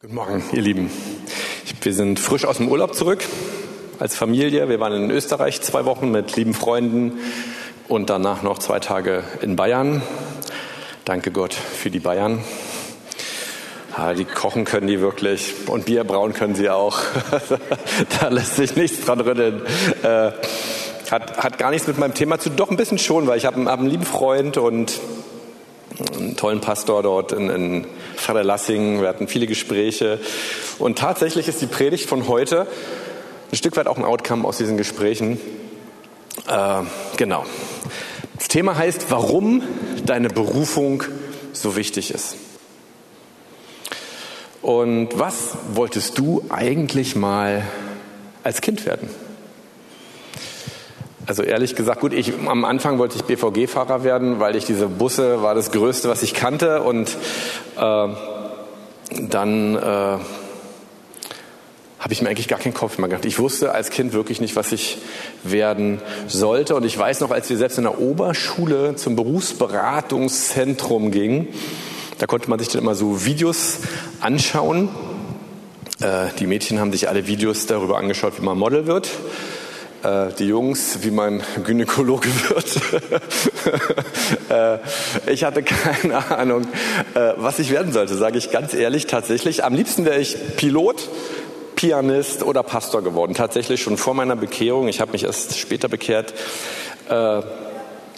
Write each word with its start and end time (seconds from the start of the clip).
Guten 0.00 0.14
Morgen, 0.14 0.44
ihr 0.52 0.62
Lieben. 0.62 0.92
Wir 1.82 1.92
sind 1.92 2.20
frisch 2.20 2.44
aus 2.44 2.58
dem 2.58 2.68
Urlaub 2.68 2.94
zurück 2.94 3.18
als 3.98 4.14
Familie. 4.14 4.68
Wir 4.68 4.78
waren 4.78 4.92
in 4.92 5.10
Österreich 5.10 5.60
zwei 5.60 5.86
Wochen 5.86 6.12
mit 6.12 6.36
lieben 6.36 6.54
Freunden 6.54 7.18
und 7.88 8.08
danach 8.08 8.44
noch 8.44 8.60
zwei 8.60 8.78
Tage 8.78 9.24
in 9.40 9.56
Bayern. 9.56 10.00
Danke 11.04 11.32
Gott 11.32 11.52
für 11.52 11.90
die 11.90 11.98
Bayern. 11.98 12.44
Ja, 13.96 14.14
die 14.14 14.24
kochen 14.24 14.64
können 14.64 14.86
die 14.86 15.00
wirklich 15.00 15.52
und 15.66 15.86
Bier 15.86 16.04
brauen 16.04 16.32
können 16.32 16.54
sie 16.54 16.70
auch. 16.70 17.00
da 18.20 18.28
lässt 18.28 18.54
sich 18.54 18.76
nichts 18.76 19.04
dran 19.04 19.18
rütteln. 19.18 19.62
Äh, 20.04 20.30
hat, 21.10 21.38
hat 21.38 21.58
gar 21.58 21.70
nichts 21.70 21.88
mit 21.88 21.98
meinem 21.98 22.14
Thema 22.14 22.38
zu, 22.38 22.50
doch 22.50 22.70
ein 22.70 22.76
bisschen 22.76 22.98
schon, 22.98 23.26
weil 23.26 23.38
ich 23.38 23.46
habe 23.46 23.64
hab 23.64 23.80
einen 23.80 23.90
lieben 23.90 24.04
Freund 24.04 24.58
und 24.58 24.92
einen 25.00 25.07
tollen 26.38 26.60
Pastor 26.60 27.02
dort 27.02 27.32
in, 27.32 27.50
in 27.50 27.86
Freilassing. 28.16 29.00
Wir 29.02 29.08
hatten 29.08 29.28
viele 29.28 29.46
Gespräche. 29.46 30.18
Und 30.78 30.98
tatsächlich 30.98 31.48
ist 31.48 31.60
die 31.60 31.66
Predigt 31.66 32.08
von 32.08 32.28
heute 32.28 32.66
ein 33.50 33.56
Stück 33.56 33.76
weit 33.76 33.86
auch 33.86 33.96
ein 33.96 34.04
Outcome 34.04 34.46
aus 34.46 34.58
diesen 34.58 34.76
Gesprächen. 34.76 35.38
Äh, 36.46 36.82
genau. 37.16 37.44
Das 38.38 38.48
Thema 38.48 38.76
heißt, 38.76 39.10
warum 39.10 39.62
deine 40.06 40.28
Berufung 40.28 41.02
so 41.52 41.76
wichtig 41.76 42.12
ist. 42.12 42.36
Und 44.62 45.18
was 45.18 45.56
wolltest 45.72 46.18
du 46.18 46.44
eigentlich 46.50 47.16
mal 47.16 47.66
als 48.44 48.60
Kind 48.60 48.86
werden? 48.86 49.08
Also 51.28 51.42
ehrlich 51.42 51.74
gesagt, 51.74 52.00
gut, 52.00 52.14
ich, 52.14 52.32
am 52.46 52.64
Anfang 52.64 52.98
wollte 52.98 53.16
ich 53.16 53.24
BVG-Fahrer 53.24 54.02
werden, 54.02 54.40
weil 54.40 54.56
ich 54.56 54.64
diese 54.64 54.86
Busse 54.86 55.42
war 55.42 55.54
das 55.54 55.70
Größte, 55.72 56.08
was 56.08 56.22
ich 56.22 56.32
kannte. 56.32 56.80
Und 56.82 57.18
äh, 57.76 58.08
dann 59.20 59.76
äh, 59.76 59.78
habe 59.78 60.22
ich 62.12 62.22
mir 62.22 62.30
eigentlich 62.30 62.48
gar 62.48 62.58
keinen 62.58 62.72
Kopf 62.72 62.96
mehr 62.96 63.10
gemacht. 63.10 63.26
Ich 63.26 63.38
wusste 63.38 63.72
als 63.72 63.90
Kind 63.90 64.14
wirklich 64.14 64.40
nicht, 64.40 64.56
was 64.56 64.72
ich 64.72 64.96
werden 65.44 66.00
sollte. 66.28 66.74
Und 66.74 66.86
ich 66.86 66.98
weiß 66.98 67.20
noch, 67.20 67.30
als 67.30 67.50
wir 67.50 67.58
selbst 67.58 67.76
in 67.76 67.84
der 67.84 68.00
Oberschule 68.00 68.96
zum 68.96 69.14
Berufsberatungszentrum 69.14 71.10
gingen, 71.10 71.48
da 72.16 72.26
konnte 72.26 72.48
man 72.48 72.58
sich 72.58 72.68
dann 72.68 72.80
immer 72.80 72.94
so 72.94 73.26
Videos 73.26 73.80
anschauen. 74.20 74.88
Äh, 76.00 76.28
die 76.38 76.46
Mädchen 76.46 76.80
haben 76.80 76.90
sich 76.90 77.10
alle 77.10 77.26
Videos 77.26 77.66
darüber 77.66 77.98
angeschaut, 77.98 78.40
wie 78.40 78.44
man 78.46 78.56
Model 78.56 78.86
wird. 78.86 79.10
Äh, 80.02 80.32
die 80.38 80.46
Jungs, 80.46 80.98
wie 81.02 81.10
mein 81.10 81.42
Gynäkologe 81.64 82.28
wird. 82.48 82.80
Äh, 84.50 84.78
ich 85.30 85.42
hatte 85.44 85.62
keine 85.62 86.30
Ahnung, 86.30 86.62
äh, 87.14 87.32
was 87.36 87.58
ich 87.58 87.70
werden 87.70 87.92
sollte, 87.92 88.14
sage 88.14 88.38
ich 88.38 88.50
ganz 88.50 88.74
ehrlich, 88.74 89.06
tatsächlich. 89.06 89.64
Am 89.64 89.74
liebsten 89.74 90.04
wäre 90.04 90.20
ich 90.20 90.36
Pilot, 90.56 91.08
Pianist 91.74 92.44
oder 92.44 92.62
Pastor 92.62 93.02
geworden. 93.02 93.34
Tatsächlich 93.34 93.82
schon 93.82 93.96
vor 93.96 94.14
meiner 94.14 94.36
Bekehrung. 94.36 94.88
Ich 94.88 95.00
habe 95.00 95.12
mich 95.12 95.24
erst 95.24 95.58
später 95.58 95.88
bekehrt. 95.88 96.34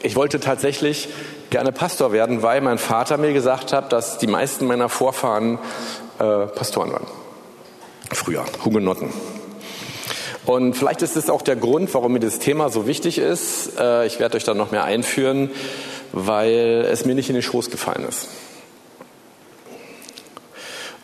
Ich 0.02 0.16
wollte 0.16 0.40
tatsächlich 0.40 1.08
gerne 1.50 1.70
Pastor 1.70 2.12
werden, 2.12 2.42
weil 2.42 2.62
mein 2.62 2.78
Vater 2.78 3.18
mir 3.18 3.34
gesagt 3.34 3.72
hat, 3.74 3.92
dass 3.92 4.16
die 4.16 4.26
meisten 4.26 4.66
meiner 4.66 4.88
Vorfahren 4.88 5.58
Pastoren 6.16 6.92
waren. 6.92 7.06
Früher, 8.12 8.44
Hugenotten. 8.64 9.12
Und 10.46 10.74
vielleicht 10.74 11.02
ist 11.02 11.16
es 11.16 11.28
auch 11.28 11.42
der 11.42 11.56
Grund, 11.56 11.92
warum 11.94 12.12
mir 12.12 12.20
das 12.20 12.38
Thema 12.38 12.70
so 12.70 12.86
wichtig 12.86 13.18
ist. 13.18 13.78
Äh, 13.78 14.06
ich 14.06 14.18
werde 14.18 14.36
euch 14.36 14.44
dann 14.44 14.56
noch 14.56 14.70
mehr 14.70 14.84
einführen, 14.84 15.50
weil 16.12 16.86
es 16.90 17.04
mir 17.04 17.14
nicht 17.14 17.28
in 17.28 17.34
den 17.34 17.42
Schoß 17.42 17.70
gefallen 17.70 18.04
ist. 18.08 18.28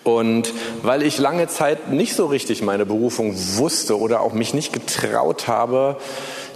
Und 0.04 0.52
weil 0.82 1.02
ich 1.02 1.18
lange 1.18 1.48
Zeit 1.48 1.90
nicht 1.90 2.14
so 2.14 2.26
richtig 2.26 2.62
meine 2.62 2.86
Berufung 2.86 3.34
wusste 3.56 3.98
oder 3.98 4.20
auch 4.20 4.32
mich 4.32 4.54
nicht 4.54 4.72
getraut 4.72 5.48
habe, 5.48 5.96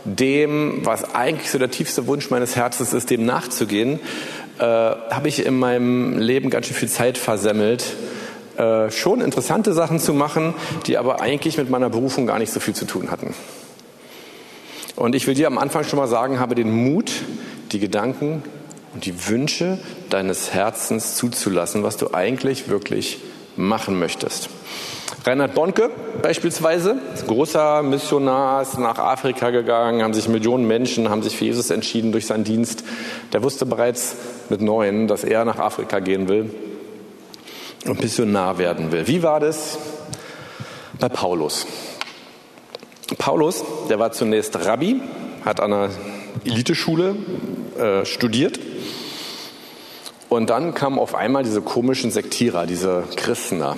dem, 0.05 0.81
was 0.85 1.15
eigentlich 1.15 1.51
so 1.51 1.59
der 1.59 1.71
tiefste 1.71 2.07
Wunsch 2.07 2.31
meines 2.31 2.57
Herzens 2.57 2.93
ist, 2.93 3.11
dem 3.11 3.27
nachzugehen, 3.27 3.99
äh, 4.59 4.63
habe 4.63 5.27
ich 5.27 5.45
in 5.45 5.59
meinem 5.59 6.19
Leben 6.19 6.49
ganz 6.49 6.67
schön 6.67 6.77
viel 6.77 6.89
Zeit 6.89 7.19
versemmelt, 7.19 7.85
äh, 8.61 8.91
schon 8.91 9.23
interessante 9.23 9.73
Sachen 9.73 9.99
zu 9.99 10.13
machen, 10.13 10.53
die 10.87 10.99
aber 10.99 11.23
eigentlich 11.23 11.57
mit 11.57 11.71
meiner 11.71 11.89
Berufung 11.89 12.27
gar 12.27 12.39
nicht 12.39 12.53
so 12.53 12.61
viel 12.61 12.75
zu 12.75 12.85
tun 12.85 13.11
hatten. 13.11 13.33
Und 14.97 15.15
ich 15.15 15.27
will 15.27 15.33
dir 15.33 15.47
am 15.47 15.57
Anfang 15.57 15.85
schon 15.85 15.99
mal 15.99 16.09
sagen, 16.09 16.39
habe 16.39 16.55
den 16.55 16.71
Mut, 16.71 17.11
die 17.73 17.79
Gedanken 17.79 18.43
und 18.93 19.07
die 19.07 19.29
Wünsche 19.29 19.79
deines 20.11 20.53
Herzens 20.53 21.17
zuzulassen, 21.17 21.85
was 21.85 21.97
du 21.97 22.13
eigentlich 22.13 22.69
wirklich 22.69 23.21
machen 23.57 23.99
möchtest. 23.99 24.51
Reinhard 25.25 25.55
Bonke 25.55 25.89
beispielsweise, 26.21 26.97
großer 27.27 27.83
Missionar, 27.83 28.61
ist 28.61 28.79
nach 28.79 28.99
Afrika 28.99 29.49
gegangen, 29.49 30.03
haben 30.03 30.13
sich 30.13 30.29
Millionen 30.29 30.67
Menschen, 30.67 31.09
haben 31.09 31.23
sich 31.23 31.35
für 31.35 31.47
Jesus 31.47 31.71
entschieden 31.71 32.13
durch 32.13 32.27
seinen 32.27 32.45
Dienst. 32.45 32.85
Der 33.33 33.43
wusste 33.43 33.65
bereits 33.65 34.17
mit 34.51 34.61
neun, 34.61 35.09
dass 35.09 35.25
er 35.25 35.47
nach 35.47 35.59
Afrika 35.59 36.01
gehen 36.01 36.29
will 36.29 36.51
und 37.87 38.01
Missionar 38.01 38.59
werden 38.59 38.93
will. 38.93 39.07
Wie 39.07 39.23
war 39.23 39.41
das 39.41 39.79
bei 40.99 41.09
Paulus? 41.09 41.67
Paulus, 43.19 43.65
der 43.89 43.99
war 43.99 44.13
zunächst 44.13 44.65
Rabbi, 44.65 45.01
hat 45.45 45.61
an 45.61 45.73
einer 45.73 45.91
Eliteschule 46.45 47.17
äh, 47.79 48.05
studiert 48.05 48.61
und 50.29 50.51
dann 50.51 50.75
kamen 50.75 50.99
auf 50.99 51.15
einmal 51.15 51.43
diese 51.43 51.61
komischen 51.61 52.11
Sektierer, 52.11 52.67
diese 52.67 53.05
Christener, 53.17 53.77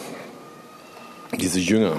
diese 1.33 1.61
Jünger. 1.61 1.97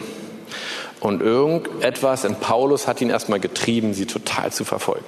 Und 0.99 1.21
irgendetwas 1.21 2.23
in 2.23 2.35
Paulus 2.35 2.87
hat 2.87 3.01
ihn 3.01 3.09
erstmal 3.09 3.39
getrieben, 3.39 3.93
sie 3.93 4.05
total 4.05 4.53
zu 4.53 4.63
verfolgen. 4.63 5.03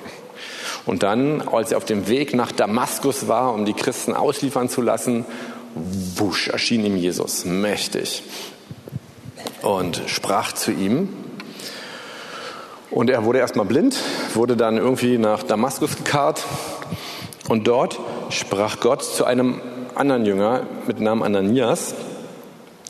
Und 0.85 1.03
dann, 1.03 1.41
als 1.41 1.71
er 1.71 1.77
auf 1.77 1.85
dem 1.85 2.07
Weg 2.07 2.33
nach 2.33 2.51
Damaskus 2.51 3.27
war, 3.27 3.53
um 3.53 3.65
die 3.65 3.73
Christen 3.73 4.13
ausliefern 4.13 4.67
zu 4.67 4.81
lassen, 4.81 5.25
wusch, 5.75 6.47
erschien 6.47 6.85
ihm 6.85 6.95
Jesus 6.95 7.45
mächtig 7.45 8.23
und 9.61 10.01
sprach 10.07 10.53
zu 10.53 10.71
ihm. 10.71 11.09
Und 12.91 13.09
er 13.09 13.25
wurde 13.25 13.39
erstmal 13.39 13.65
blind, 13.65 13.97
wurde 14.33 14.55
dann 14.55 14.77
irgendwie 14.77 15.17
nach 15.17 15.43
Damaskus 15.43 15.97
gekarrt 15.97 16.45
und 17.49 17.67
dort 17.67 17.99
sprach 18.29 18.79
Gott 18.79 19.03
zu 19.03 19.25
einem 19.25 19.61
anderen 19.95 20.25
Jünger 20.25 20.65
mit 20.87 20.99
Namen 20.99 21.23
Ananias, 21.23 21.93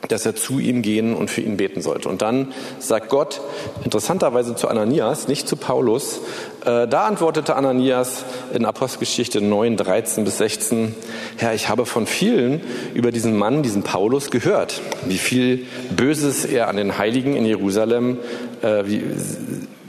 dass 0.08 0.26
er 0.26 0.36
zu 0.36 0.60
ihm 0.60 0.82
gehen 0.82 1.16
und 1.16 1.30
für 1.30 1.42
ihn 1.42 1.58
beten 1.58 1.82
sollte. 1.82 2.10
Und 2.10 2.22
dann 2.22 2.54
sagt 2.80 3.10
Gott 3.10 3.42
interessanterweise 3.84 4.56
zu 4.56 4.68
Ananias, 4.68 5.28
nicht 5.28 5.48
zu 5.48 5.56
Paulus. 5.56 6.22
Äh, 6.66 6.88
da 6.88 7.06
antwortete 7.06 7.56
Ananias 7.56 8.26
in 8.54 8.66
Apostelgeschichte 8.66 9.42
9, 9.42 9.78
13 9.78 10.24
bis 10.24 10.38
16, 10.38 10.96
Herr, 11.38 11.54
ich 11.54 11.70
habe 11.70 11.86
von 11.86 12.08
vielen 12.08 12.62
über 12.94 13.12
diesen 13.12 13.38
Mann, 13.38 13.64
diesen 13.64 13.84
Paulus 13.84 14.32
gehört, 14.32 14.82
wie 15.06 15.18
viel 15.18 15.66
Böses 15.96 16.46
er 16.46 16.68
an 16.68 16.78
den 16.78 16.98
Heiligen 16.98 17.36
in 17.36 17.46
Jerusalem, 17.46 18.18
äh, 18.62 18.84
wie 18.86 19.04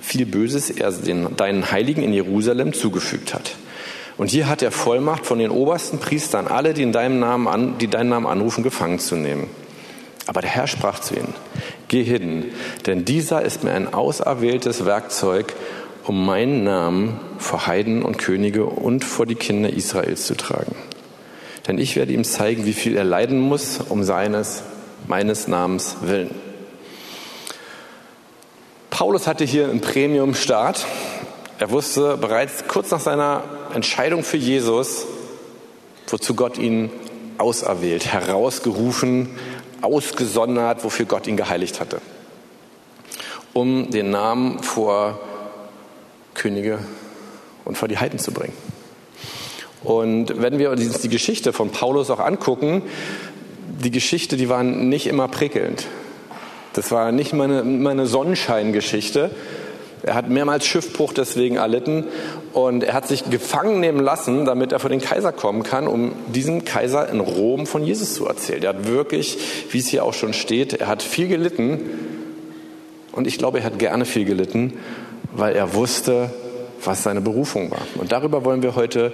viel 0.01 0.27
Böses 0.27 0.71
er 0.71 0.93
den, 0.93 1.37
deinen 1.37 1.71
Heiligen 1.71 2.03
in 2.03 2.13
Jerusalem 2.13 2.73
zugefügt 2.73 3.35
hat. 3.35 3.57
Und 4.17 4.31
hier 4.31 4.49
hat 4.49 4.63
er 4.63 4.71
Vollmacht 4.71 5.27
von 5.27 5.39
den 5.39 5.51
obersten 5.51 5.99
Priestern, 5.99 6.47
alle, 6.47 6.73
die 6.73 6.83
in 6.83 6.93
deinem 6.93 7.21
Namen 7.21 7.49
an, 7.49 7.79
die 7.79 7.89
deinen 7.89 8.09
Namen 8.09 8.27
anrufen, 8.27 8.63
gefangen 8.63 8.99
zu 8.99 9.17
nehmen. 9.17 9.49
Aber 10.27 10.41
der 10.41 10.51
Herr 10.51 10.67
sprach 10.67 10.99
zu 10.99 11.15
ihnen, 11.15 11.35
geh 11.89 12.03
hin, 12.03 12.47
denn 12.87 13.05
dieser 13.05 13.43
ist 13.43 13.63
mir 13.63 13.73
ein 13.73 13.95
auserwähltes 13.95 14.85
Werkzeug, 14.85 15.55
um 16.05 16.25
meinen 16.27 16.65
Namen 16.65 17.21
vor 17.39 17.67
Heiden 17.67 18.03
und 18.03 18.19
Könige 18.19 18.67
und 18.67 19.05
vor 19.05 19.27
die 19.27 19.35
Kinder 19.35 19.71
Israels 19.71 20.27
zu 20.27 20.37
tragen. 20.37 20.75
Denn 21.67 21.79
ich 21.79 21.97
werde 21.97 22.13
ihm 22.13 22.25
zeigen, 22.25 22.65
wie 22.65 22.73
viel 22.73 22.97
er 22.97 23.05
leiden 23.05 23.41
muss, 23.41 23.81
um 23.89 24.05
seines, 24.05 24.63
meines 25.09 25.49
Namens 25.49 25.97
willen. 26.03 26.35
Paulus 28.91 29.27
hatte 29.27 29.45
hier 29.45 29.69
einen 29.69 29.81
Premium-Start. 29.81 30.87
Er 31.59 31.71
wusste 31.71 32.17
bereits 32.17 32.67
kurz 32.69 32.91
nach 32.91 33.01
seiner 33.01 33.43
Entscheidung 33.75 34.23
für 34.23 34.37
Jesus, 34.37 35.07
wozu 36.07 36.35
Gott 36.35 36.57
ihn 36.57 36.91
auserwählt, 37.39 38.07
herausgerufen, 38.07 39.31
ausgesondert, 39.83 40.85
wofür 40.85 41.07
Gott 41.07 41.27
ihn 41.27 41.37
geheiligt 41.37 41.81
hatte, 41.81 42.01
um 43.53 43.91
den 43.91 44.11
Namen 44.11 44.63
vor 44.63 45.21
Könige 46.35 46.79
und 47.65 47.77
vor 47.77 47.89
die 47.89 47.99
Heiden 47.99 48.19
zu 48.19 48.33
bringen. 48.33 48.55
Und 49.83 50.41
wenn 50.41 50.59
wir 50.59 50.71
uns 50.71 51.01
die 51.01 51.09
Geschichte 51.09 51.53
von 51.53 51.71
Paulus 51.71 52.11
auch 52.11 52.21
angucken, 52.21 52.83
die 53.83 53.91
Geschichte, 53.91 54.37
die 54.37 54.49
war 54.49 54.63
nicht 54.63 55.07
immer 55.07 55.29
prickelnd. 55.29 55.87
Das 56.73 56.91
war 56.91 57.13
nicht 57.13 57.33
meine, 57.33 57.63
meine 57.63 58.07
Sonnenscheingeschichte. 58.07 59.31
Er 60.03 60.15
hat 60.15 60.29
mehrmals 60.29 60.67
Schiffbruch 60.67 61.13
deswegen 61.13 61.57
erlitten 61.57 62.05
Und 62.57 62.85
er 62.85 62.95
hat 62.95 63.07
sich 63.07 63.29
gefangen 63.29 63.81
nehmen 63.81 64.01
lassen, 64.01 64.47
damit 64.47 64.73
er 64.73 64.79
vor 64.79 64.89
den 64.89 65.03
Kaiser 65.03 65.31
kommen 65.31 65.63
kann, 65.63 65.87
um 65.87 66.13
diesem 66.29 66.65
Kaiser 66.65 67.07
in 67.07 67.21
Rom 67.21 67.67
von 67.67 67.85
Jesus 67.85 68.15
zu 68.15 68.27
erzählen. 68.27 68.63
Er 68.63 68.71
hat 68.71 68.87
wirklich, 68.87 69.37
wie 69.73 69.79
es 69.79 69.89
hier 69.89 70.07
auch 70.07 70.15
schon 70.15 70.33
steht, 70.33 70.73
er 70.73 70.87
hat 70.87 71.03
viel 71.03 71.29
gelitten. 71.29 71.81
Und 73.13 73.27
ich 73.27 73.37
glaube, 73.37 73.59
er 73.59 73.65
hat 73.65 73.79
gerne 73.79 74.07
viel 74.07 74.25
gelitten, 74.25 74.73
weil 75.33 75.55
er 75.55 75.75
wusste, 75.75 76.31
was 76.83 77.03
seine 77.03 77.21
Berufung 77.21 77.71
war. 77.71 77.83
Und 77.97 78.13
darüber 78.13 78.43
wollen 78.47 78.63
wir 78.63 78.75
heute 78.75 79.13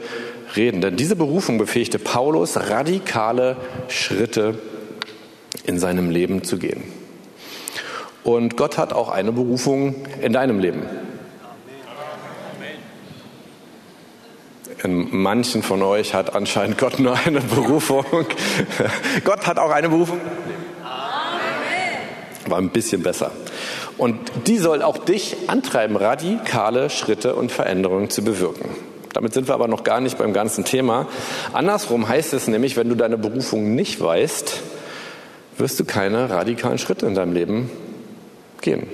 reden. 0.55 0.81
Denn 0.81 0.95
diese 0.95 1.17
Berufung 1.17 1.59
befähigte 1.59 1.99
Paulus, 1.99 2.57
radikale 2.57 3.57
Schritte 3.89 4.55
in 5.67 5.81
seinem 5.81 6.11
Leben 6.11 6.45
zu 6.45 6.59
gehen. 6.59 6.85
Und 8.23 8.57
Gott 8.57 8.79
hat 8.79 8.93
auch 8.93 9.09
eine 9.09 9.33
Berufung 9.33 9.97
in 10.21 10.33
deinem 10.33 10.61
Leben. 10.61 10.83
In 14.85 15.17
manchen 15.17 15.63
von 15.63 15.83
euch 15.83 16.13
hat 16.15 16.35
anscheinend 16.35 16.77
Gott 16.77 16.99
nur 16.99 17.17
eine 17.17 17.41
Berufung. 17.41 18.05
Gott 19.25 19.47
hat 19.47 19.59
auch 19.59 19.71
eine 19.71 19.89
Berufung. 19.89 20.21
War 22.47 22.59
ein 22.59 22.71
bisschen 22.71 23.03
besser. 23.03 23.31
Und 23.97 24.19
die 24.49 24.59
soll 24.59 24.83
auch 24.83 24.99
dich 24.99 25.37
antreiben, 25.47 25.97
radikale 25.97 26.91
Schritte 26.91 27.37
und 27.37 27.53
Veränderungen 27.53 28.11
zu 28.11 28.25
bewirken. 28.25 28.71
Damit 29.13 29.35
sind 29.35 29.47
wir 29.47 29.55
aber 29.55 29.69
noch 29.69 29.85
gar 29.85 30.01
nicht 30.01 30.19
beim 30.19 30.33
ganzen 30.33 30.65
Thema. 30.65 31.07
Andersrum 31.53 32.09
heißt 32.09 32.33
es 32.33 32.49
nämlich, 32.49 32.77
wenn 32.77 32.89
du 32.89 32.97
deine 32.97 33.19
Berufung 33.19 33.75
nicht 33.77 34.01
weißt, 34.01 34.61
wirst 35.59 35.79
du 35.79 35.85
keine 35.85 36.31
radikalen 36.31 36.79
Schritte 36.79 37.07
in 37.07 37.15
deinem 37.15 37.33
Leben 37.33 37.71
gehen. 38.63 38.89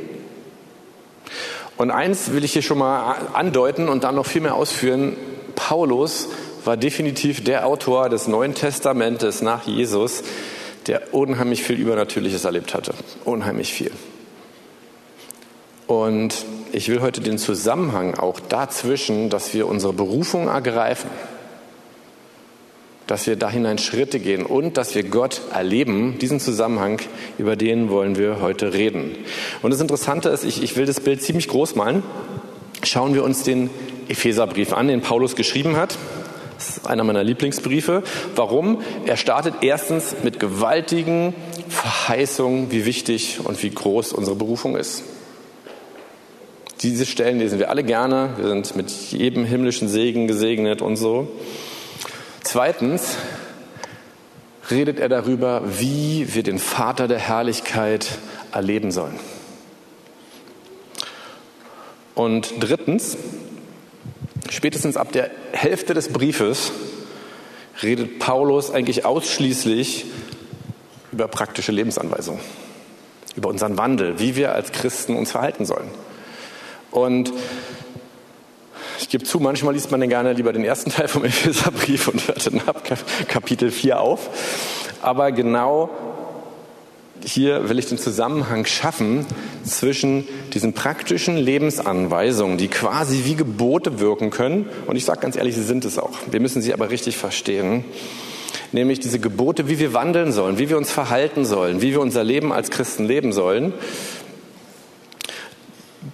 Und 1.77 1.93
eins 1.93 2.33
will 2.33 2.45
ich 2.45 2.53
hier 2.53 2.63
schon 2.63 2.79
mal 2.79 3.15
andeuten 3.33 3.89
und 3.89 4.03
dann 4.05 4.17
noch 4.17 4.27
viel 4.27 4.43
mehr 4.43 4.57
ausführen. 4.57 5.17
Paulus 5.59 6.29
war 6.65 6.77
definitiv 6.77 7.43
der 7.43 7.67
Autor 7.67 8.09
des 8.09 8.29
Neuen 8.29 8.55
Testamentes 8.55 9.43
nach 9.43 9.67
Jesus, 9.67 10.23
der 10.87 11.13
unheimlich 11.13 11.65
viel 11.65 11.77
Übernatürliches 11.77 12.45
erlebt 12.45 12.75
hatte. 12.75 12.95
Unheimlich 13.25 13.73
viel. 13.73 13.91
Und 15.89 16.47
ich 16.71 16.89
will 16.89 17.01
heute 17.01 17.21
den 17.21 17.39
Zusammenhang 17.39 18.15
auch 18.15 18.39
dazwischen, 18.39 19.31
dass 19.31 19.53
wir 19.53 19.67
unsere 19.67 19.93
Berufung 19.93 20.47
ergreifen, 20.47 21.11
dass 23.09 23.27
wir 23.27 23.35
da 23.35 23.51
hinein 23.51 23.79
Schritte 23.79 24.21
gehen 24.21 24.47
und 24.47 24.77
dass 24.77 24.95
wir 24.95 25.03
Gott 25.03 25.41
erleben, 25.53 26.19
diesen 26.21 26.39
Zusammenhang, 26.39 27.01
über 27.37 27.57
den 27.57 27.91
wollen 27.91 28.17
wir 28.17 28.41
heute 28.41 28.75
reden. 28.75 29.17
Und 29.63 29.73
das 29.73 29.81
Interessante 29.81 30.29
ist, 30.29 30.45
ich, 30.45 30.63
ich 30.63 30.77
will 30.77 30.87
das 30.87 31.01
Bild 31.01 31.21
ziemlich 31.21 31.49
groß 31.49 31.75
malen. 31.75 32.05
Schauen 32.85 33.15
wir 33.15 33.25
uns 33.25 33.43
den 33.43 33.71
Epheserbrief 34.09 34.73
an, 34.73 34.89
den 34.89 35.01
Paulus 35.01 35.37
geschrieben 35.37 35.77
hat. 35.77 35.97
Das 36.57 36.71
ist 36.71 36.87
einer 36.87 37.05
meiner 37.05 37.23
Lieblingsbriefe. 37.23 38.03
Warum? 38.35 38.83
Er 39.07 39.17
startet 39.17 39.55
erstens 39.61 40.17
mit 40.25 40.41
gewaltigen 40.41 41.35
Verheißungen, 41.69 42.73
wie 42.73 42.85
wichtig 42.85 43.39
und 43.45 43.63
wie 43.63 43.71
groß 43.71 44.13
unsere 44.13 44.37
Berufung 44.37 44.77
ist. 44.77 45.05
Diese 46.81 47.07
Stellen 47.07 47.39
lesen 47.39 47.59
wir 47.59 47.71
alle 47.71 47.85
gerne. 47.85 48.31
Wir 48.37 48.49
sind 48.49 48.77
mit 48.77 48.91
jedem 48.91 49.45
himmlischen 49.45 49.89
Segen 49.89 50.27
gesegnet 50.27 50.83
und 50.83 50.97
so. 50.97 51.29
Zweitens 52.43 53.17
redet 54.71 55.01
er 55.01 55.09
darüber, 55.09 55.63
wie 55.79 56.35
wir 56.35 56.43
den 56.43 56.59
Vater 56.59 57.09
der 57.09 57.19
Herrlichkeit 57.19 58.19
erleben 58.53 58.91
sollen. 58.91 59.19
Und 62.15 62.55
drittens, 62.61 63.17
spätestens 64.51 64.97
ab 64.97 65.13
der 65.13 65.31
Hälfte 65.53 65.95
des 65.95 66.13
Briefes 66.13 66.73
redet 67.83 68.19
Paulus 68.19 68.71
eigentlich 68.71 69.05
ausschließlich 69.05 70.07
über 71.13 71.29
praktische 71.29 71.73
Lebensanweisungen, 71.73 72.41
über 73.37 73.49
unseren 73.49 73.79
Wandel, 73.79 74.19
wie 74.19 74.37
wir 74.37 74.53
als 74.53 74.73
Christen 74.73 75.17
uns 75.17 75.31
verhalten 75.31 75.65
sollen. 75.65 75.89
Und 76.91 77.33
ich 79.01 79.09
gebe 79.09 79.25
zu, 79.25 79.39
manchmal 79.39 79.75
liest 79.75 79.91
man 79.91 80.01
dann 80.01 80.09
gerne 80.09 80.33
lieber 80.33 80.53
den 80.53 80.65
ersten 80.65 80.91
Teil 80.93 81.09
vom 81.09 81.25
Epheserbrief 81.25 82.09
und 82.09 82.27
hört 82.27 82.47
dann 82.47 82.61
ab 82.67 82.83
Kapitel 83.29 83.71
4 83.71 84.01
auf. 84.01 84.29
Aber 85.03 85.33
genau 85.33 85.91
hier 87.33 87.69
will 87.69 87.79
ich 87.79 87.87
den 87.87 87.99
Zusammenhang 87.99 88.65
schaffen 88.65 89.27
zwischen 89.65 90.27
diesen 90.55 90.73
praktischen 90.73 91.37
Lebensanweisungen, 91.37 92.59
die 92.59 92.69
quasi 92.69 93.25
wie 93.25 93.35
Gebote 93.35 94.01
wirken 94.01 94.31
können. 94.31 94.67
Und 94.87 94.97
ich 94.97 95.05
sage 95.05 95.21
ganz 95.21 95.37
ehrlich, 95.37 95.55
sie 95.55 95.63
sind 95.63 95.85
es 95.85 95.99
auch. 95.99 96.19
Wir 96.31 96.41
müssen 96.41 96.63
sie 96.63 96.73
aber 96.73 96.91
richtig 96.91 97.17
verstehen. 97.17 97.85
Nämlich 98.73 99.01
diese 99.01 99.19
Gebote, 99.19 99.69
wie 99.69 99.79
wir 99.79 99.95
wandeln 99.95 100.33
sollen, 100.33 100.59
wie 100.59 100.69
wir 100.69 100.77
uns 100.77 100.91
verhalten 100.91 101.45
sollen, 101.45 101.83
wie 101.83 101.93
wir 101.93 102.01
unser 102.01 102.25
Leben 102.25 102.53
als 102.53 102.71
Christen 102.71 103.05
leben 103.05 103.33
sollen. 103.33 103.73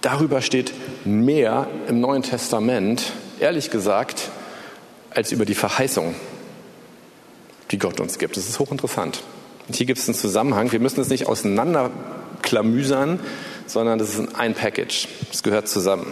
Darüber 0.01 0.41
steht 0.41 0.73
mehr 1.05 1.67
im 1.87 1.99
Neuen 1.99 2.23
Testament, 2.23 3.13
ehrlich 3.39 3.71
gesagt, 3.71 4.29
als 5.09 5.31
über 5.31 5.45
die 5.45 5.55
Verheißung, 5.55 6.15
die 7.71 7.77
Gott 7.77 7.99
uns 7.99 8.17
gibt. 8.17 8.37
Das 8.37 8.47
ist 8.47 8.59
hochinteressant. 8.59 9.21
Und 9.67 9.75
hier 9.75 9.85
gibt 9.85 9.99
es 9.99 10.07
einen 10.07 10.15
Zusammenhang. 10.15 10.71
Wir 10.71 10.79
müssen 10.79 11.01
es 11.01 11.09
nicht 11.09 11.27
auseinanderklamüsern, 11.27 13.19
sondern 13.67 13.99
das 13.99 14.17
ist 14.17 14.35
ein 14.35 14.53
Package. 14.53 15.07
Es 15.31 15.43
gehört 15.43 15.67
zusammen. 15.67 16.11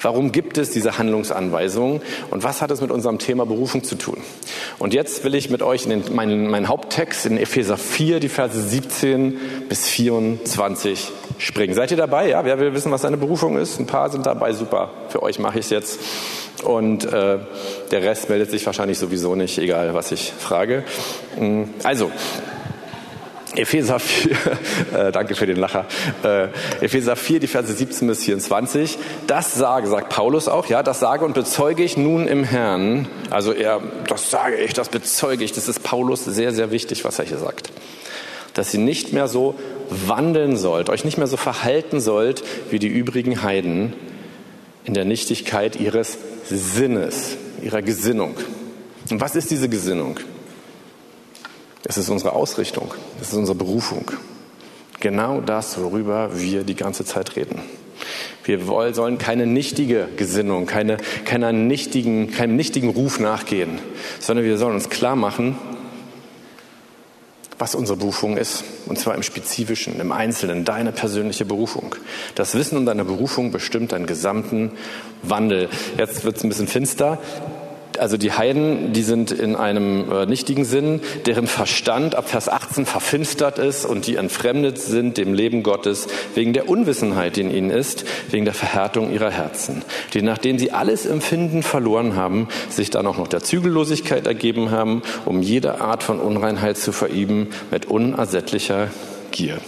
Warum 0.00 0.32
gibt 0.32 0.58
es 0.58 0.70
diese 0.70 0.98
Handlungsanweisungen 0.98 2.00
und 2.30 2.44
was 2.44 2.62
hat 2.62 2.70
es 2.70 2.80
mit 2.80 2.90
unserem 2.90 3.18
Thema 3.18 3.46
Berufung 3.46 3.82
zu 3.82 3.96
tun? 3.96 4.18
Und 4.78 4.94
jetzt 4.94 5.24
will 5.24 5.34
ich 5.34 5.50
mit 5.50 5.62
euch 5.62 5.84
in 5.84 5.90
den, 5.90 6.14
meinen, 6.14 6.48
meinen 6.48 6.68
Haupttext 6.68 7.26
in 7.26 7.36
Epheser 7.36 7.76
4, 7.76 8.20
die 8.20 8.28
Verse 8.28 8.60
17 8.60 9.38
bis 9.68 9.86
24 9.88 11.10
springen. 11.38 11.74
Seid 11.74 11.90
ihr 11.90 11.96
dabei? 11.96 12.28
Ja, 12.28 12.44
wer 12.44 12.60
will 12.60 12.74
wissen, 12.74 12.92
was 12.92 13.02
seine 13.02 13.16
Berufung 13.16 13.56
ist? 13.58 13.80
Ein 13.80 13.86
paar 13.86 14.10
sind 14.10 14.26
dabei, 14.26 14.52
super. 14.52 14.90
Für 15.08 15.22
euch 15.22 15.38
mache 15.38 15.58
ich 15.58 15.66
es 15.66 15.70
jetzt. 15.70 16.00
Und 16.64 17.04
äh, 17.04 17.38
der 17.90 18.02
Rest 18.02 18.28
meldet 18.28 18.50
sich 18.50 18.66
wahrscheinlich 18.66 18.98
sowieso 18.98 19.34
nicht, 19.36 19.58
egal 19.58 19.94
was 19.94 20.12
ich 20.12 20.32
frage. 20.32 20.84
Mm, 21.38 21.64
also, 21.84 22.10
Epheser 23.54 23.98
4, 23.98 24.30
äh, 24.94 25.12
danke 25.12 25.34
für 25.34 25.46
den 25.46 25.56
Lacher. 25.56 25.86
Äh, 26.22 26.48
Epheser 26.84 27.16
4, 27.16 27.40
die 27.40 27.46
Verse 27.46 27.72
17 27.72 28.06
bis 28.06 28.24
24. 28.24 28.98
Das 29.26 29.54
sage, 29.54 29.88
sagt 29.88 30.10
Paulus 30.10 30.48
auch, 30.48 30.66
ja, 30.66 30.82
das 30.82 31.00
sage 31.00 31.24
und 31.24 31.34
bezeuge 31.34 31.82
ich 31.82 31.96
nun 31.96 32.26
im 32.26 32.44
Herrn. 32.44 33.08
Also 33.30 33.52
er, 33.52 33.80
das 34.06 34.30
sage 34.30 34.56
ich, 34.56 34.74
das 34.74 34.90
bezeuge 34.90 35.44
ich. 35.44 35.52
Das 35.52 35.68
ist 35.68 35.82
Paulus 35.82 36.24
sehr, 36.24 36.52
sehr 36.52 36.70
wichtig, 36.70 37.04
was 37.04 37.18
er 37.18 37.24
hier 37.24 37.38
sagt. 37.38 37.70
Dass 38.54 38.74
ihr 38.74 38.80
nicht 38.80 39.12
mehr 39.12 39.28
so 39.28 39.54
wandeln 39.88 40.56
sollt, 40.56 40.90
euch 40.90 41.04
nicht 41.04 41.16
mehr 41.16 41.26
so 41.26 41.36
verhalten 41.36 42.00
sollt 42.00 42.42
wie 42.70 42.78
die 42.78 42.88
übrigen 42.88 43.42
Heiden 43.42 43.94
in 44.84 44.94
der 44.94 45.04
Nichtigkeit 45.04 45.76
ihres 45.76 46.18
Sinnes, 46.48 47.36
ihrer 47.62 47.82
Gesinnung. 47.82 48.36
Und 49.10 49.20
was 49.20 49.36
ist 49.36 49.50
diese 49.50 49.68
Gesinnung? 49.68 50.18
Es 51.84 51.96
ist 51.96 52.08
unsere 52.08 52.32
Ausrichtung, 52.32 52.92
es 53.20 53.28
ist 53.28 53.34
unsere 53.34 53.56
Berufung. 53.56 54.10
Genau 55.00 55.40
das, 55.40 55.80
worüber 55.80 56.30
wir 56.34 56.64
die 56.64 56.74
ganze 56.74 57.04
Zeit 57.04 57.36
reden. 57.36 57.62
Wir 58.44 58.60
sollen 58.94 59.18
keine 59.18 59.46
nichtige 59.46 60.08
Gesinnung, 60.16 60.66
keine, 60.66 60.96
keiner 61.24 61.52
nichtigen, 61.52 62.30
keinem 62.30 62.56
nichtigen 62.56 62.90
Ruf 62.90 63.20
nachgehen, 63.20 63.78
sondern 64.20 64.44
wir 64.44 64.56
sollen 64.58 64.74
uns 64.74 64.88
klar 64.88 65.16
machen, 65.16 65.56
was 67.58 67.74
unsere 67.74 67.98
Berufung 67.98 68.36
ist. 68.36 68.64
Und 68.86 68.98
zwar 68.98 69.14
im 69.14 69.22
Spezifischen, 69.22 70.00
im 70.00 70.12
Einzelnen, 70.12 70.64
deine 70.64 70.92
persönliche 70.92 71.44
Berufung. 71.44 71.94
Das 72.34 72.54
Wissen 72.54 72.78
um 72.78 72.86
deine 72.86 73.04
Berufung 73.04 73.50
bestimmt 73.50 73.92
deinen 73.92 74.06
gesamten 74.06 74.72
Wandel. 75.22 75.68
Jetzt 75.98 76.24
wird 76.24 76.36
es 76.36 76.44
ein 76.44 76.48
bisschen 76.48 76.68
finster 76.68 77.18
also 77.98 78.16
die 78.16 78.32
Heiden, 78.32 78.92
die 78.92 79.02
sind 79.02 79.30
in 79.30 79.56
einem 79.56 80.10
äh, 80.10 80.26
nichtigen 80.26 80.64
Sinn, 80.64 81.00
deren 81.26 81.46
Verstand 81.46 82.14
ab 82.14 82.28
Vers 82.28 82.48
18 82.48 82.86
verfinstert 82.86 83.58
ist 83.58 83.84
und 83.84 84.06
die 84.06 84.16
entfremdet 84.16 84.78
sind 84.78 85.16
dem 85.16 85.34
Leben 85.34 85.62
Gottes 85.62 86.06
wegen 86.34 86.52
der 86.52 86.68
Unwissenheit, 86.68 87.36
die 87.36 87.42
in 87.42 87.50
ihnen 87.50 87.70
ist, 87.70 88.04
wegen 88.30 88.44
der 88.44 88.54
Verhärtung 88.54 89.12
ihrer 89.12 89.30
Herzen, 89.30 89.82
die 90.14 90.22
nachdem 90.22 90.58
sie 90.58 90.72
alles 90.72 91.06
Empfinden 91.06 91.62
verloren 91.62 92.16
haben, 92.16 92.48
sich 92.68 92.90
dann 92.90 93.06
auch 93.06 93.18
noch 93.18 93.28
der 93.28 93.42
Zügellosigkeit 93.42 94.26
ergeben 94.26 94.70
haben, 94.70 95.02
um 95.24 95.42
jede 95.42 95.80
Art 95.80 96.02
von 96.02 96.20
Unreinheit 96.20 96.78
zu 96.78 96.92
verüben 96.92 97.48
mit 97.70 97.86
unersättlicher 97.86 98.88
Gier. 99.30 99.58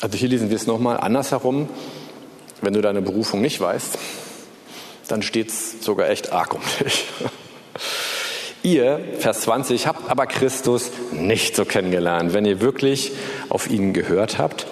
Also 0.00 0.18
hier 0.18 0.28
lesen 0.28 0.50
wir 0.50 0.56
es 0.56 0.66
nochmal 0.66 0.98
andersherum. 0.98 1.68
Wenn 2.60 2.74
du 2.74 2.80
deine 2.80 3.02
Berufung 3.02 3.40
nicht 3.40 3.60
weißt, 3.60 3.98
dann 5.08 5.22
steht 5.22 5.48
es 5.48 5.82
sogar 5.82 6.08
echt 6.08 6.32
arg 6.32 6.54
um 6.54 6.60
dich. 6.84 7.04
Ihr, 8.62 9.00
Vers 9.18 9.40
20, 9.42 9.88
habt 9.88 10.08
aber 10.08 10.26
Christus 10.26 10.92
nicht 11.10 11.56
so 11.56 11.64
kennengelernt, 11.64 12.32
wenn 12.32 12.44
ihr 12.44 12.60
wirklich 12.60 13.10
auf 13.48 13.68
ihn 13.68 13.92
gehört 13.92 14.38
habt 14.38 14.66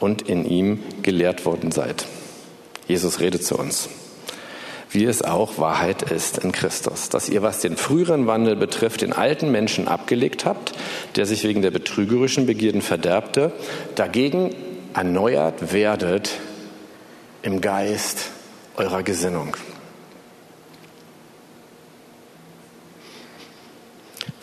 und 0.00 0.22
in 0.22 0.44
ihm 0.44 0.82
gelehrt 1.02 1.44
worden 1.46 1.70
seid. 1.70 2.06
Jesus 2.88 3.20
redet 3.20 3.44
zu 3.44 3.56
uns. 3.56 3.88
wie 4.90 5.04
es 5.04 5.22
auch 5.22 5.58
Wahrheit 5.58 6.10
ist 6.10 6.38
in 6.38 6.52
Christus, 6.52 7.08
dass 7.08 7.28
ihr, 7.28 7.42
was 7.42 7.60
den 7.60 7.76
früheren 7.76 8.26
Wandel 8.26 8.56
betrifft, 8.56 9.02
den 9.02 9.12
alten 9.12 9.50
Menschen 9.50 9.88
abgelegt 9.88 10.44
habt, 10.44 10.72
der 11.16 11.26
sich 11.26 11.44
wegen 11.44 11.60
der 11.60 11.70
betrügerischen 11.70 12.46
Begierden 12.46 12.82
verderbte, 12.82 13.52
dagegen 13.94 14.54
erneuert 14.94 15.72
werdet 15.72 16.30
im 17.42 17.60
Geist 17.60 18.30
eurer 18.76 19.02
Gesinnung. 19.02 19.56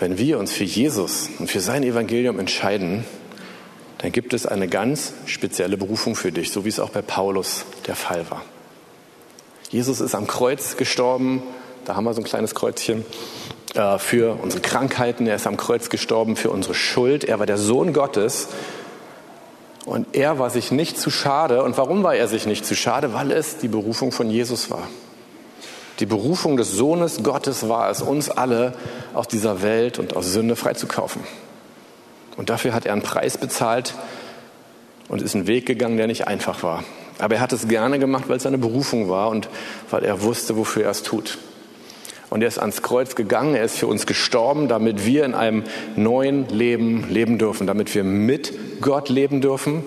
Wenn 0.03 0.17
wir 0.17 0.37
uns 0.37 0.51
für 0.51 0.65
Jesus 0.65 1.29
und 1.39 1.49
für 1.49 1.61
sein 1.61 1.81
Evangelium 1.81 2.37
entscheiden, 2.37 3.05
dann 3.99 4.11
gibt 4.11 4.33
es 4.33 4.45
eine 4.45 4.67
ganz 4.67 5.13
spezielle 5.27 5.77
Berufung 5.77 6.17
für 6.17 6.33
dich, 6.33 6.51
so 6.51 6.65
wie 6.65 6.67
es 6.67 6.81
auch 6.81 6.89
bei 6.89 7.01
Paulus 7.01 7.63
der 7.87 7.95
Fall 7.95 8.29
war. 8.29 8.41
Jesus 9.69 10.01
ist 10.01 10.13
am 10.13 10.27
Kreuz 10.27 10.75
gestorben, 10.75 11.41
da 11.85 11.95
haben 11.95 12.03
wir 12.03 12.13
so 12.13 12.19
ein 12.19 12.25
kleines 12.25 12.53
Kreuzchen, 12.53 13.05
äh, 13.75 13.97
für 13.97 14.37
unsere 14.43 14.61
Krankheiten, 14.61 15.25
er 15.25 15.37
ist 15.37 15.47
am 15.47 15.55
Kreuz 15.55 15.89
gestorben 15.89 16.35
für 16.35 16.49
unsere 16.49 16.73
Schuld, 16.73 17.23
er 17.23 17.39
war 17.39 17.45
der 17.45 17.57
Sohn 17.57 17.93
Gottes 17.93 18.49
und 19.85 20.17
er 20.17 20.37
war 20.37 20.49
sich 20.49 20.73
nicht 20.73 20.97
zu 20.97 21.11
schade. 21.11 21.63
Und 21.63 21.77
warum 21.77 22.03
war 22.03 22.15
er 22.15 22.27
sich 22.27 22.45
nicht 22.45 22.65
zu 22.65 22.75
schade? 22.75 23.13
Weil 23.13 23.31
es 23.31 23.57
die 23.59 23.69
Berufung 23.69 24.11
von 24.11 24.29
Jesus 24.29 24.69
war. 24.69 24.85
Die 26.03 26.09
Berufung 26.09 26.57
des 26.57 26.73
Sohnes 26.73 27.23
Gottes 27.23 27.69
war 27.69 27.89
es, 27.89 28.01
uns 28.01 28.29
alle 28.29 28.73
aus 29.13 29.29
dieser 29.29 29.61
Welt 29.61 29.99
und 29.99 30.17
aus 30.17 30.33
Sünde 30.33 30.57
freizukaufen. 30.57 31.21
Und 32.35 32.49
dafür 32.49 32.73
hat 32.73 32.85
er 32.85 32.91
einen 32.91 33.03
Preis 33.03 33.37
bezahlt 33.37 33.93
und 35.07 35.21
ist 35.21 35.33
einen 35.33 35.47
Weg 35.47 35.65
gegangen, 35.65 35.95
der 35.95 36.07
nicht 36.07 36.27
einfach 36.27 36.61
war. 36.61 36.83
Aber 37.19 37.35
er 37.35 37.39
hat 37.39 37.53
es 37.53 37.69
gerne 37.69 37.99
gemacht, 37.99 38.25
weil 38.27 38.35
es 38.35 38.43
seine 38.43 38.57
Berufung 38.57 39.07
war 39.07 39.29
und 39.29 39.47
weil 39.91 40.03
er 40.03 40.23
wusste, 40.23 40.57
wofür 40.57 40.83
er 40.83 40.91
es 40.91 41.03
tut. 41.03 41.37
Und 42.29 42.41
er 42.41 42.49
ist 42.49 42.59
ans 42.59 42.81
Kreuz 42.81 43.15
gegangen, 43.15 43.55
er 43.55 43.63
ist 43.63 43.77
für 43.77 43.87
uns 43.87 44.05
gestorben, 44.05 44.67
damit 44.67 45.05
wir 45.05 45.23
in 45.23 45.33
einem 45.33 45.63
neuen 45.95 46.49
Leben 46.49 47.09
leben 47.09 47.37
dürfen, 47.37 47.65
damit 47.65 47.95
wir 47.95 48.03
mit 48.03 48.81
Gott 48.81 49.07
leben 49.07 49.39
dürfen 49.39 49.85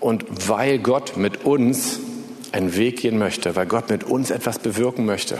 und 0.00 0.24
weil 0.48 0.80
Gott 0.80 1.16
mit 1.16 1.44
uns 1.44 2.00
einen 2.52 2.76
Weg 2.76 3.00
gehen 3.00 3.18
möchte, 3.18 3.56
weil 3.56 3.66
Gott 3.66 3.90
mit 3.90 4.04
uns 4.04 4.30
etwas 4.30 4.58
bewirken 4.58 5.06
möchte, 5.06 5.38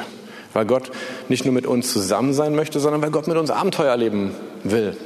weil 0.53 0.67
Gott 0.67 0.91
nicht 1.29 1.45
nur 1.45 1.55
mit 1.55 1.67
uns 1.67 1.93
zusammen 1.93 2.33
sein 2.35 2.55
möchte, 2.55 2.81
sondern 2.81 3.03
weil 3.03 3.11
Gott 3.11 3.29
mit 3.29 3.37
uns 3.37 3.51
Abenteuer 3.51 3.97
leben 3.97 4.35
will. 4.65 4.97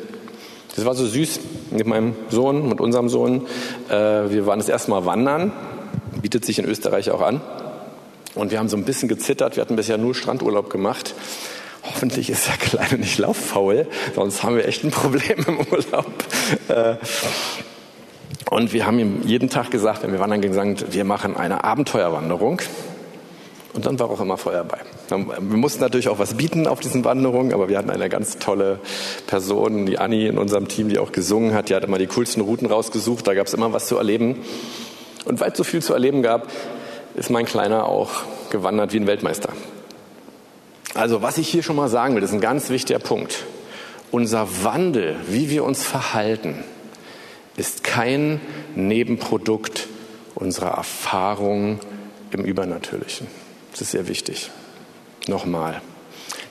Das 0.75 0.85
war 0.85 0.95
so 0.95 1.07
süß 1.07 1.41
mit 1.71 1.87
meinem 1.87 2.15
Sohn, 2.29 2.69
mit 2.69 2.81
unserem 2.81 3.09
Sohn. 3.09 3.47
Äh, 3.89 3.95
wir 4.31 4.47
waren 4.47 4.59
das 4.59 4.69
erste 4.69 4.91
Mal 4.91 5.07
wandern, 5.07 5.53
bietet 6.21 6.45
sich 6.45 6.59
in 6.59 6.67
Österreich 6.67 7.11
auch 7.11 7.23
an. 7.23 7.41
Und 8.35 8.51
wir 8.51 8.59
haben 8.59 8.69
so 8.69 8.77
ein 8.77 8.85
bisschen 8.85 9.09
gezittert. 9.09 9.57
Wir 9.57 9.63
hatten 9.63 9.77
bisher 9.77 9.97
nur 9.97 10.15
Strandurlaub 10.15 10.69
gemacht. 10.69 11.15
Hoffentlich 11.83 12.29
ist 12.31 12.47
der 12.49 12.57
Kleine 12.57 12.99
nicht 12.99 13.19
lauffaul, 13.19 13.87
sonst 14.15 14.43
haben 14.43 14.57
wir 14.57 14.67
echt 14.67 14.85
ein 14.85 14.91
Problem 14.91 15.45
im 15.47 15.59
Urlaub. 15.61 16.13
Und 18.49 18.73
wir 18.73 18.87
haben 18.87 18.99
ihm 18.99 19.23
jeden 19.25 19.51
Tag 19.51 19.71
gesagt, 19.71 20.03
wenn 20.03 20.13
wir 20.13 20.21
wandern 20.21 20.41
gesagt, 20.41 20.93
wir 20.93 21.05
machen 21.05 21.37
eine 21.37 21.65
Abenteuerwanderung. 21.65 22.63
Und 23.73 23.85
dann 23.85 23.99
war 23.99 24.09
auch 24.09 24.21
immer 24.21 24.39
Feuer 24.39 24.65
bei. 24.65 24.79
Wir 25.11 25.57
mussten 25.57 25.81
natürlich 25.81 26.09
auch 26.09 26.19
was 26.19 26.35
bieten 26.35 26.67
auf 26.67 26.81
diesen 26.81 27.05
Wanderungen, 27.05 27.53
aber 27.53 27.69
wir 27.69 27.77
hatten 27.77 27.91
eine 27.91 28.09
ganz 28.09 28.39
tolle 28.39 28.79
Person, 29.27 29.85
die 29.85 29.99
Anni 29.99 30.27
in 30.27 30.39
unserem 30.39 30.69
Team, 30.69 30.89
die 30.89 30.99
auch 30.99 31.13
gesungen 31.13 31.53
hat. 31.55 31.69
Die 31.69 31.75
hat 31.75 31.85
immer 31.85 31.99
die 31.99 32.07
coolsten 32.07 32.41
Routen 32.41 32.67
rausgesucht. 32.67 33.27
Da 33.27 33.35
gab 33.35 33.49
es 33.49 33.55
immer 33.55 33.73
was 33.73 33.87
zu 33.87 33.99
erleben. 33.99 34.37
Und 35.25 35.41
weil 35.41 35.51
es 35.51 35.59
so 35.59 35.65
viel 35.65 35.83
zu 35.83 35.93
erleben 35.93 36.23
gab, 36.23 36.47
ist 37.17 37.31
mein 37.31 37.47
Kleiner 37.47 37.87
auch 37.87 38.11
gewandert 38.51 38.93
wie 38.93 39.01
ein 39.01 39.07
Weltmeister. 39.07 39.51
Also 40.95 41.21
was 41.21 41.37
ich 41.37 41.49
hier 41.49 41.63
schon 41.63 41.77
mal 41.77 41.89
sagen 41.89 42.15
will, 42.15 42.23
ist 42.23 42.33
ein 42.33 42.41
ganz 42.41 42.71
wichtiger 42.71 43.01
Punkt. 43.01 43.45
Unser 44.13 44.47
Wandel, 44.63 45.17
wie 45.29 45.51
wir 45.51 45.65
uns 45.65 45.83
verhalten, 45.83 46.65
ist 47.57 47.85
kein 47.85 48.41
Nebenprodukt 48.75 49.89
unserer 50.35 50.73
Erfahrung 50.73 51.81
im 52.31 52.45
Übernatürlichen. 52.45 53.27
Das 53.73 53.81
ist 53.81 53.91
sehr 53.93 54.09
wichtig. 54.09 54.51
Nochmal. 55.27 55.81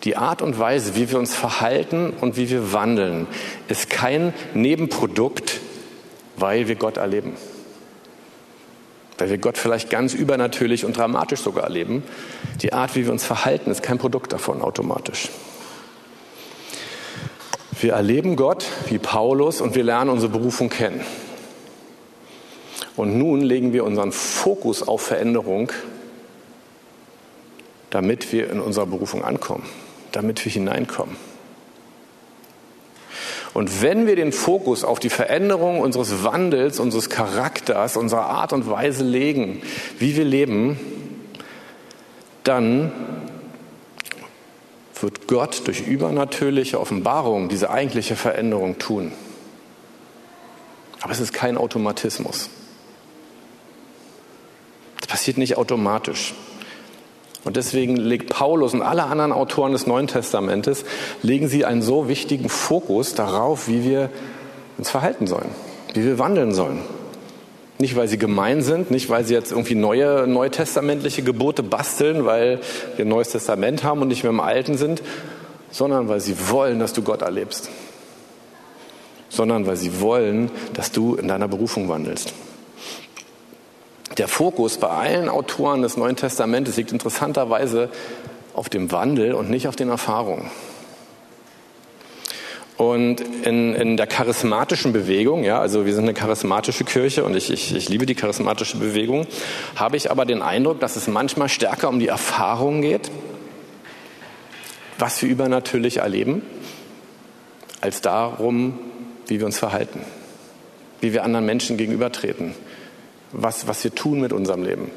Die 0.04 0.18
Art 0.18 0.42
und 0.42 0.60
Weise, 0.60 0.96
wie 0.96 1.10
wir 1.10 1.18
uns 1.18 1.34
verhalten 1.34 2.14
und 2.22 2.38
wie 2.38 2.50
wir 2.50 2.74
wandeln, 2.74 3.28
ist 3.68 3.90
kein 3.90 4.34
Nebenprodukt, 4.54 5.60
weil 6.38 6.68
wir 6.68 6.76
Gott 6.76 6.98
erleben. 6.98 7.34
Weil 9.18 9.30
wir 9.30 9.38
Gott 9.38 9.58
vielleicht 9.58 9.90
ganz 9.90 10.14
übernatürlich 10.14 10.86
und 10.86 10.98
dramatisch 10.98 11.40
sogar 11.40 11.64
erleben. 11.64 12.04
Die 12.62 12.74
Art, 12.74 12.96
wie 12.96 13.06
wir 13.06 13.12
uns 13.12 13.24
verhalten, 13.24 13.72
ist 13.72 13.82
kein 13.82 13.98
Produkt 13.98 14.34
davon 14.34 14.62
automatisch. 14.62 15.30
Wir 17.80 17.94
erleben 17.94 18.36
Gott 18.36 18.66
wie 18.88 18.98
Paulus 18.98 19.62
und 19.62 19.76
wir 19.76 19.84
lernen 19.84 20.10
unsere 20.10 20.32
Berufung 20.32 20.70
kennen. 20.70 21.02
Und 22.96 23.18
nun 23.18 23.42
legen 23.42 23.74
wir 23.74 23.84
unseren 23.84 24.12
Fokus 24.12 24.88
auf 24.88 25.02
Veränderung 25.02 25.72
damit 27.96 28.34
wir 28.34 28.50
in 28.52 28.60
unserer 28.60 28.88
Berufung 28.88 29.24
ankommen, 29.24 29.64
damit 30.12 30.44
wir 30.44 30.52
hineinkommen. 30.52 31.16
Und 33.54 33.82
wenn 33.82 34.06
wir 34.06 34.18
den 34.18 34.34
Fokus 34.34 34.84
auf 34.84 35.00
die 35.00 35.10
Veränderung 35.10 35.80
unseres 35.80 36.26
Wandels, 36.26 36.82
unseres 36.82 37.10
Charakters, 37.10 37.96
unserer 37.96 38.26
Art 38.26 38.52
und 38.52 38.70
Weise 38.70 39.06
legen, 39.06 39.62
wie 39.98 40.18
wir 40.18 40.26
leben, 40.26 40.78
dann 42.44 42.92
wird 45.02 45.28
Gott 45.28 45.68
durch 45.68 45.88
übernatürliche 45.88 46.80
Offenbarung 46.80 47.50
diese 47.50 47.70
eigentliche 47.70 48.16
Veränderung 48.16 48.78
tun. 48.78 49.12
Aber 51.02 51.12
es 51.12 51.20
ist 51.20 51.34
kein 51.34 51.58
Automatismus. 51.58 52.50
Das 55.00 55.08
passiert 55.08 55.38
nicht 55.38 55.58
automatisch. 55.58 56.34
Und 57.44 57.58
deswegen 57.58 57.96
legt 57.96 58.30
Paulus 58.30 58.74
und 58.74 58.82
alle 58.82 59.04
anderen 59.04 59.32
Autoren 59.32 59.72
des 59.72 59.86
Neuen 59.86 60.08
Testamentes, 60.08 60.84
legen 61.22 61.48
sie 61.48 61.64
einen 61.64 61.84
so 61.84 62.08
wichtigen 62.08 62.50
Fokus 62.50 63.14
darauf, 63.14 63.68
wie 63.68 63.84
wir 63.84 64.10
uns 64.80 64.90
verhalten 64.90 65.28
sollen, 65.28 65.50
wie 65.94 66.04
wir 66.04 66.18
wandeln 66.18 66.54
sollen. 66.56 66.80
Nicht, 67.78 67.96
weil 67.96 68.08
sie 68.08 68.18
gemein 68.18 68.62
sind, 68.62 68.90
nicht, 68.90 69.10
weil 69.10 69.26
sie 69.26 69.34
jetzt 69.34 69.52
irgendwie 69.52 69.76
neue 69.76 70.28
neutestamentliche 70.28 71.24
Gebote 71.24 71.62
basteln, 71.62 72.26
weil 72.26 72.60
wir 72.96 73.06
ein 73.06 73.10
neues 73.10 73.30
Testament 73.30 73.84
haben 73.84 74.02
und 74.02 74.08
nicht 74.08 74.24
mehr 74.24 74.30
im 74.30 74.40
Alten 74.40 74.78
sind, 74.78 75.02
sondern 75.72 76.08
weil 76.08 76.22
sie 76.22 76.36
wollen, 76.50 76.80
dass 76.80 76.94
du 76.94 77.02
Gott 77.02 77.22
erlebst. 77.22 77.70
Sondern 79.28 79.68
weil 79.68 79.76
sie 79.76 80.00
wollen, 80.00 80.50
dass 80.74 80.92
du 80.94 81.16
in 81.16 81.28
deiner 81.28 81.50
Berufung 81.50 81.90
wandelst. 81.90 82.34
Der 84.18 84.30
Fokus 84.30 84.78
bei 84.78 84.88
allen 84.88 85.28
Autoren 85.28 85.82
des 85.82 85.98
Neuen 85.98 86.16
Testamentes 86.16 86.78
liegt 86.78 86.94
interessanterweise 86.94 87.90
auf 88.54 88.70
dem 88.70 88.90
Wandel 88.94 89.34
und 89.34 89.50
nicht 89.50 89.68
auf 89.68 89.76
den 89.76 89.90
Erfahrungen. 89.90 90.50
Und 92.78 93.22
in, 93.22 93.74
in 93.74 93.96
der 93.96 94.06
charismatischen 94.06 94.92
Bewegung, 94.92 95.46
ja, 95.46 95.60
also 95.60 95.86
wir 95.86 95.94
sind 95.94 96.04
eine 96.04 96.14
charismatische 96.14 96.84
Kirche 96.84 97.24
und 97.24 97.36
ich, 97.36 97.50
ich, 97.50 97.74
ich 97.74 97.88
liebe 97.88 98.06
die 98.06 98.16
charismatische 98.16 98.78
Bewegung, 98.78 99.28
habe 99.76 99.96
ich 99.96 100.12
aber 100.12 100.26
den 100.26 100.42
Eindruck, 100.42 100.82
dass 100.82 100.98
es 100.98 101.08
manchmal 101.08 101.48
stärker 101.48 101.88
um 101.88 102.00
die 102.00 102.10
Erfahrungen 102.10 102.82
geht, 102.82 103.12
was 105.00 105.22
wir 105.22 105.30
übernatürlich 105.30 105.98
erleben, 105.98 106.42
als 107.80 108.02
darum, 108.02 108.78
wie 109.28 109.40
wir 109.40 109.46
uns 109.46 109.58
verhalten, 109.58 110.02
wie 111.00 111.14
wir 111.14 111.24
anderen 111.24 111.46
Menschen 111.46 111.78
gegenübertreten, 111.78 112.56
was, 113.32 113.68
was 113.68 113.86
wir 113.86 113.96
tun 113.96 114.20
mit 114.20 114.34
unserem 114.34 114.64
Leben, 114.64 114.92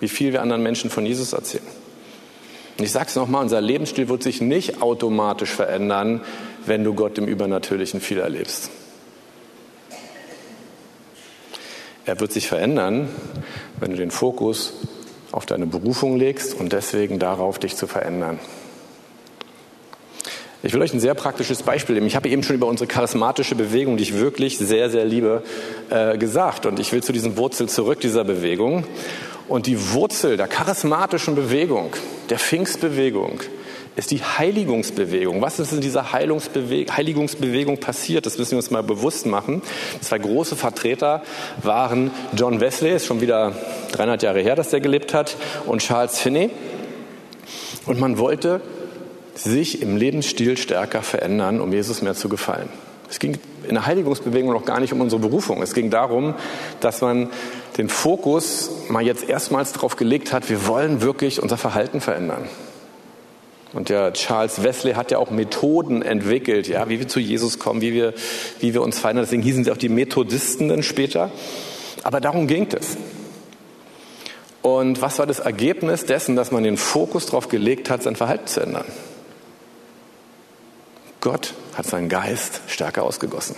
wie 0.00 0.08
viel 0.08 0.32
wir 0.32 0.42
anderen 0.42 0.64
Menschen 0.64 0.90
von 0.90 1.06
Jesus 1.06 1.32
erzählen. 1.32 1.77
Ich 2.80 2.92
sage 2.92 3.06
es 3.08 3.16
nochmal, 3.16 3.42
unser 3.42 3.60
Lebensstil 3.60 4.08
wird 4.08 4.22
sich 4.22 4.40
nicht 4.40 4.80
automatisch 4.80 5.50
verändern, 5.50 6.20
wenn 6.64 6.84
du 6.84 6.94
Gott 6.94 7.18
im 7.18 7.26
Übernatürlichen 7.26 8.00
viel 8.00 8.18
erlebst. 8.18 8.70
Er 12.04 12.20
wird 12.20 12.32
sich 12.32 12.46
verändern, 12.46 13.08
wenn 13.80 13.90
du 13.90 13.96
den 13.96 14.12
Fokus 14.12 14.74
auf 15.32 15.44
deine 15.44 15.66
Berufung 15.66 16.16
legst 16.16 16.54
und 16.54 16.72
deswegen 16.72 17.18
darauf, 17.18 17.58
dich 17.58 17.76
zu 17.76 17.88
verändern. 17.88 18.38
Ich 20.62 20.72
will 20.72 20.82
euch 20.82 20.92
ein 20.94 21.00
sehr 21.00 21.14
praktisches 21.14 21.62
Beispiel 21.62 21.96
geben. 21.96 22.06
Ich 22.06 22.16
habe 22.16 22.28
eben 22.28 22.42
schon 22.42 22.56
über 22.56 22.66
unsere 22.66 22.88
charismatische 22.88 23.54
Bewegung, 23.54 23.96
die 23.96 24.04
ich 24.04 24.14
wirklich 24.14 24.56
sehr, 24.58 24.88
sehr 24.88 25.04
liebe, 25.04 25.42
äh, 25.90 26.16
gesagt. 26.16 26.66
Und 26.66 26.78
ich 26.80 26.92
will 26.92 27.02
zu 27.02 27.12
diesen 27.12 27.36
Wurzeln 27.36 27.68
zurück 27.68 28.00
dieser 28.00 28.24
Bewegung. 28.24 28.84
Und 29.48 29.66
die 29.66 29.92
Wurzel 29.92 30.36
der 30.36 30.46
charismatischen 30.46 31.34
Bewegung, 31.34 31.94
der 32.28 32.38
Pfingstbewegung, 32.38 33.40
ist 33.96 34.12
die 34.12 34.22
Heiligungsbewegung. 34.22 35.42
Was 35.42 35.58
ist 35.58 35.72
in 35.72 35.80
dieser 35.80 36.12
Heiligungsbewegung 36.12 37.78
passiert? 37.78 38.26
Das 38.26 38.38
müssen 38.38 38.52
wir 38.52 38.58
uns 38.58 38.70
mal 38.70 38.84
bewusst 38.84 39.26
machen. 39.26 39.60
Zwei 40.00 40.18
große 40.18 40.54
Vertreter 40.54 41.22
waren 41.62 42.12
John 42.36 42.60
Wesley, 42.60 42.94
ist 42.94 43.06
schon 43.06 43.20
wieder 43.20 43.54
300 43.92 44.22
Jahre 44.22 44.40
her, 44.40 44.54
dass 44.54 44.70
der 44.70 44.80
gelebt 44.80 45.14
hat, 45.14 45.36
und 45.66 45.82
Charles 45.82 46.18
Finney. 46.18 46.50
Und 47.86 47.98
man 47.98 48.18
wollte 48.18 48.60
sich 49.34 49.82
im 49.82 49.96
Lebensstil 49.96 50.56
stärker 50.56 51.02
verändern, 51.02 51.60
um 51.60 51.72
Jesus 51.72 52.02
mehr 52.02 52.14
zu 52.14 52.28
gefallen. 52.28 52.68
Es 53.10 53.18
ging 53.18 53.38
in 53.66 53.74
der 53.74 53.86
Heiligungsbewegung 53.86 54.52
noch 54.52 54.64
gar 54.64 54.80
nicht 54.80 54.92
um 54.92 55.00
unsere 55.00 55.20
Berufung. 55.20 55.62
Es 55.62 55.74
ging 55.74 55.90
darum, 55.90 56.34
dass 56.80 57.00
man 57.00 57.30
den 57.78 57.88
Fokus 57.88 58.70
mal 58.88 59.06
jetzt 59.06 59.28
erstmals 59.28 59.72
darauf 59.72 59.96
gelegt 59.96 60.32
hat, 60.32 60.50
wir 60.50 60.66
wollen 60.66 61.00
wirklich 61.00 61.40
unser 61.40 61.56
Verhalten 61.56 62.00
verändern. 62.00 62.48
Und 63.72 63.88
der 63.88 64.12
Charles 64.14 64.62
Wesley 64.62 64.94
hat 64.94 65.10
ja 65.10 65.18
auch 65.18 65.30
Methoden 65.30 66.02
entwickelt, 66.02 66.68
ja, 66.68 66.88
wie 66.88 66.98
wir 66.98 67.06
zu 67.06 67.20
Jesus 67.20 67.58
kommen, 67.58 67.80
wie 67.80 67.92
wir, 67.92 68.14
wie 68.60 68.74
wir 68.74 68.82
uns 68.82 68.98
verändern. 68.98 69.24
Deswegen 69.24 69.42
hießen 69.42 69.64
sie 69.64 69.70
auch 69.70 69.76
die 69.76 69.90
Methodisten 69.90 70.68
dann 70.68 70.82
später. 70.82 71.30
Aber 72.02 72.20
darum 72.20 72.46
ging 72.46 72.66
es. 72.72 72.96
Und 74.62 75.00
was 75.00 75.18
war 75.18 75.26
das 75.26 75.38
Ergebnis 75.38 76.04
dessen, 76.04 76.34
dass 76.34 76.50
man 76.50 76.64
den 76.64 76.76
Fokus 76.76 77.26
darauf 77.26 77.48
gelegt 77.48 77.90
hat, 77.90 78.02
sein 78.02 78.16
Verhalten 78.16 78.46
zu 78.46 78.60
ändern? 78.60 78.86
Gott 81.20 81.54
hat 81.76 81.86
seinen 81.86 82.08
Geist 82.08 82.62
stärker 82.66 83.02
ausgegossen. 83.04 83.54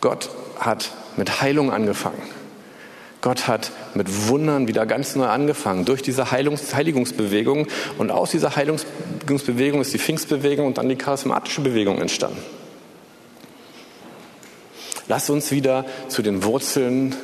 Gott 0.00 0.30
hat 0.58 0.90
mit 1.16 1.40
Heilung 1.40 1.70
angefangen. 1.70 2.41
Gott 3.22 3.46
hat 3.46 3.70
mit 3.94 4.28
Wundern 4.28 4.68
wieder 4.68 4.84
ganz 4.84 5.14
neu 5.14 5.26
angefangen, 5.26 5.84
durch 5.84 6.02
diese 6.02 6.32
Heilungs 6.32 6.74
Heiligungsbewegung. 6.74 7.68
Und 7.96 8.10
aus 8.10 8.32
dieser 8.32 8.56
Heiligungsbewegung 8.56 9.80
ist 9.80 9.94
die 9.94 9.98
Pfingstbewegung 9.98 10.66
und 10.66 10.76
dann 10.76 10.88
die 10.88 10.96
charismatische 10.96 11.62
Bewegung 11.62 11.98
entstanden. 11.98 12.42
Lass 15.08 15.30
uns 15.30 15.52
wieder 15.52 15.84
zu 16.08 16.22
den 16.22 16.42
Wurzeln 16.44 17.14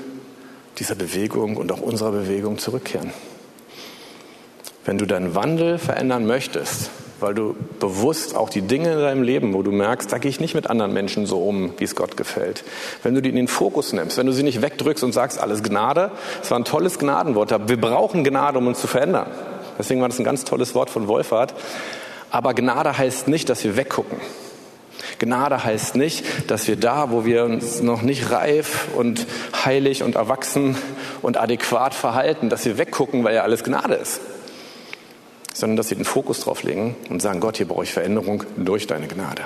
dieser 0.79 0.95
Bewegung 0.95 1.57
und 1.57 1.73
auch 1.73 1.81
unserer 1.81 2.13
Bewegung 2.13 2.59
zurückkehren. 2.59 3.13
Wenn 4.89 4.97
du 4.97 5.05
deinen 5.05 5.35
Wandel 5.35 5.77
verändern 5.77 6.25
möchtest, 6.25 6.89
weil 7.21 7.35
du 7.35 7.55
bewusst 7.79 8.35
auch 8.35 8.49
die 8.49 8.63
Dinge 8.63 8.95
in 8.95 8.99
deinem 9.01 9.23
Leben, 9.23 9.53
wo 9.53 9.63
du 9.63 9.71
merkst, 9.71 10.11
da 10.11 10.17
gehe 10.17 10.31
ich 10.31 10.41
nicht 10.41 10.55
mit 10.55 10.71
anderen 10.71 10.95
Menschen 10.95 11.27
so 11.27 11.43
um, 11.43 11.75
wie 11.77 11.85
es 11.85 11.95
Gott 11.95 12.17
gefällt. 12.17 12.65
Wenn 13.03 13.15
du 13.15 13.21
die 13.21 13.29
in 13.29 13.37
den 13.37 13.49
Fokus 13.49 13.93
nimmst, 13.93 14.17
wenn 14.17 14.25
du 14.25 14.33
sie 14.33 14.43
nicht 14.43 14.63
wegdrückst 14.63 15.05
und 15.05 15.13
sagst, 15.13 15.43
alles 15.43 15.63
Gnade, 15.63 16.11
es 16.43 16.51
war 16.51 16.59
ein 16.59 16.65
tolles 16.65 16.99
Gnadenwort, 16.99 17.69
wir 17.69 17.79
brauchen 17.79 18.25
Gnade, 18.25 18.57
um 18.57 18.67
uns 18.67 18.81
zu 18.81 18.87
verändern. 18.87 19.27
Deswegen 19.79 20.01
war 20.01 20.09
das 20.09 20.19
ein 20.19 20.25
ganz 20.25 20.45
tolles 20.45 20.75
Wort 20.75 20.89
von 20.89 21.07
Wolfhard. 21.07 21.53
Aber 22.31 22.55
Gnade 22.55 22.97
heißt 22.97 23.29
nicht, 23.29 23.51
dass 23.51 23.65
wir 23.65 23.77
weggucken. 23.77 24.17
Gnade 25.19 25.65
heißt 25.65 25.97
nicht, 25.97 26.25
dass 26.51 26.67
wir 26.67 26.77
da, 26.77 27.11
wo 27.11 27.27
wir 27.27 27.45
uns 27.45 27.83
noch 27.83 28.01
nicht 28.01 28.31
reif 28.31 28.87
und 28.97 29.27
heilig 29.67 30.03
und 30.03 30.15
erwachsen 30.15 30.79
und 31.21 31.37
adäquat 31.37 31.93
verhalten, 31.93 32.49
dass 32.49 32.65
wir 32.65 32.79
weggucken, 32.79 33.23
weil 33.23 33.35
ja 33.35 33.43
alles 33.43 33.65
Gnade 33.65 33.93
ist 33.93 34.23
sondern 35.59 35.77
dass 35.77 35.89
sie 35.89 35.97
den 35.97 36.05
Fokus 36.05 36.39
drauf 36.39 36.63
legen 36.63 36.95
und 37.11 37.21
sagen, 37.21 37.41
Gott, 37.41 37.57
hier 37.57 37.67
brauche 37.67 37.83
ich 37.83 37.93
Veränderung 37.93 38.45
durch 38.57 38.87
deine 38.87 39.09
Gnade. 39.09 39.43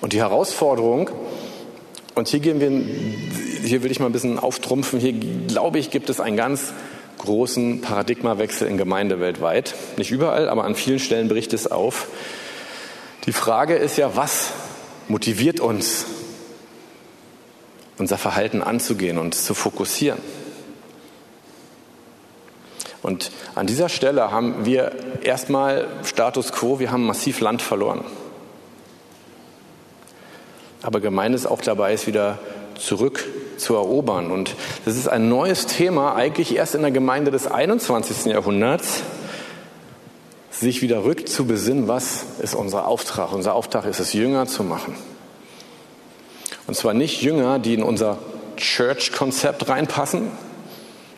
Und 0.00 0.12
die 0.12 0.18
Herausforderung, 0.18 1.08
und 2.16 2.26
hier 2.26 2.40
gehen 2.40 2.58
wir, 2.58 3.64
hier 3.64 3.84
will 3.84 3.92
ich 3.92 4.00
mal 4.00 4.06
ein 4.06 4.12
bisschen 4.12 4.40
auftrumpfen, 4.40 4.98
hier 4.98 5.12
glaube 5.12 5.78
ich, 5.78 5.90
gibt 5.90 6.10
es 6.10 6.18
einen 6.18 6.36
ganz 6.36 6.72
großen 7.18 7.80
Paradigmawechsel 7.80 8.66
in 8.66 8.76
Gemeinde 8.76 9.20
weltweit. 9.20 9.76
Nicht 9.98 10.10
überall, 10.10 10.48
aber 10.48 10.64
an 10.64 10.74
vielen 10.74 10.98
Stellen 10.98 11.28
bricht 11.28 11.52
es 11.52 11.70
auf. 11.70 12.08
Die 13.26 13.32
Frage 13.32 13.76
ist 13.76 13.98
ja, 13.98 14.16
was 14.16 14.50
motiviert 15.06 15.60
uns, 15.60 16.06
unser 17.98 18.18
Verhalten 18.18 18.62
anzugehen 18.62 19.16
und 19.16 19.36
zu 19.36 19.54
fokussieren? 19.54 20.18
Und 23.02 23.32
an 23.54 23.66
dieser 23.66 23.88
Stelle 23.88 24.30
haben 24.30 24.64
wir 24.64 24.92
erstmal 25.22 25.88
Status 26.04 26.52
quo, 26.52 26.78
wir 26.78 26.92
haben 26.92 27.04
massiv 27.04 27.40
Land 27.40 27.60
verloren. 27.60 28.04
Aber 30.82 31.00
gemeint 31.00 31.34
ist 31.34 31.46
auch 31.46 31.60
dabei, 31.60 31.92
es 31.92 32.06
wieder 32.06 32.38
zurück 32.76 33.24
zu 33.56 33.74
erobern. 33.74 34.30
Und 34.30 34.54
das 34.84 34.96
ist 34.96 35.08
ein 35.08 35.28
neues 35.28 35.66
Thema, 35.66 36.14
eigentlich 36.14 36.54
erst 36.54 36.74
in 36.74 36.82
der 36.82 36.90
Gemeinde 36.90 37.30
des 37.30 37.46
21. 37.46 38.26
Jahrhunderts, 38.26 39.02
sich 40.50 40.82
wieder 40.82 41.04
rückzubesinnen, 41.04 41.88
was 41.88 42.24
ist 42.40 42.54
unser 42.54 42.86
Auftrag. 42.86 43.32
Unser 43.32 43.54
Auftrag 43.54 43.84
ist 43.84 44.00
es, 44.00 44.12
Jünger 44.12 44.46
zu 44.46 44.62
machen. 44.62 44.94
Und 46.66 46.74
zwar 46.76 46.94
nicht 46.94 47.22
Jünger, 47.22 47.58
die 47.58 47.74
in 47.74 47.82
unser 47.82 48.18
Church-Konzept 48.56 49.68
reinpassen, 49.68 50.30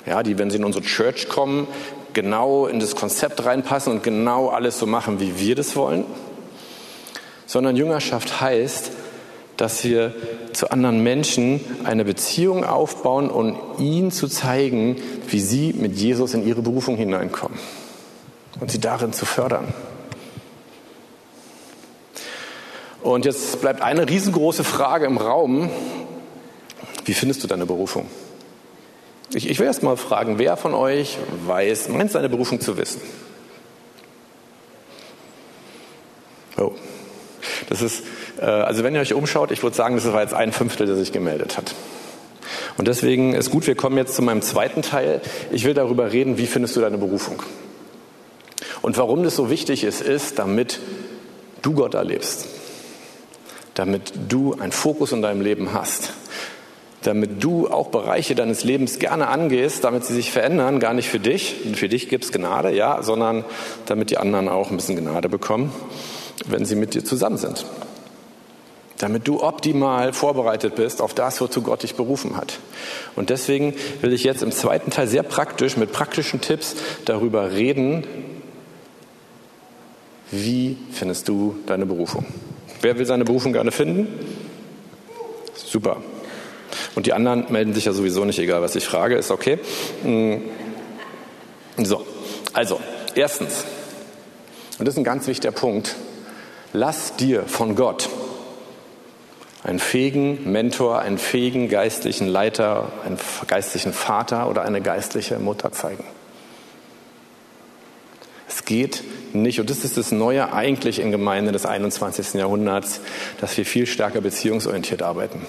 ja, 0.07 0.23
die, 0.23 0.39
wenn 0.39 0.51
sie 0.51 0.59
in 0.59 0.65
unsere 0.65 0.85
Church 0.85 1.29
kommen, 1.29 1.67
genau 2.13 2.67
in 2.67 2.81
das 2.81 2.95
Konzept 2.95 3.45
reinpassen 3.45 3.93
und 3.93 4.03
genau 4.03 4.49
alles 4.49 4.79
so 4.79 4.87
machen, 4.87 5.21
wie 5.21 5.39
wir 5.39 5.55
das 5.55 5.77
wollen, 5.77 6.05
sondern 7.47 7.77
Jüngerschaft 7.77 8.41
heißt, 8.41 8.91
dass 9.57 9.85
wir 9.85 10.15
zu 10.53 10.71
anderen 10.71 11.03
Menschen 11.03 11.61
eine 11.85 12.05
Beziehung 12.05 12.65
aufbauen 12.65 13.31
und 13.31 13.57
ihnen 13.79 14.11
zu 14.11 14.29
zeigen, 14.29 14.97
wie 15.29 15.41
sie 15.41 15.73
mit 15.73 15.97
Jesus 15.97 16.35
in 16.35 16.47
ihre 16.47 16.63
Berufung 16.63 16.97
hineinkommen 16.97 17.59
und 18.61 18.71
sie 18.71 18.81
darin 18.81 19.13
zu 19.13 19.27
fördern. 19.27 19.73
Und 23.03 23.27
jetzt 23.27 23.61
bleibt 23.61 23.83
eine 23.83 24.09
riesengroße 24.09 24.65
Frage 24.65 25.05
im 25.05 25.19
Raum. 25.19 25.69
Wie 27.05 27.13
findest 27.13 27.45
du 27.45 27.47
deine 27.47 27.67
Berufung? 27.67 28.07
Ich, 29.33 29.49
ich 29.49 29.59
will 29.59 29.67
erst 29.67 29.83
mal 29.83 29.97
fragen, 29.97 30.39
wer 30.39 30.57
von 30.57 30.75
euch 30.75 31.19
weiß, 31.47 31.89
meint 31.89 32.13
seine 32.13 32.29
Berufung 32.29 32.61
zu 32.61 32.77
wissen? 32.77 33.01
Oh. 36.57 36.73
Das 37.69 37.83
ist, 37.83 38.05
äh, 38.41 38.45
also 38.45 38.85
wenn 38.85 38.95
ihr 38.95 39.01
euch 39.01 39.15
umschaut, 39.15 39.51
ich 39.51 39.63
würde 39.63 39.77
sagen, 39.77 39.97
das 39.97 40.13
war 40.13 40.23
jetzt 40.23 40.35
ein 40.35 40.53
Fünftel, 40.53 40.87
der 40.87 40.97
sich 40.97 41.13
gemeldet 41.13 41.57
hat. 41.57 41.75
Und 42.77 42.89
deswegen 42.89 43.35
ist 43.35 43.51
gut, 43.51 43.67
wir 43.67 43.75
kommen 43.75 43.97
jetzt 43.97 44.15
zu 44.15 44.23
meinem 44.23 44.43
zweiten 44.43 44.83
Teil. 44.83 45.21
Ich 45.51 45.65
will 45.65 45.75
darüber 45.75 46.13
reden, 46.13 46.39
wie 46.39 46.47
findest 46.47 46.77
du 46.77 46.81
deine 46.81 46.99
Berufung? 46.99 47.43
Und 48.83 48.99
warum 48.99 49.23
das 49.23 49.37
so 49.37 49.51
wichtig 49.51 49.85
ist, 49.85 50.03
ist, 50.03 50.39
damit 50.39 50.81
du 51.63 51.73
Gott 51.73 51.95
erlebst. 51.95 52.47
Damit 53.75 54.13
du 54.29 54.55
einen 54.55 54.73
Fokus 54.73 55.13
in 55.13 55.23
deinem 55.23 55.41
Leben 55.41 55.73
hast 55.73 56.13
damit 57.05 57.45
du 57.45 57.69
auch 57.69 57.89
Bereiche 57.89 58.35
deines 58.35 58.65
Lebens 58.65 58.99
gerne 58.99 59.29
angehst, 59.29 59.85
damit 59.85 60.05
sie 60.05 60.15
sich 60.15 60.33
verändern, 60.33 60.81
gar 60.81 60.95
nicht 60.95 61.09
für 61.09 61.21
dich, 61.21 61.55
für 61.75 61.89
dich 61.89 62.09
gibt 62.09 62.25
es 62.25 62.33
Gnade, 62.33 62.75
ja, 62.75 63.03
sondern 63.03 63.45
damit 63.87 64.11
die 64.11 64.17
anderen 64.17 64.49
auch 64.49 64.71
ein 64.71 64.77
bisschen 64.77 64.97
Gnade 64.97 65.29
bekommen, 65.29 65.73
wenn 66.47 66.65
sie 66.65 66.77
mit 66.77 66.95
dir 66.95 67.05
zusammen 67.05 67.37
sind. 67.37 67.67
Damit 68.99 69.29
du 69.29 69.43
optimal 69.43 70.13
vorbereitet 70.13 70.77
bist 70.77 71.03
auf 71.03 71.13
das, 71.13 71.41
wozu 71.41 71.63
Gott 71.63 71.83
dich 71.83 71.95
berufen 71.95 72.37
hat. 72.37 72.59
Und 73.17 73.29
deswegen 73.29 73.75
will 74.01 74.13
ich 74.13 74.25
jetzt 74.25 74.43
im 74.43 74.51
zweiten 74.53 74.91
Teil 74.91 75.07
sehr 75.07 75.25
praktisch 75.25 75.77
mit 75.77 75.93
praktischen 75.93 76.41
Tipps 76.41 76.77
darüber 77.05 77.53
reden, 77.53 78.07
wie 80.31 80.79
findest 80.91 81.29
du 81.29 81.57
deine 81.67 81.85
Berufung? 81.87 82.25
Wer 82.81 82.99
will 82.99 83.05
seine 83.05 83.25
Berufung 83.25 83.53
gerne 83.53 83.73
finden? 83.73 84.09
Super. 85.55 85.99
Und 86.95 87.07
die 87.07 87.13
anderen 87.13 87.47
melden 87.51 87.75
sich 87.75 87.87
ja 87.87 87.93
sowieso 87.93 88.25
nicht, 88.25 88.39
egal 88.39 88.63
was 88.63 88.77
ich 88.77 88.85
frage, 88.85 89.17
ist 89.17 89.31
okay. 89.31 89.59
Mm. 90.05 90.37
So, 91.79 92.07
also, 92.53 92.81
erstens, 93.17 93.65
und 94.79 94.87
das 94.87 94.95
ist 94.95 94.99
ein 94.99 95.05
ganz 95.05 95.27
wichtiger 95.27 95.53
Punkt, 95.53 95.97
lass 96.73 97.17
dir 97.17 97.43
von 97.45 97.75
Gott 97.75 98.09
einen 99.65 99.81
fähigen 99.81 100.53
Mentor, 100.53 101.01
einen 101.01 101.19
fähigen 101.19 101.69
geistlichen 101.69 102.29
Leiter, 102.29 102.93
einen 103.05 103.19
geistlichen 103.49 103.93
Vater 103.93 104.49
oder 104.49 104.63
eine 104.63 104.81
geistliche 104.81 105.39
Mutter 105.39 105.73
zeigen. 105.73 106.05
Es 108.47 108.65
geht 108.65 109.03
nicht, 109.33 109.59
und 109.59 109.69
das 109.69 109.85
ist 109.85 109.97
das 109.97 110.13
Neue 110.13 110.53
eigentlich 110.53 111.01
in 111.01 111.11
Gemeinden 111.11 111.53
des 111.53 111.67
21. 111.67 112.35
Jahrhunderts, 112.35 113.01
dass 113.41 113.57
wir 113.57 113.67
viel 113.67 113.87
stärker 113.87 114.21
beziehungsorientiert 114.21 115.03
arbeiten 115.03 115.45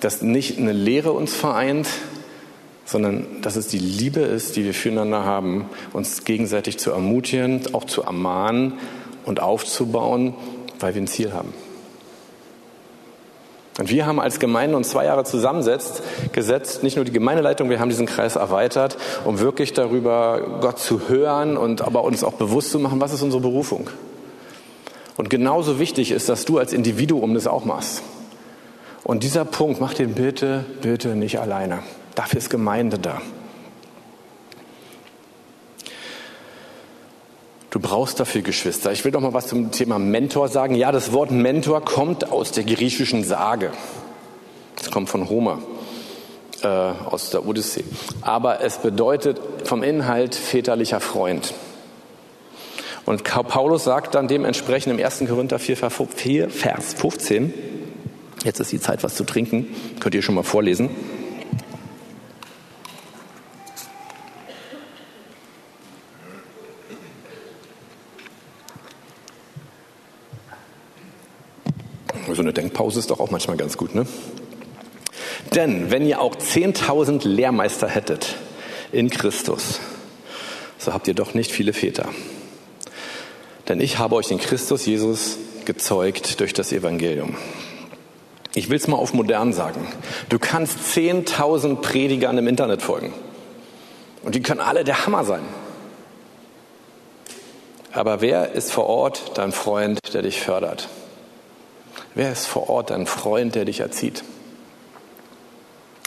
dass 0.00 0.22
nicht 0.22 0.58
eine 0.58 0.72
Lehre 0.72 1.12
uns 1.12 1.34
vereint, 1.34 1.88
sondern 2.84 3.26
dass 3.42 3.56
es 3.56 3.66
die 3.66 3.78
Liebe 3.78 4.20
ist, 4.20 4.56
die 4.56 4.64
wir 4.64 4.74
füreinander 4.74 5.24
haben, 5.24 5.66
uns 5.92 6.24
gegenseitig 6.24 6.78
zu 6.78 6.92
ermutigen, 6.92 7.62
auch 7.72 7.84
zu 7.84 8.02
ermahnen 8.02 8.74
und 9.24 9.40
aufzubauen, 9.40 10.34
weil 10.78 10.94
wir 10.94 11.02
ein 11.02 11.08
Ziel 11.08 11.32
haben. 11.32 11.52
Und 13.78 13.90
wir 13.90 14.06
haben 14.06 14.20
als 14.20 14.38
Gemeinde 14.38 14.76
uns 14.76 14.88
zwei 14.88 15.04
Jahre 15.04 15.24
zusammensetzt, 15.24 16.02
gesetzt, 16.32 16.82
nicht 16.82 16.96
nur 16.96 17.04
die 17.04 17.12
Gemeindeleitung, 17.12 17.68
wir 17.68 17.78
haben 17.78 17.90
diesen 17.90 18.06
Kreis 18.06 18.36
erweitert, 18.36 18.96
um 19.24 19.38
wirklich 19.38 19.74
darüber 19.74 20.60
Gott 20.62 20.78
zu 20.78 21.08
hören 21.08 21.58
und 21.58 21.82
aber 21.82 22.04
uns 22.04 22.24
auch 22.24 22.34
bewusst 22.34 22.70
zu 22.70 22.78
machen, 22.78 23.00
was 23.00 23.12
ist 23.12 23.20
unsere 23.22 23.42
Berufung. 23.42 23.90
Und 25.18 25.28
genauso 25.28 25.78
wichtig 25.78 26.10
ist, 26.10 26.28
dass 26.28 26.46
du 26.46 26.58
als 26.58 26.72
Individuum 26.72 27.34
das 27.34 27.46
auch 27.46 27.66
machst. 27.66 28.02
Und 29.06 29.22
dieser 29.22 29.44
Punkt, 29.44 29.80
mach 29.80 29.94
den 29.94 30.14
bitte, 30.14 30.64
bitte 30.82 31.14
nicht 31.14 31.38
alleine. 31.38 31.84
Dafür 32.16 32.38
ist 32.38 32.50
Gemeinde 32.50 32.98
da. 32.98 33.22
Du 37.70 37.78
brauchst 37.78 38.18
dafür 38.18 38.42
Geschwister. 38.42 38.90
Ich 38.90 39.04
will 39.04 39.12
doch 39.12 39.20
mal 39.20 39.32
was 39.32 39.46
zum 39.46 39.70
Thema 39.70 40.00
Mentor 40.00 40.48
sagen. 40.48 40.74
Ja, 40.74 40.90
das 40.90 41.12
Wort 41.12 41.30
Mentor 41.30 41.84
kommt 41.84 42.32
aus 42.32 42.50
der 42.50 42.64
griechischen 42.64 43.22
Sage. 43.22 43.70
Es 44.76 44.90
kommt 44.90 45.08
von 45.08 45.28
Homer 45.28 45.60
äh, 46.64 46.66
aus 46.66 47.30
der 47.30 47.46
Odyssee. 47.46 47.84
Aber 48.22 48.60
es 48.60 48.78
bedeutet 48.78 49.40
vom 49.62 49.84
Inhalt 49.84 50.34
väterlicher 50.34 50.98
Freund. 50.98 51.54
Und 53.04 53.22
Paulus 53.22 53.84
sagt 53.84 54.16
dann 54.16 54.26
dementsprechend 54.26 54.98
im 54.98 55.04
1. 55.04 55.26
Korinther 55.28 55.60
4, 55.60 55.76
Vers 56.50 56.94
15, 56.94 57.54
jetzt 58.46 58.60
ist 58.60 58.72
die 58.72 58.80
Zeit, 58.80 59.02
was 59.02 59.14
zu 59.14 59.24
trinken, 59.24 59.66
könnt 60.00 60.14
ihr 60.14 60.22
schon 60.22 60.34
mal 60.34 60.42
vorlesen. 60.42 60.88
So 72.32 72.42
eine 72.42 72.52
Denkpause 72.52 72.98
ist 72.98 73.10
doch 73.10 73.18
auch 73.20 73.30
manchmal 73.30 73.56
ganz 73.56 73.78
gut, 73.78 73.94
ne? 73.94 74.06
Denn 75.54 75.90
wenn 75.90 76.04
ihr 76.04 76.20
auch 76.20 76.36
10.000 76.36 77.26
Lehrmeister 77.26 77.88
hättet 77.88 78.36
in 78.92 79.08
Christus, 79.08 79.80
so 80.76 80.92
habt 80.92 81.08
ihr 81.08 81.14
doch 81.14 81.32
nicht 81.32 81.50
viele 81.50 81.72
Väter. 81.72 82.10
Denn 83.68 83.80
ich 83.80 83.98
habe 83.98 84.16
euch 84.16 84.30
in 84.30 84.38
Christus 84.38 84.84
Jesus 84.84 85.38
gezeugt 85.64 86.40
durch 86.40 86.52
das 86.52 86.72
Evangelium. 86.72 87.36
Ich 88.56 88.70
will 88.70 88.76
es 88.76 88.88
mal 88.88 88.96
auf 88.96 89.12
modern 89.12 89.52
sagen. 89.52 89.86
Du 90.28 90.38
kannst 90.38 90.78
10.000 90.78 91.76
Predigern 91.76 92.38
im 92.38 92.48
Internet 92.48 92.82
folgen. 92.82 93.12
Und 94.22 94.34
die 94.34 94.42
können 94.42 94.60
alle 94.60 94.82
der 94.82 95.04
Hammer 95.04 95.24
sein. 95.24 95.44
Aber 97.92 98.20
wer 98.20 98.52
ist 98.52 98.72
vor 98.72 98.86
Ort 98.86 99.32
dein 99.34 99.52
Freund, 99.52 100.00
der 100.12 100.22
dich 100.22 100.40
fördert? 100.40 100.88
Wer 102.14 102.32
ist 102.32 102.46
vor 102.46 102.68
Ort 102.68 102.90
dein 102.90 103.06
Freund, 103.06 103.54
der 103.54 103.66
dich 103.66 103.80
erzieht? 103.80 104.24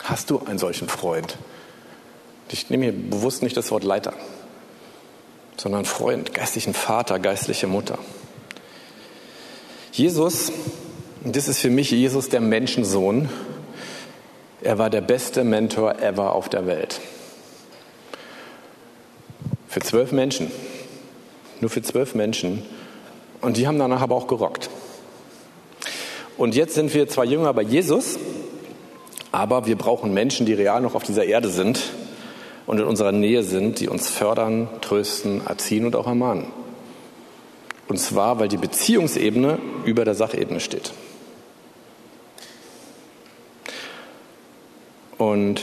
Hast 0.03 0.29
du 0.29 0.41
einen 0.45 0.57
solchen 0.57 0.89
Freund? 0.89 1.37
Ich 2.51 2.69
nehme 2.71 2.85
hier 2.85 2.93
bewusst 2.93 3.43
nicht 3.43 3.55
das 3.55 3.69
Wort 3.71 3.83
Leiter 3.83 4.13
sondern 5.59 5.83
Freund, 5.85 6.33
geistlichen 6.33 6.73
Vater, 6.73 7.19
geistliche 7.19 7.67
Mutter. 7.67 7.97
Jesus, 9.91 10.51
und 11.23 11.35
das 11.35 11.47
ist 11.47 11.59
für 11.59 11.69
mich 11.69 11.91
Jesus 11.91 12.29
der 12.29 12.41
Menschensohn, 12.41 13.29
er 14.61 14.77
war 14.77 14.89
der 14.89 15.01
beste 15.01 15.43
Mentor 15.43 15.99
ever 15.99 16.33
auf 16.33 16.49
der 16.49 16.65
Welt. 16.65 16.99
Für 19.67 19.79
zwölf 19.79 20.11
Menschen. 20.11 20.51
Nur 21.61 21.69
für 21.69 21.81
zwölf 21.81 22.15
Menschen. 22.15 22.63
Und 23.41 23.57
die 23.57 23.67
haben 23.67 23.79
danach 23.79 24.01
aber 24.01 24.15
auch 24.15 24.27
gerockt. 24.27 24.69
Und 26.37 26.55
jetzt 26.55 26.73
sind 26.73 26.93
wir 26.93 27.07
zwar 27.07 27.25
jünger 27.25 27.53
bei 27.53 27.61
Jesus, 27.61 28.17
aber 29.31 29.65
wir 29.65 29.77
brauchen 29.77 30.13
Menschen, 30.13 30.45
die 30.45 30.53
real 30.53 30.81
noch 30.81 30.95
auf 30.95 31.03
dieser 31.03 31.25
Erde 31.25 31.49
sind 31.49 31.81
und 32.65 32.79
in 32.79 32.85
unserer 32.85 33.11
Nähe 33.11 33.43
sind, 33.43 33.79
die 33.79 33.89
uns 33.89 34.09
fördern, 34.09 34.69
trösten, 34.81 35.45
erziehen 35.45 35.85
und 35.85 35.95
auch 35.95 36.07
ermahnen. 36.07 36.47
Und 37.87 37.97
zwar, 37.97 38.39
weil 38.39 38.47
die 38.47 38.57
Beziehungsebene 38.57 39.59
über 39.85 40.05
der 40.05 40.15
Sachebene 40.15 40.59
steht. 40.59 40.91
Und 45.19 45.61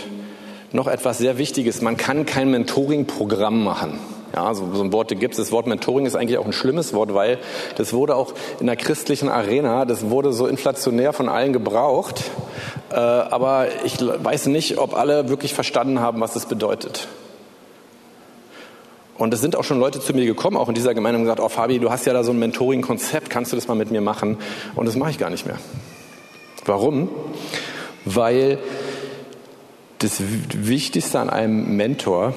noch 0.70 0.86
etwas 0.86 1.18
sehr 1.18 1.38
Wichtiges, 1.38 1.80
man 1.80 1.96
kann 1.96 2.26
kein 2.26 2.50
Mentoring-Programm 2.50 3.64
machen. 3.64 3.98
Ja, 4.34 4.52
so, 4.54 4.68
so 4.74 4.82
ein 4.82 4.92
Wort 4.92 5.08
gibt 5.08 5.32
es. 5.32 5.38
Das 5.38 5.50
Wort 5.50 5.66
Mentoring 5.66 6.04
ist 6.04 6.14
eigentlich 6.14 6.36
auch 6.36 6.44
ein 6.44 6.52
schlimmes 6.52 6.92
Wort, 6.92 7.14
weil 7.14 7.38
das 7.76 7.94
wurde 7.94 8.14
auch 8.14 8.34
in 8.60 8.66
der 8.66 8.76
christlichen 8.76 9.30
Arena, 9.30 9.86
das 9.86 10.10
wurde 10.10 10.32
so 10.34 10.46
inflationär 10.46 11.14
von 11.14 11.30
allen 11.30 11.54
gebraucht. 11.54 12.22
Äh, 12.90 12.96
aber 12.96 13.68
ich 13.84 13.96
weiß 13.98 14.46
nicht, 14.48 14.76
ob 14.76 14.94
alle 14.94 15.30
wirklich 15.30 15.54
verstanden 15.54 16.00
haben, 16.00 16.20
was 16.20 16.34
das 16.34 16.44
bedeutet. 16.46 17.08
Und 19.16 19.32
es 19.32 19.40
sind 19.40 19.56
auch 19.56 19.64
schon 19.64 19.80
Leute 19.80 20.00
zu 20.00 20.12
mir 20.12 20.26
gekommen, 20.26 20.58
auch 20.58 20.68
in 20.68 20.74
dieser 20.74 20.92
Gemeinde, 20.92 21.18
und 21.18 21.24
gesagt, 21.24 21.40
oh 21.40 21.48
Fabi, 21.48 21.78
du 21.78 21.90
hast 21.90 22.04
ja 22.04 22.12
da 22.12 22.22
so 22.22 22.32
ein 22.32 22.38
Mentoring-Konzept, 22.38 23.30
kannst 23.30 23.52
du 23.52 23.56
das 23.56 23.66
mal 23.68 23.74
mit 23.74 23.90
mir 23.90 24.02
machen? 24.02 24.36
Und 24.74 24.84
das 24.84 24.96
mache 24.96 25.10
ich 25.10 25.18
gar 25.18 25.30
nicht 25.30 25.46
mehr. 25.46 25.56
Warum? 26.66 27.08
Weil 28.04 28.58
das 29.98 30.22
Wichtigste 30.52 31.18
an 31.20 31.30
einem 31.30 31.76
Mentor 31.76 32.34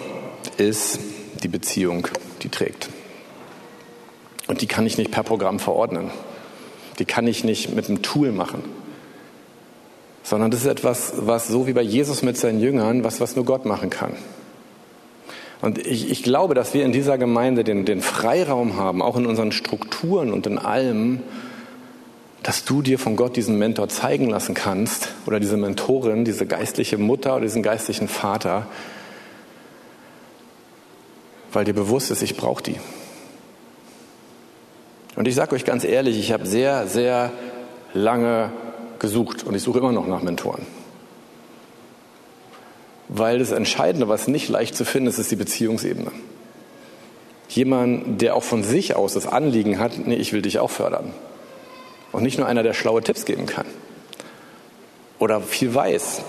ist 0.58 1.00
die 1.44 1.48
Beziehung, 1.48 2.08
die 2.42 2.50
trägt. 2.50 2.90
Und 4.48 4.62
die 4.62 4.68
kann 4.68 4.86
ich 4.86 4.98
nicht 4.98 5.12
per 5.12 5.24
Programm 5.24 5.60
verordnen. 5.60 6.12
Die 6.98 7.06
kann 7.06 7.28
ich 7.28 7.44
nicht 7.44 7.74
mit 7.76 7.88
einem 7.88 8.02
Tool 8.02 8.32
machen 8.32 8.64
sondern 10.30 10.52
das 10.52 10.62
ist 10.62 10.68
etwas, 10.68 11.14
was 11.18 11.48
so 11.48 11.66
wie 11.66 11.74
bei 11.74 11.82
Jesus 11.82 12.22
mit 12.22 12.38
seinen 12.38 12.60
Jüngern, 12.60 13.04
was, 13.04 13.20
was 13.20 13.36
nur 13.36 13.46
Gott 13.46 13.66
machen 13.66 13.90
kann. 13.90 14.14
Und 15.60 15.80
ich, 15.80 16.12
ich 16.12 16.22
glaube, 16.22 16.54
dass 16.54 16.76
wir 16.76 16.86
in 16.86 16.92
dieser 16.92 17.18
Gemeinde 17.18 17.64
den, 17.64 17.84
den 17.84 18.02
Freiraum 18.02 18.78
haben, 18.78 19.02
auch 19.02 19.18
in 19.18 19.26
unseren 19.26 19.52
Strukturen 19.52 20.32
und 20.32 20.46
in 20.46 20.60
allem, 20.60 21.22
dass 22.44 22.64
du 22.64 22.82
dir 22.82 23.00
von 23.00 23.16
Gott 23.16 23.36
diesen 23.36 23.58
Mentor 23.58 23.90
zeigen 23.90 24.30
lassen 24.30 24.54
kannst 24.54 25.10
oder 25.26 25.40
diese 25.40 25.58
Mentorin, 25.58 26.24
diese 26.24 26.46
geistliche 26.46 26.98
Mutter 26.98 27.34
oder 27.34 27.44
diesen 27.44 27.64
geistlichen 27.64 28.08
Vater, 28.08 28.68
weil 31.52 31.66
dir 31.66 31.74
bewusst 31.74 32.12
ist, 32.12 32.22
ich 32.22 32.38
brauche 32.38 32.64
die. 32.64 32.76
Und 35.16 35.28
ich 35.28 35.36
sage 35.36 35.56
euch 35.56 35.66
ganz 35.66 35.84
ehrlich, 35.84 36.18
ich 36.18 36.32
habe 36.32 36.46
sehr, 36.46 36.88
sehr 36.88 37.32
lange 37.94 38.52
gesucht 39.00 39.44
und 39.44 39.56
ich 39.56 39.64
suche 39.64 39.80
immer 39.80 39.92
noch 39.92 40.08
nach 40.08 40.22
Mentoren. 40.22 40.66
Weil 43.10 43.40
das 43.40 43.52
Entscheidende, 43.52 44.08
was 44.08 44.28
nicht 44.28 44.50
leicht 44.50 44.76
zu 44.76 44.86
finden 44.86 45.10
ist, 45.10 45.18
ist 45.18 45.32
die 45.32 45.36
Beziehungsebene. 45.36 46.12
Jemand, 47.50 48.22
der 48.22 48.36
auch 48.36 48.44
von 48.44 48.64
sich 48.64 48.96
aus 48.96 49.14
das 49.14 49.26
Anliegen 49.26 49.80
hat, 49.80 49.94
nee, 50.06 50.16
ich 50.16 50.32
will 50.32 50.44
dich 50.44 50.60
auch 50.60 50.70
fördern. 50.70 51.14
Und 52.12 52.24
nicht 52.24 52.38
nur 52.38 52.48
einer, 52.48 52.64
der 52.64 52.74
schlaue 52.74 53.02
Tipps 53.02 53.26
geben 53.26 53.46
kann. 53.46 53.66
Oder 55.20 55.42
viel 55.42 55.74
weiß. 55.74 56.22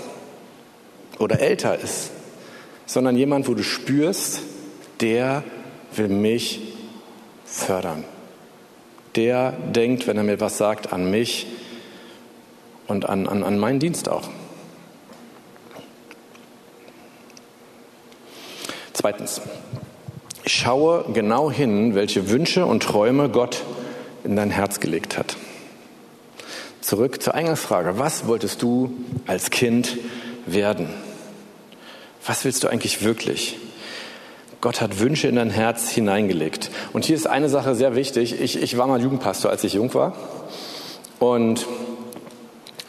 Oder 1.19 1.41
älter 1.41 1.79
ist. 1.79 2.11
Sondern 2.87 3.17
jemand, 3.17 3.49
wo 3.49 3.55
du 3.55 3.63
spürst, 3.63 4.43
der 5.01 5.45
will 5.95 6.09
mich 6.09 6.61
fördern. 7.45 8.05
Der 9.17 9.53
denkt, 9.53 10.07
wenn 10.07 10.17
er 10.17 10.23
mir 10.23 10.41
was 10.41 10.59
sagt, 10.59 10.93
an 10.93 11.11
mich 11.11 11.47
und 12.87 13.09
an, 13.09 13.27
an, 13.27 13.43
an 13.43 13.59
meinen 13.59 13.81
Dienst 13.81 14.09
auch. 14.09 14.29
Zweitens, 18.93 19.41
schaue 20.45 21.07
genau 21.15 21.51
hin, 21.51 21.95
welche 21.95 22.29
Wünsche 22.29 22.67
und 22.67 22.83
Träume 22.83 23.29
Gott 23.31 23.63
in 24.25 24.37
dein 24.37 24.51
Herz 24.51 24.81
gelegt 24.81 25.17
hat. 25.17 25.37
Zurück 26.81 27.23
zur 27.23 27.35
Eingangsfrage. 27.35 27.99
Was 27.99 28.27
wolltest 28.27 28.63
du 28.63 28.93
als 29.27 29.51
Kind 29.51 29.99
werden? 30.47 30.89
Was 32.27 32.45
willst 32.45 32.65
du 32.65 32.69
eigentlich 32.69 33.03
wirklich? 33.03 33.59
Gott 34.61 34.81
hat 34.81 34.99
Wünsche 34.99 35.27
in 35.27 35.37
dein 35.37 35.51
Herz 35.51 35.91
hineingelegt. 35.91 36.71
Und 36.93 37.05
hier 37.05 37.17
ist 37.17 37.27
eine 37.27 37.49
Sache 37.49 37.75
sehr 37.75 37.95
wichtig. 37.97 38.41
Ich, 38.41 38.61
ich 38.61 38.77
war 38.77 38.87
mal 38.87 39.01
Jugendpastor, 39.01 39.51
als 39.51 39.65
ich 39.65 39.75
jung 39.75 39.93
war. 39.95 40.15
Und 41.19 41.67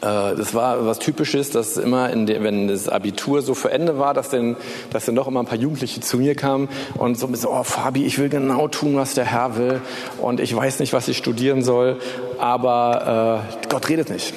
das 0.02 0.52
war 0.52 0.84
was 0.84 0.98
Typisches, 0.98 1.50
dass 1.50 1.76
immer, 1.76 2.10
in 2.10 2.26
der, 2.26 2.42
wenn 2.42 2.66
das 2.66 2.88
Abitur 2.88 3.40
so 3.40 3.54
vor 3.54 3.70
Ende 3.70 3.98
war, 3.98 4.14
dass 4.14 4.30
dann, 4.30 4.56
dass 4.90 5.04
dann 5.04 5.14
doch 5.14 5.28
immer 5.28 5.40
ein 5.40 5.46
paar 5.46 5.58
Jugendliche 5.58 6.00
zu 6.00 6.16
mir 6.16 6.34
kamen 6.34 6.68
und 6.98 7.16
so 7.16 7.26
ein 7.26 7.32
bisschen, 7.32 7.50
oh 7.50 7.62
Fabi, 7.62 8.04
ich 8.04 8.18
will 8.18 8.28
genau 8.28 8.66
tun, 8.66 8.96
was 8.96 9.14
der 9.14 9.24
Herr 9.24 9.56
will 9.56 9.80
und 10.20 10.40
ich 10.40 10.54
weiß 10.54 10.80
nicht, 10.80 10.92
was 10.92 11.06
ich 11.06 11.16
studieren 11.18 11.62
soll, 11.62 12.00
aber 12.38 13.46
äh, 13.48 13.68
Gott 13.68 13.88
redet 13.88 14.10
nicht. 14.10 14.34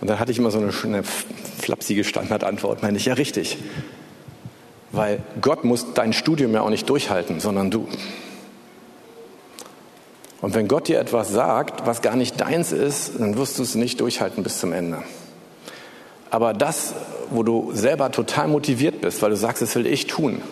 Und 0.00 0.08
dann 0.08 0.18
hatte 0.18 0.32
ich 0.32 0.38
immer 0.38 0.50
so 0.50 0.58
eine 0.58 0.72
schöne 0.72 1.02
flapsige 1.02 2.02
Standardantwort, 2.02 2.82
meine 2.82 2.96
ich, 2.96 3.04
ja 3.04 3.14
richtig. 3.14 3.58
Weil 4.90 5.20
Gott 5.42 5.64
muss 5.64 5.92
dein 5.92 6.14
Studium 6.14 6.54
ja 6.54 6.62
auch 6.62 6.70
nicht 6.70 6.88
durchhalten, 6.88 7.40
sondern 7.40 7.70
du. 7.70 7.88
Und 10.44 10.54
wenn 10.54 10.68
Gott 10.68 10.88
dir 10.88 11.00
etwas 11.00 11.30
sagt, 11.30 11.86
was 11.86 12.02
gar 12.02 12.16
nicht 12.16 12.38
deins 12.38 12.70
ist, 12.70 13.12
dann 13.18 13.38
wirst 13.38 13.58
du 13.58 13.62
es 13.62 13.76
nicht 13.76 13.98
durchhalten 14.02 14.42
bis 14.42 14.60
zum 14.60 14.74
Ende. 14.74 14.98
Aber 16.28 16.52
das, 16.52 16.92
wo 17.30 17.42
du 17.42 17.70
selber 17.72 18.12
total 18.12 18.48
motiviert 18.48 19.00
bist, 19.00 19.22
weil 19.22 19.30
du 19.30 19.36
sagst, 19.36 19.62
das 19.62 19.74
will 19.74 19.86
ich 19.86 20.06
tun, 20.06 20.42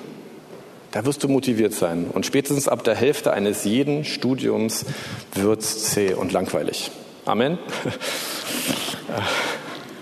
da 0.93 1.05
wirst 1.05 1.23
du 1.25 1.29
motiviert 1.29 1.75
sein. 1.75 2.07
Und 2.11 2.25
spätestens 2.25 2.69
ab 2.69 2.85
der 2.85 2.95
Hälfte 2.95 3.35
eines 3.35 3.65
jeden 3.65 4.07
Studiums 4.07 4.87
wird 5.35 5.61
es 5.61 5.91
zäh 5.91 6.15
und 6.15 6.33
langweilig. 6.33 6.91
Amen. 7.27 7.59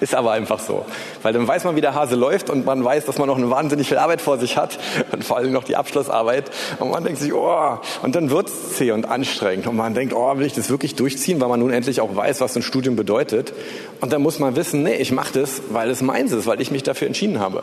Ist 0.01 0.15
aber 0.15 0.33
einfach 0.33 0.59
so. 0.59 0.87
Weil 1.23 1.35
dann 1.35 1.47
weiß 1.47 1.65
man, 1.65 1.77
wie 1.77 1.83
der 1.83 1.95
Hase 1.95 2.17
läuft 2.17 2.49
und 2.49 2.65
man 2.65 2.83
weiß, 2.83 3.05
dass 3.05 3.19
man 3.19 3.29
noch 3.29 3.37
eine 3.37 3.51
wahnsinnig 3.51 3.87
viel 3.87 3.99
Arbeit 3.99 4.23
vor 4.23 4.39
sich 4.39 4.57
hat 4.57 4.79
und 5.13 5.23
vor 5.25 5.37
allem 5.37 5.53
noch 5.53 5.65
die 5.65 5.77
Abschlussarbeit. 5.77 6.51
Und 6.79 6.91
man 6.91 7.05
denkt 7.05 7.21
sich, 7.21 7.35
oh, 7.35 7.79
und 8.03 8.15
dann 8.17 8.31
wird 8.31 8.49
es 8.49 8.77
zäh 8.77 8.93
und 8.93 9.07
anstrengend. 9.07 9.67
Und 9.67 9.77
man 9.77 9.93
denkt, 9.93 10.15
oh, 10.15 10.39
will 10.39 10.47
ich 10.47 10.55
das 10.55 10.71
wirklich 10.71 10.95
durchziehen, 10.95 11.41
weil 11.41 11.49
man 11.49 11.61
nun 11.61 11.71
endlich 11.71 12.01
auch 12.01 12.17
weiß, 12.17 12.41
was 12.41 12.55
so 12.55 12.61
ein 12.61 12.63
Studium 12.63 12.97
bedeutet. 12.97 13.53
Und 14.01 14.13
dann 14.13 14.23
muss 14.23 14.39
man 14.39 14.57
wissen, 14.57 14.83
nee, 14.83 14.95
ich 14.95 15.13
mache 15.13 15.39
das, 15.39 15.63
weil 15.69 15.91
es 15.91 16.01
meins 16.01 16.33
ist, 16.33 16.47
weil 16.47 16.63
ich 16.63 16.71
mich 16.71 16.83
dafür 16.83 17.07
entschieden 17.07 17.39
habe. 17.39 17.63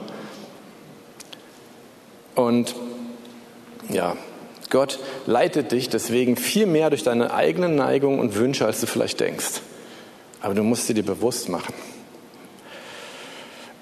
Und 2.35 2.75
ja, 3.89 4.15
Gott 4.69 4.99
leitet 5.25 5.71
dich 5.71 5.89
deswegen 5.89 6.35
viel 6.35 6.67
mehr 6.67 6.91
durch 6.91 7.01
deine 7.01 7.33
eigenen 7.33 7.75
Neigungen 7.75 8.19
und 8.19 8.35
Wünsche, 8.35 8.65
als 8.65 8.79
du 8.79 8.85
vielleicht 8.85 9.19
denkst. 9.19 9.61
Aber 10.41 10.53
du 10.53 10.61
musst 10.61 10.85
sie 10.85 10.93
dir 10.93 11.03
bewusst 11.03 11.49
machen. 11.49 11.73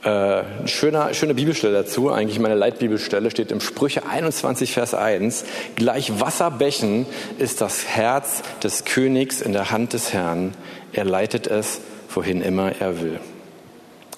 Äh, 0.06 0.68
schöner, 0.68 1.16
schöne 1.16 1.34
Bibelstelle 1.34 1.74
dazu, 1.74 2.12
eigentlich 2.12 2.38
meine 2.38 2.54
Leitbibelstelle, 2.54 3.32
steht 3.32 3.52
im 3.52 3.60
Sprüche 3.60 4.06
21, 4.06 4.72
Vers 4.72 4.94
1. 4.94 5.46
Gleich 5.76 6.20
Wasserbächen 6.20 7.08
ist 7.40 7.60
das 7.60 7.88
Herz 7.88 8.44
des 8.62 8.86
Königs 8.86 9.42
in 9.42 9.52
der 9.52 9.72
Hand 9.72 9.94
des 9.94 10.14
Herrn. 10.14 10.54
Er 10.94 11.06
leitet 11.06 11.48
es, 11.48 11.82
wohin 12.14 12.44
immer 12.44 12.74
er 12.80 13.02
will. 13.02 13.20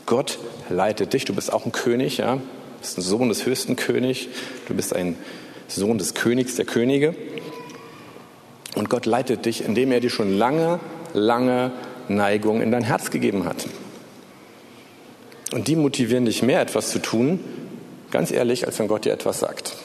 Gott 0.06 0.40
leitet 0.70 1.14
dich. 1.14 1.24
Du 1.24 1.34
bist 1.34 1.54
auch 1.54 1.66
ein 1.66 1.72
König, 1.72 2.18
ja. 2.18 2.34
Du 2.36 2.42
bist 2.82 2.98
ein 2.98 3.02
Sohn 3.02 3.30
des 3.30 3.46
höchsten 3.46 3.78
Königs. 3.78 4.26
Du 4.68 4.74
bist 4.74 4.94
ein 4.94 5.16
Sohn 5.70 5.98
des 5.98 6.14
Königs 6.16 6.56
der 6.58 6.66
Könige. 6.66 7.16
Und 8.76 8.90
Gott 8.90 9.06
leitet 9.06 9.46
dich, 9.46 9.64
indem 9.64 9.94
er 9.94 10.02
dir 10.02 10.10
schon 10.10 10.38
lange, 10.38 10.82
lange 11.14 11.72
Neigung 12.10 12.62
in 12.62 12.72
dein 12.72 12.84
Herz 12.84 13.10
gegeben 13.10 13.46
hat. 13.46 13.66
Und 15.52 15.68
die 15.68 15.76
motivieren 15.76 16.26
dich 16.26 16.44
mehr, 16.44 16.62
etwas 16.62 16.90
zu 16.90 17.00
tun, 17.00 17.40
ganz 18.12 18.32
ehrlich, 18.32 18.66
als 18.66 18.78
wenn 18.80 18.88
Gott 18.88 19.06
dir 19.06 19.14
etwas 19.14 19.40
sagt. 19.40 19.76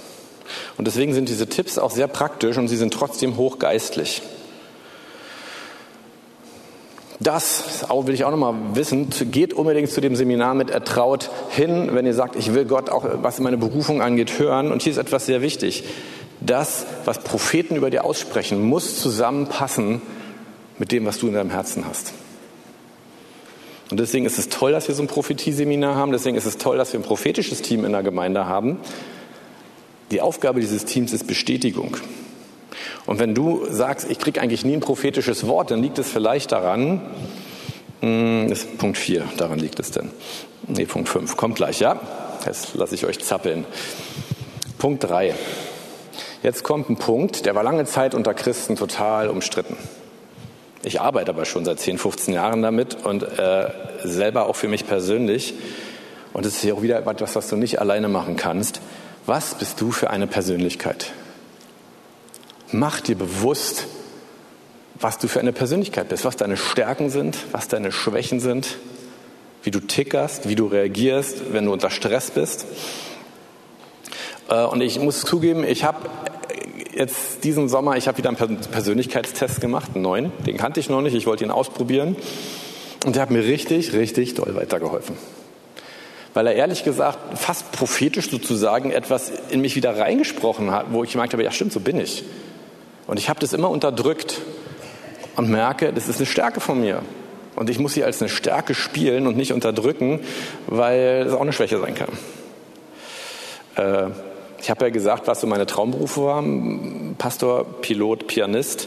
Und 0.77 0.87
deswegen 0.87 1.14
sind 1.14 1.29
diese 1.29 1.46
Tipps 1.46 1.79
auch 1.79 1.90
sehr 1.90 2.09
praktisch 2.09 2.57
und 2.57 2.68
sie 2.68 2.77
sind 2.77 2.92
trotzdem 2.92 3.37
hochgeistlich. 3.37 4.22
Das 7.20 7.87
will 7.88 8.14
ich 8.14 8.25
auch 8.25 8.33
nochmal 8.33 8.55
wissen. 8.75 9.11
Geht 9.31 9.55
unbedingt 9.55 9.90
zu 9.90 10.01
dem 10.01 10.16
Seminar 10.16 10.55
mit 10.55 10.70
Ertraut 10.70 11.31
hin, 11.51 11.90
wenn 11.92 12.05
ihr 12.05 12.14
sagt, 12.14 12.35
ich 12.35 12.53
will 12.53 12.64
Gott 12.64 12.90
auch, 12.90 13.05
was 13.22 13.38
meine 13.38 13.59
Berufung 13.59 14.03
angeht, 14.03 14.40
hören. 14.40 14.72
Und 14.72 14.83
hier 14.83 14.90
ist 14.90 14.98
etwas 14.98 15.27
sehr 15.27 15.40
wichtig. 15.40 15.85
Das, 16.40 16.87
was 17.05 17.20
Propheten 17.20 17.77
über 17.77 17.90
dir 17.90 18.05
aussprechen, 18.05 18.61
muss 18.61 18.98
zusammenpassen 18.98 20.03
mit 20.79 20.90
dem, 20.90 21.07
was 21.07 21.18
du 21.18 21.29
in 21.29 21.35
deinem 21.35 21.51
Herzen 21.51 21.85
hast. 21.87 22.12
Und 23.92 24.00
deswegen 24.00 24.24
ist 24.24 24.38
es 24.38 24.48
toll, 24.48 24.72
dass 24.72 24.88
wir 24.88 24.94
so 24.94 25.02
ein 25.02 25.07
Prophetieseminar 25.07 25.96
haben. 25.96 26.12
Deswegen 26.12 26.35
ist 26.35 26.46
es 26.46 26.57
toll, 26.57 26.78
dass 26.78 26.94
wir 26.94 27.00
ein 27.00 27.02
prophetisches 27.02 27.61
Team 27.61 27.85
in 27.85 27.92
der 27.92 28.02
Gemeinde 28.02 28.46
haben. 28.46 28.78
Die 30.11 30.22
Aufgabe 30.22 30.61
dieses 30.61 30.87
Teams 30.87 31.12
ist 31.12 31.26
Bestätigung. 31.26 31.98
Und 33.05 33.18
wenn 33.18 33.35
du 33.35 33.66
sagst, 33.68 34.11
ich 34.11 34.18
kriege 34.18 34.40
eigentlich 34.40 34.64
nie 34.64 34.72
ein 34.72 34.81
prophetisches 34.81 35.46
Wort, 35.46 35.70
dann 35.70 35.83
liegt 35.83 35.98
es 35.98 36.09
vielleicht 36.09 36.52
daran, 36.52 37.02
hm, 38.00 38.50
ist 38.50 38.78
Punkt 38.78 38.96
4, 38.96 39.24
daran 39.37 39.59
liegt 39.59 39.78
es 39.78 39.90
denn. 39.90 40.11
Nee, 40.66 40.87
Punkt 40.87 41.11
5, 41.11 41.37
kommt 41.37 41.57
gleich, 41.57 41.78
ja? 41.81 42.00
Jetzt 42.46 42.74
lasse 42.74 42.94
ich 42.94 43.05
euch 43.05 43.18
zappeln. 43.18 43.66
Punkt 44.78 45.05
3. 45.05 45.35
Jetzt 46.42 46.64
kommt 46.64 46.88
ein 46.88 46.96
Punkt, 46.96 47.44
der 47.44 47.55
war 47.55 47.62
lange 47.62 47.85
Zeit 47.85 48.14
unter 48.14 48.33
Christen 48.33 48.76
total 48.76 49.28
umstritten. 49.28 49.76
Ich 50.85 51.01
arbeite 51.01 51.31
aber 51.31 51.45
schon 51.45 51.64
seit 51.64 51.79
10, 51.79 51.99
15 51.99 52.35
Jahren 52.35 52.62
damit 52.62 52.97
und 53.05 53.23
äh, 53.23 53.71
selber 54.03 54.47
auch 54.47 54.57
für 54.57 54.68
mich 54.68 54.87
persönlich. 54.87 55.55
Und 56.33 56.45
es 56.47 56.57
ist 56.57 56.64
ja 56.64 56.75
auch 56.75 56.83
wieder 56.83 56.99
etwas, 56.99 57.37
was 57.37 57.49
du 57.49 57.57
nicht 57.57 57.81
alleine 57.81 58.09
machen 58.09 58.37
kannst. 58.37 58.81
Was 59.27 59.55
bist 59.55 59.81
du 59.81 59.92
für 59.92 60.11
eine 60.11 60.27
Persönlichkeit? 60.27 61.12
Mach 62.73 63.01
dir 63.01 63.16
bewusst, 63.16 63.87
was 64.95 65.18
du 65.18 65.29
für 65.29 65.40
eine 65.40 65.53
Persönlichkeit 65.53 66.09
bist, 66.09 66.25
was 66.25 66.37
deine 66.37 66.57
Stärken 66.57 67.11
sind, 67.11 67.37
was 67.53 67.68
deine 67.68 67.92
Schwächen 67.92 68.40
sind, 68.40 68.79
wie 69.62 69.71
du 69.71 69.79
tickerst, 69.79 70.49
wie 70.49 70.57
du 70.57 70.66
reagierst, 70.66 71.53
wenn 71.53 71.66
du 71.66 71.73
unter 71.73 71.90
Stress 71.90 72.31
bist. 72.31 72.66
Äh, 74.49 74.64
und 74.64 74.81
ich 74.81 74.99
muss 74.99 75.21
zugeben, 75.21 75.64
ich 75.64 75.85
habe 75.85 76.09
jetzt 76.94 77.44
diesen 77.44 77.68
Sommer, 77.68 77.96
ich 77.96 78.09
habe 78.09 78.18
wieder 78.18 78.28
einen 78.28 78.59
Persönlichkeitstest 78.59 79.61
gemacht, 79.61 79.92
einen 79.94 80.02
neuen, 80.02 80.33
den 80.46 80.57
kannte 80.57 80.81
ich 80.81 80.88
noch 80.88 81.00
nicht, 81.00 81.14
ich 81.14 81.26
wollte 81.26 81.44
ihn 81.44 81.50
ausprobieren 81.50 82.16
und 83.05 83.16
der 83.16 83.22
hat 83.22 83.31
mir 83.31 83.44
richtig, 83.44 83.92
richtig 83.92 84.35
doll 84.35 84.55
weitergeholfen. 84.55 85.16
Weil 86.35 86.46
er 86.46 86.55
ehrlich 86.55 86.85
gesagt 86.85 87.38
fast 87.38 87.72
prophetisch 87.72 88.31
sozusagen 88.31 88.90
etwas 88.90 89.33
in 89.50 89.61
mich 89.61 89.76
wieder 89.76 89.98
reingesprochen 89.98 90.70
hat, 90.70 90.87
wo 90.90 91.05
ich 91.05 91.12
gemerkt 91.12 91.35
habe, 91.35 91.42
ja 91.42 91.50
stimmt, 91.50 91.72
so 91.72 91.81
bin 91.81 92.00
ich. 92.00 92.24
Und 93.07 93.18
ich 93.18 93.28
habe 93.28 93.40
das 93.40 93.52
immer 93.52 93.68
unterdrückt 93.68 94.40
und 95.37 95.50
merke, 95.50 95.92
das 95.92 96.09
ist 96.09 96.16
eine 96.18 96.26
Stärke 96.26 96.61
von 96.61 96.81
mir. 96.81 97.02
Und 97.55 97.68
ich 97.68 97.78
muss 97.78 97.92
sie 97.92 98.05
als 98.05 98.22
eine 98.22 98.31
Stärke 98.31 98.74
spielen 98.74 99.26
und 99.26 99.37
nicht 99.37 99.52
unterdrücken, 99.52 100.20
weil 100.68 101.26
es 101.26 101.35
auch 101.35 101.42
eine 101.42 101.52
Schwäche 101.52 101.78
sein 101.78 101.94
kann. 101.94 102.09
Äh, 103.76 104.11
ich 104.62 104.70
habe 104.70 104.85
ja 104.85 104.90
gesagt, 104.90 105.27
was 105.27 105.40
so 105.40 105.48
meine 105.48 105.66
Traumberufe 105.66 106.22
waren. 106.22 107.16
Pastor, 107.18 107.64
Pilot, 107.83 108.29
Pianist. 108.29 108.87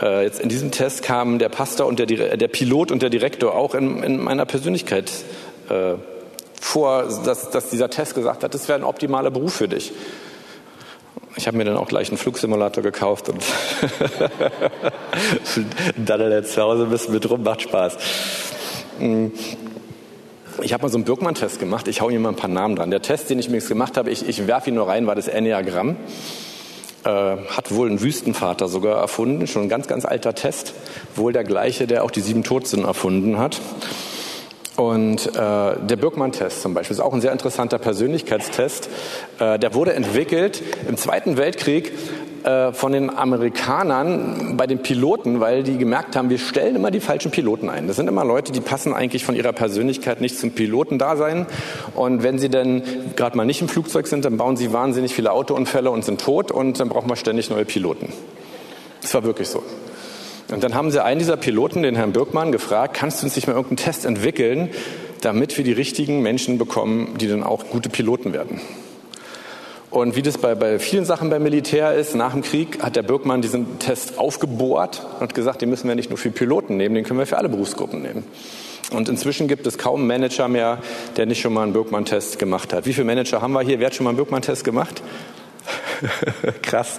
Äh, 0.00 0.24
jetzt 0.24 0.38
in 0.38 0.50
diesem 0.50 0.70
Test 0.70 1.02
kamen 1.02 1.38
der 1.38 1.48
Pastor 1.48 1.86
und 1.86 1.98
der, 1.98 2.06
der 2.06 2.48
Pilot 2.48 2.92
und 2.92 3.00
der 3.00 3.08
Direktor 3.08 3.54
auch 3.54 3.74
in, 3.74 4.02
in 4.02 4.22
meiner 4.22 4.44
Persönlichkeit 4.44 5.10
äh, 5.70 5.94
vor, 6.60 7.04
dass, 7.24 7.50
dass 7.50 7.70
dieser 7.70 7.88
Test 7.88 8.14
gesagt 8.14 8.44
hat, 8.44 8.52
das 8.52 8.68
wäre 8.68 8.78
ein 8.78 8.84
optimaler 8.84 9.30
Beruf 9.30 9.54
für 9.54 9.68
dich. 9.68 9.92
Ich 11.36 11.46
habe 11.46 11.56
mir 11.56 11.64
dann 11.64 11.78
auch 11.78 11.88
gleich 11.88 12.08
einen 12.08 12.18
Flugsimulator 12.18 12.82
gekauft 12.82 13.30
und 13.30 13.42
daddel 15.96 16.32
jetzt 16.32 16.52
zu 16.52 16.62
Hause 16.62 16.84
ein 16.84 16.90
bisschen 16.90 17.14
mit 17.14 17.28
rum, 17.28 17.42
macht 17.42 17.62
Spaß. 17.62 17.96
Ich 20.62 20.72
habe 20.72 20.82
mal 20.82 20.88
so 20.88 20.96
einen 20.96 21.04
Birkmann-Test 21.04 21.58
gemacht. 21.58 21.88
Ich 21.88 22.00
hau 22.00 22.10
hier 22.10 22.20
mal 22.20 22.28
ein 22.30 22.36
paar 22.36 22.50
Namen 22.50 22.76
dran. 22.76 22.90
Der 22.90 23.02
Test, 23.02 23.30
den 23.30 23.38
ich 23.38 23.48
mir 23.48 23.60
gemacht 23.60 23.96
habe, 23.96 24.10
ich, 24.10 24.28
ich 24.28 24.46
werfe 24.46 24.70
ihn 24.70 24.76
nur 24.76 24.88
rein, 24.88 25.06
war 25.06 25.14
das 25.14 25.28
Enneagramm. 25.28 25.96
Äh, 27.04 27.08
hat 27.08 27.74
wohl 27.74 27.90
ein 27.90 28.00
Wüstenvater 28.00 28.68
sogar 28.68 28.98
erfunden. 28.98 29.46
Schon 29.46 29.64
ein 29.64 29.68
ganz, 29.68 29.88
ganz 29.88 30.04
alter 30.04 30.34
Test. 30.34 30.74
Wohl 31.16 31.32
der 31.32 31.44
gleiche, 31.44 31.86
der 31.86 32.04
auch 32.04 32.10
die 32.10 32.20
sieben 32.20 32.44
Todsünden 32.44 32.86
erfunden 32.86 33.38
hat. 33.38 33.60
Und 34.76 35.26
äh, 35.26 35.30
der 35.34 35.96
Birkmann-Test 35.96 36.62
zum 36.62 36.74
Beispiel 36.74 36.94
ist 36.94 37.00
auch 37.00 37.12
ein 37.12 37.20
sehr 37.20 37.32
interessanter 37.32 37.78
Persönlichkeitstest. 37.78 38.88
Äh, 39.38 39.58
der 39.58 39.74
wurde 39.74 39.92
entwickelt 39.92 40.62
im 40.88 40.96
Zweiten 40.96 41.36
Weltkrieg 41.36 41.92
äh, 42.44 42.72
von 42.72 42.92
den 42.92 43.08
Amerikanern 43.08 44.56
bei 44.56 44.66
den 44.66 44.80
Piloten, 44.80 45.40
weil 45.40 45.62
die 45.62 45.78
gemerkt 45.78 46.14
haben, 46.14 46.28
wir 46.28 46.38
stellen 46.38 46.76
immer 46.76 46.90
die 46.90 47.00
falschen 47.00 47.30
Piloten 47.30 47.70
ein. 47.70 47.86
Das 47.86 47.96
sind 47.96 48.06
immer 48.06 48.24
Leute, 48.24 48.52
die 48.52 48.60
passen 48.60 48.92
eigentlich 48.92 49.24
von 49.24 49.34
ihrer 49.34 49.52
Persönlichkeit 49.52 50.20
nicht 50.20 50.38
zum 50.38 50.50
Pilotendasein. 50.50 51.46
Und 51.94 52.22
wenn 52.22 52.38
sie 52.38 52.50
dann 52.50 52.82
gerade 53.16 53.36
mal 53.36 53.46
nicht 53.46 53.62
im 53.62 53.68
Flugzeug 53.68 54.06
sind, 54.06 54.26
dann 54.26 54.36
bauen 54.36 54.56
sie 54.56 54.74
wahnsinnig 54.74 55.14
viele 55.14 55.32
Autounfälle 55.32 55.90
und 55.90 56.04
sind 56.04 56.20
tot 56.20 56.52
und 56.52 56.78
dann 56.80 56.90
brauchen 56.90 57.08
wir 57.08 57.16
ständig 57.16 57.48
neue 57.48 57.64
Piloten. 57.64 58.12
Das 59.00 59.14
war 59.14 59.24
wirklich 59.24 59.48
so. 59.48 59.62
Und 60.52 60.62
dann 60.62 60.74
haben 60.74 60.90
sie 60.90 61.02
einen 61.02 61.18
dieser 61.18 61.38
Piloten, 61.38 61.82
den 61.82 61.96
Herrn 61.96 62.12
Birkmann, 62.12 62.52
gefragt, 62.52 62.94
kannst 62.94 63.22
du 63.22 63.26
uns 63.26 63.36
nicht 63.36 63.46
mal 63.46 63.54
irgendeinen 63.54 63.78
Test 63.78 64.04
entwickeln, 64.04 64.68
damit 65.22 65.56
wir 65.56 65.64
die 65.64 65.72
richtigen 65.72 66.20
Menschen 66.20 66.58
bekommen, 66.58 67.14
die 67.18 67.26
dann 67.26 67.42
auch 67.42 67.70
gute 67.70 67.88
Piloten 67.88 68.34
werden? 68.34 68.60
Und 69.94 70.16
wie 70.16 70.22
das 70.22 70.38
bei, 70.38 70.56
bei 70.56 70.80
vielen 70.80 71.04
Sachen 71.04 71.30
beim 71.30 71.44
Militär 71.44 71.94
ist, 71.94 72.16
nach 72.16 72.32
dem 72.32 72.42
Krieg 72.42 72.82
hat 72.82 72.96
der 72.96 73.04
Birkmann 73.04 73.42
diesen 73.42 73.78
Test 73.78 74.18
aufgebohrt 74.18 75.06
und 75.20 75.34
gesagt, 75.34 75.62
den 75.62 75.70
müssen 75.70 75.86
wir 75.86 75.94
nicht 75.94 76.10
nur 76.10 76.18
für 76.18 76.32
Piloten 76.32 76.76
nehmen, 76.76 76.96
den 76.96 77.04
können 77.04 77.20
wir 77.20 77.26
für 77.26 77.38
alle 77.38 77.48
Berufsgruppen 77.48 78.02
nehmen. 78.02 78.24
Und 78.90 79.08
inzwischen 79.08 79.46
gibt 79.46 79.68
es 79.68 79.78
kaum 79.78 80.00
einen 80.00 80.08
Manager 80.08 80.48
mehr, 80.48 80.78
der 81.16 81.26
nicht 81.26 81.40
schon 81.40 81.52
mal 81.52 81.62
einen 81.62 81.72
Birkmann-Test 81.74 82.40
gemacht 82.40 82.72
hat. 82.72 82.86
Wie 82.86 82.92
viele 82.92 83.04
Manager 83.04 83.40
haben 83.40 83.52
wir 83.52 83.60
hier? 83.60 83.78
Wer 83.78 83.86
hat 83.86 83.94
schon 83.94 84.02
mal 84.02 84.10
einen 84.10 84.16
Birkmann-Test 84.16 84.64
gemacht? 84.64 85.00
Krass. 86.62 86.98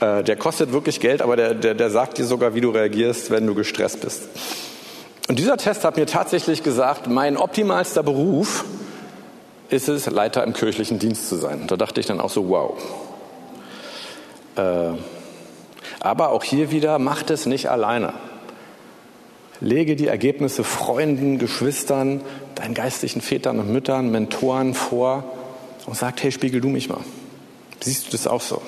Äh, 0.00 0.24
der 0.24 0.36
kostet 0.36 0.72
wirklich 0.72 1.00
Geld, 1.00 1.20
aber 1.20 1.36
der, 1.36 1.52
der, 1.52 1.74
der 1.74 1.90
sagt 1.90 2.16
dir 2.16 2.24
sogar, 2.24 2.54
wie 2.54 2.62
du 2.62 2.70
reagierst, 2.70 3.30
wenn 3.30 3.46
du 3.46 3.54
gestresst 3.54 4.00
bist. 4.00 4.22
Und 5.28 5.38
dieser 5.38 5.58
Test 5.58 5.84
hat 5.84 5.98
mir 5.98 6.06
tatsächlich 6.06 6.62
gesagt, 6.62 7.08
mein 7.08 7.36
optimalster 7.36 8.02
Beruf 8.02 8.64
ist 9.74 9.88
es, 9.88 10.06
Leiter 10.08 10.44
im 10.44 10.52
kirchlichen 10.52 10.98
Dienst 10.98 11.28
zu 11.28 11.36
sein. 11.36 11.66
Da 11.66 11.76
dachte 11.76 12.00
ich 12.00 12.06
dann 12.06 12.20
auch 12.20 12.30
so, 12.30 12.48
wow. 12.48 12.74
Äh, 14.56 14.92
Aber 16.00 16.30
auch 16.30 16.44
hier 16.44 16.70
wieder, 16.70 16.98
macht 16.98 17.30
es 17.30 17.46
nicht 17.46 17.70
alleine. 17.70 18.12
Lege 19.60 19.96
die 19.96 20.08
Ergebnisse 20.08 20.64
Freunden, 20.64 21.38
Geschwistern, 21.38 22.20
deinen 22.54 22.74
geistlichen 22.74 23.20
Vätern 23.20 23.58
und 23.60 23.72
Müttern, 23.72 24.10
Mentoren 24.10 24.74
vor 24.74 25.24
und 25.86 25.96
sag, 25.96 26.22
hey, 26.22 26.32
spiegel 26.32 26.60
du 26.60 26.68
mich 26.68 26.88
mal. 26.88 27.00
Siehst 27.80 28.06
du 28.06 28.10
das 28.10 28.26
auch 28.26 28.40
so? 28.40 28.60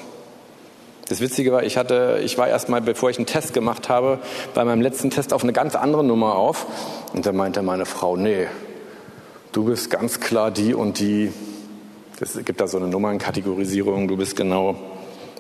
Das 1.08 1.20
Witzige 1.20 1.52
war, 1.52 1.62
ich 1.62 1.76
hatte, 1.76 2.20
ich 2.24 2.36
war 2.36 2.48
erst 2.48 2.68
mal, 2.68 2.80
bevor 2.80 3.10
ich 3.10 3.18
einen 3.18 3.26
Test 3.26 3.54
gemacht 3.54 3.88
habe, 3.88 4.18
bei 4.54 4.64
meinem 4.64 4.80
letzten 4.80 5.10
Test 5.10 5.32
auf 5.32 5.42
eine 5.42 5.52
ganz 5.52 5.76
andere 5.76 6.02
Nummer 6.02 6.34
auf. 6.34 6.66
Und 7.12 7.26
da 7.26 7.32
meinte 7.32 7.62
meine 7.62 7.86
Frau, 7.86 8.16
nee, 8.16 8.48
du 9.56 9.64
bist 9.64 9.88
ganz 9.88 10.20
klar 10.20 10.50
die 10.50 10.74
und 10.74 10.98
die. 11.00 11.32
Es 12.20 12.38
gibt 12.44 12.60
da 12.60 12.68
so 12.68 12.76
eine 12.76 12.88
Nummernkategorisierung, 12.88 14.06
du 14.06 14.16
bist 14.16 14.36
genau 14.36 14.76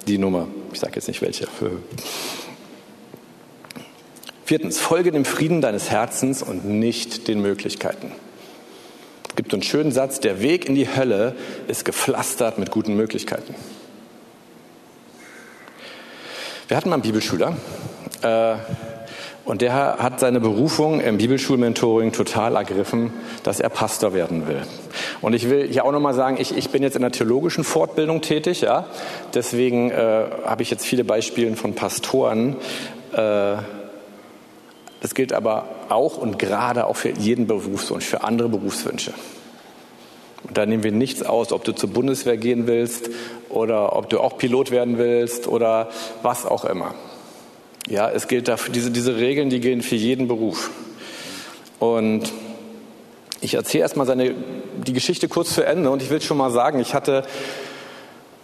die 0.06 0.16
Nummer. 0.16 0.48
Ich 0.72 0.80
sage 0.80 0.94
jetzt 0.96 1.08
nicht 1.08 1.20
welche. 1.20 1.46
Viertens, 4.46 4.78
folge 4.78 5.12
dem 5.12 5.26
Frieden 5.26 5.60
deines 5.60 5.90
Herzens 5.90 6.42
und 6.42 6.64
nicht 6.64 7.28
den 7.28 7.42
Möglichkeiten. 7.42 8.10
Es 9.28 9.36
gibt 9.36 9.52
einen 9.52 9.62
schönen 9.62 9.92
Satz, 9.92 10.20
der 10.20 10.40
Weg 10.40 10.66
in 10.66 10.74
die 10.74 10.88
Hölle 10.88 11.34
ist 11.68 11.84
gepflastert 11.84 12.58
mit 12.58 12.70
guten 12.70 12.96
Möglichkeiten. 12.96 13.54
Wir 16.68 16.76
hatten 16.76 16.88
mal 16.88 16.94
einen 16.94 17.02
Bibelschüler 17.02 17.56
äh, 18.22 18.56
und 19.46 19.62
der 19.62 19.98
hat 19.98 20.18
seine 20.18 20.40
Berufung 20.40 21.00
im 21.00 21.18
Bibelschulmentoring 21.18 22.10
total 22.10 22.56
ergriffen, 22.56 23.12
dass 23.44 23.60
er 23.60 23.68
Pastor 23.68 24.12
werden 24.12 24.48
will. 24.48 24.60
Und 25.20 25.34
ich 25.34 25.48
will 25.48 25.68
hier 25.68 25.84
auch 25.84 25.92
nochmal 25.92 26.14
sagen, 26.14 26.36
ich, 26.40 26.56
ich 26.56 26.70
bin 26.70 26.82
jetzt 26.82 26.96
in 26.96 27.02
der 27.02 27.12
theologischen 27.12 27.62
Fortbildung 27.62 28.22
tätig, 28.22 28.62
ja. 28.62 28.86
Deswegen 29.34 29.92
äh, 29.92 30.24
habe 30.44 30.62
ich 30.62 30.70
jetzt 30.70 30.84
viele 30.84 31.04
Beispiele 31.04 31.54
von 31.54 31.74
Pastoren. 31.74 32.56
Äh, 33.12 33.56
das 35.00 35.14
gilt 35.14 35.32
aber 35.32 35.68
auch 35.90 36.16
und 36.18 36.40
gerade 36.40 36.86
auch 36.86 36.96
für 36.96 37.10
jeden 37.10 37.46
Berufswunsch, 37.46 38.04
für 38.04 38.24
andere 38.24 38.48
Berufswünsche. 38.48 39.14
Und 40.42 40.58
da 40.58 40.66
nehmen 40.66 40.82
wir 40.82 40.90
nichts 40.90 41.22
aus, 41.22 41.52
ob 41.52 41.62
du 41.62 41.72
zur 41.72 41.90
Bundeswehr 41.90 42.36
gehen 42.36 42.66
willst 42.66 43.10
oder 43.48 43.94
ob 43.94 44.10
du 44.10 44.18
auch 44.18 44.38
Pilot 44.38 44.72
werden 44.72 44.98
willst 44.98 45.46
oder 45.46 45.90
was 46.22 46.46
auch 46.46 46.64
immer. 46.64 46.96
Ja, 47.88 48.10
es 48.10 48.26
gilt 48.26 48.48
dafür, 48.48 48.72
diese, 48.72 48.90
diese 48.90 49.16
Regeln, 49.16 49.48
die 49.48 49.60
gehen 49.60 49.80
für 49.80 49.94
jeden 49.94 50.26
Beruf. 50.26 50.70
Und 51.78 52.32
ich 53.40 53.54
erzähle 53.54 53.82
erstmal 53.82 54.06
seine, 54.06 54.34
die 54.84 54.92
Geschichte 54.92 55.28
kurz 55.28 55.54
zu 55.54 55.64
Ende 55.64 55.90
und 55.90 56.02
ich 56.02 56.10
will 56.10 56.20
schon 56.20 56.36
mal 56.36 56.50
sagen, 56.50 56.80
ich 56.80 56.94
hatte 56.94 57.22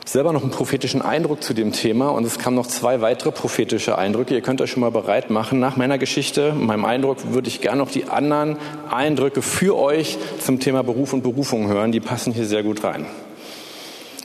selber 0.05 0.33
noch 0.33 0.42
einen 0.42 0.52
prophetischen 0.52 1.02
Eindruck 1.02 1.42
zu 1.42 1.55
dem 1.55 1.72
Thema 1.72 2.11
und 2.11 2.24
es 2.24 2.38
kamen 2.38 2.55
noch 2.55 2.66
zwei 2.66 3.00
weitere 3.00 3.33
prophetische 3.33 3.98
Eindrücke. 3.98 4.35
Ihr 4.35 4.42
könnt 4.42 4.61
euch 4.61 4.70
schon 4.70 4.81
mal 4.81 4.90
bereit 4.90 5.31
machen. 5.31 5.59
Nach 5.59 5.76
meiner 5.76 5.98
Geschichte, 5.98 6.52
meinem 6.52 6.85
Eindruck, 6.85 7.33
würde 7.33 7.48
ich 7.48 7.61
gerne 7.61 7.78
noch 7.78 7.90
die 7.90 8.05
anderen 8.05 8.57
Eindrücke 8.90 9.42
für 9.42 9.76
euch 9.76 10.18
zum 10.40 10.61
Thema 10.61 10.83
Beruf 10.83 11.12
und 11.12 11.22
Berufung 11.22 11.66
hören. 11.68 11.90
Die 11.90 12.00
passen 12.00 12.33
hier 12.33 12.46
sehr 12.46 12.62
gut 12.62 12.85
rein. 12.85 13.07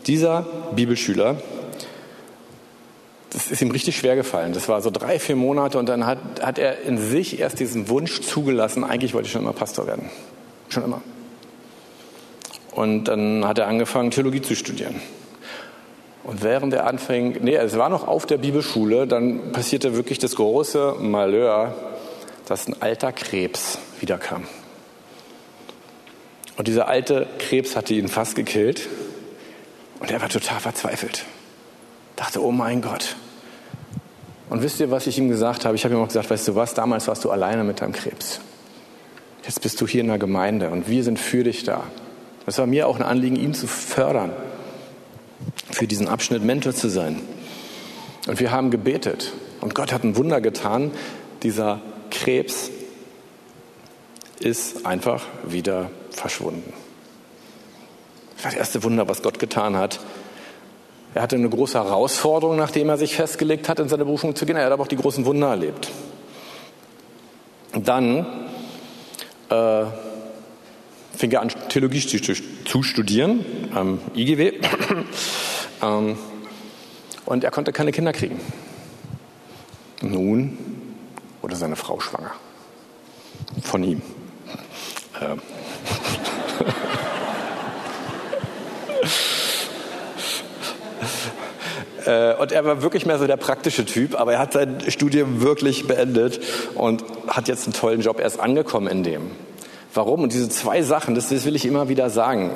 Dieser 0.05 0.45
Bibelschüler, 0.75 1.37
das 3.31 3.51
ist 3.51 3.61
ihm 3.61 3.71
richtig 3.71 3.97
schwer 3.97 4.15
gefallen. 4.15 4.53
Das 4.53 4.69
war 4.69 4.81
so 4.81 4.89
drei, 4.89 5.19
vier 5.19 5.35
Monate 5.35 5.77
und 5.77 5.87
dann 5.87 6.05
hat, 6.05 6.19
hat 6.41 6.57
er 6.57 6.81
in 6.81 6.97
sich 6.97 7.39
erst 7.39 7.59
diesen 7.59 7.89
Wunsch 7.89 8.21
zugelassen, 8.21 8.83
eigentlich 8.83 9.13
wollte 9.13 9.27
ich 9.27 9.31
schon 9.31 9.41
immer 9.41 9.53
Pastor 9.53 9.87
werden. 9.87 10.09
Schon 10.69 10.83
immer. 10.83 11.01
Und 12.71 13.05
dann 13.05 13.45
hat 13.45 13.57
er 13.57 13.67
angefangen, 13.67 14.11
Theologie 14.11 14.41
zu 14.41 14.55
studieren. 14.55 15.01
Und 16.23 16.43
während 16.43 16.73
er 16.73 16.85
anfing, 16.85 17.37
nee, 17.41 17.55
es 17.55 17.77
war 17.77 17.89
noch 17.89 18.07
auf 18.07 18.25
der 18.25 18.37
Bibelschule, 18.37 19.07
dann 19.07 19.51
passierte 19.51 19.95
wirklich 19.95 20.19
das 20.19 20.35
große 20.35 20.95
Malheur, 20.99 21.73
dass 22.47 22.67
ein 22.67 22.81
alter 22.81 23.13
Krebs 23.13 23.79
wiederkam. 23.99 24.43
Und 26.57 26.67
dieser 26.67 26.87
alte 26.87 27.27
Krebs 27.39 27.75
hatte 27.75 27.93
ihn 27.93 28.07
fast 28.07 28.35
gekillt. 28.35 28.89
Und 29.99 30.11
er 30.11 30.21
war 30.21 30.29
total 30.29 30.59
verzweifelt. 30.59 31.23
Dachte, 32.17 32.43
oh 32.43 32.51
mein 32.51 32.81
Gott. 32.81 33.15
Und 34.49 34.61
wisst 34.61 34.81
ihr, 34.81 34.91
was 34.91 35.07
ich 35.07 35.17
ihm 35.17 35.29
gesagt 35.29 35.63
habe? 35.63 35.75
Ich 35.75 35.85
habe 35.85 35.93
ihm 35.93 36.01
auch 36.01 36.07
gesagt, 36.07 36.29
weißt 36.29 36.49
du 36.49 36.55
was, 36.55 36.73
damals 36.73 37.07
warst 37.07 37.23
du 37.23 37.31
alleine 37.31 37.63
mit 37.63 37.79
deinem 37.79 37.93
Krebs. 37.93 38.41
Jetzt 39.43 39.61
bist 39.61 39.79
du 39.79 39.87
hier 39.87 40.01
in 40.01 40.07
der 40.07 40.17
Gemeinde 40.17 40.69
und 40.69 40.89
wir 40.89 41.03
sind 41.03 41.19
für 41.19 41.43
dich 41.43 41.63
da. 41.63 41.83
Das 42.45 42.57
war 42.57 42.65
mir 42.65 42.87
auch 42.87 42.97
ein 42.97 43.03
Anliegen, 43.03 43.35
ihn 43.35 43.53
zu 43.53 43.67
fördern 43.67 44.31
für 45.69 45.87
diesen 45.87 46.07
Abschnitt 46.07 46.43
Mentor 46.43 46.73
zu 46.73 46.89
sein. 46.89 47.21
Und 48.27 48.39
wir 48.39 48.51
haben 48.51 48.71
gebetet 48.71 49.31
und 49.61 49.75
Gott 49.75 49.93
hat 49.93 50.03
ein 50.03 50.17
Wunder 50.17 50.41
getan. 50.41 50.91
Dieser 51.43 51.81
Krebs 52.09 52.71
ist 54.39 54.85
einfach 54.85 55.23
wieder 55.45 55.91
verschwunden. 56.09 56.73
Das 58.35 58.45
war 58.45 58.51
das 58.51 58.59
erste 58.59 58.83
Wunder, 58.83 59.07
was 59.07 59.21
Gott 59.21 59.39
getan 59.39 59.75
hat. 59.75 59.99
Er 61.13 61.21
hatte 61.21 61.35
eine 61.35 61.49
große 61.49 61.77
Herausforderung, 61.77 62.57
nachdem 62.57 62.89
er 62.89 62.97
sich 62.97 63.15
festgelegt 63.15 63.69
hat, 63.69 63.79
in 63.79 63.89
seine 63.89 64.05
Berufung 64.05 64.35
zu 64.35 64.45
gehen. 64.45 64.55
Er 64.55 64.65
hat 64.65 64.71
aber 64.71 64.83
auch 64.83 64.87
die 64.87 64.97
großen 64.97 65.25
Wunder 65.25 65.47
erlebt. 65.47 65.89
Dann 67.73 68.25
äh, 69.49 69.85
fing 71.15 71.31
er 71.31 71.41
an, 71.41 71.49
Theologie 71.69 72.01
zu 72.01 72.83
studieren 72.83 73.45
am 73.73 73.99
IGW. 74.15 74.53
Ähm, 75.79 76.17
und 77.27 77.43
er 77.43 77.51
konnte 77.51 77.71
keine 77.71 77.91
Kinder 77.91 78.11
kriegen. 78.11 78.39
Nun 80.01 80.57
wurde 81.41 81.55
seine 81.55 81.75
Frau 81.75 81.99
schwanger. 81.99 82.31
Von 83.61 83.83
ihm. 83.83 84.01
Ähm. 85.21 85.39
und 92.39 92.51
er 92.51 92.63
war 92.63 92.81
wirklich 92.81 93.05
mehr 93.05 93.19
so 93.19 93.27
der 93.27 93.37
praktische 93.37 93.85
Typ, 93.85 94.19
aber 94.19 94.33
er 94.33 94.39
hat 94.39 94.53
sein 94.53 94.77
Studium 94.87 95.41
wirklich 95.41 95.87
beendet 95.87 96.39
und 96.75 97.03
hat 97.27 97.47
jetzt 97.47 97.65
einen 97.65 97.73
tollen 97.73 98.01
Job. 98.01 98.19
Er 98.19 98.27
ist 98.27 98.39
angekommen 98.39 98.87
in 98.87 99.03
dem. 99.03 99.31
Warum? 99.93 100.21
Und 100.21 100.31
diese 100.31 100.47
zwei 100.47 100.83
Sachen, 100.83 101.15
das, 101.15 101.29
das 101.29 101.43
will 101.45 101.55
ich 101.55 101.65
immer 101.65 101.89
wieder 101.89 102.09
sagen. 102.09 102.51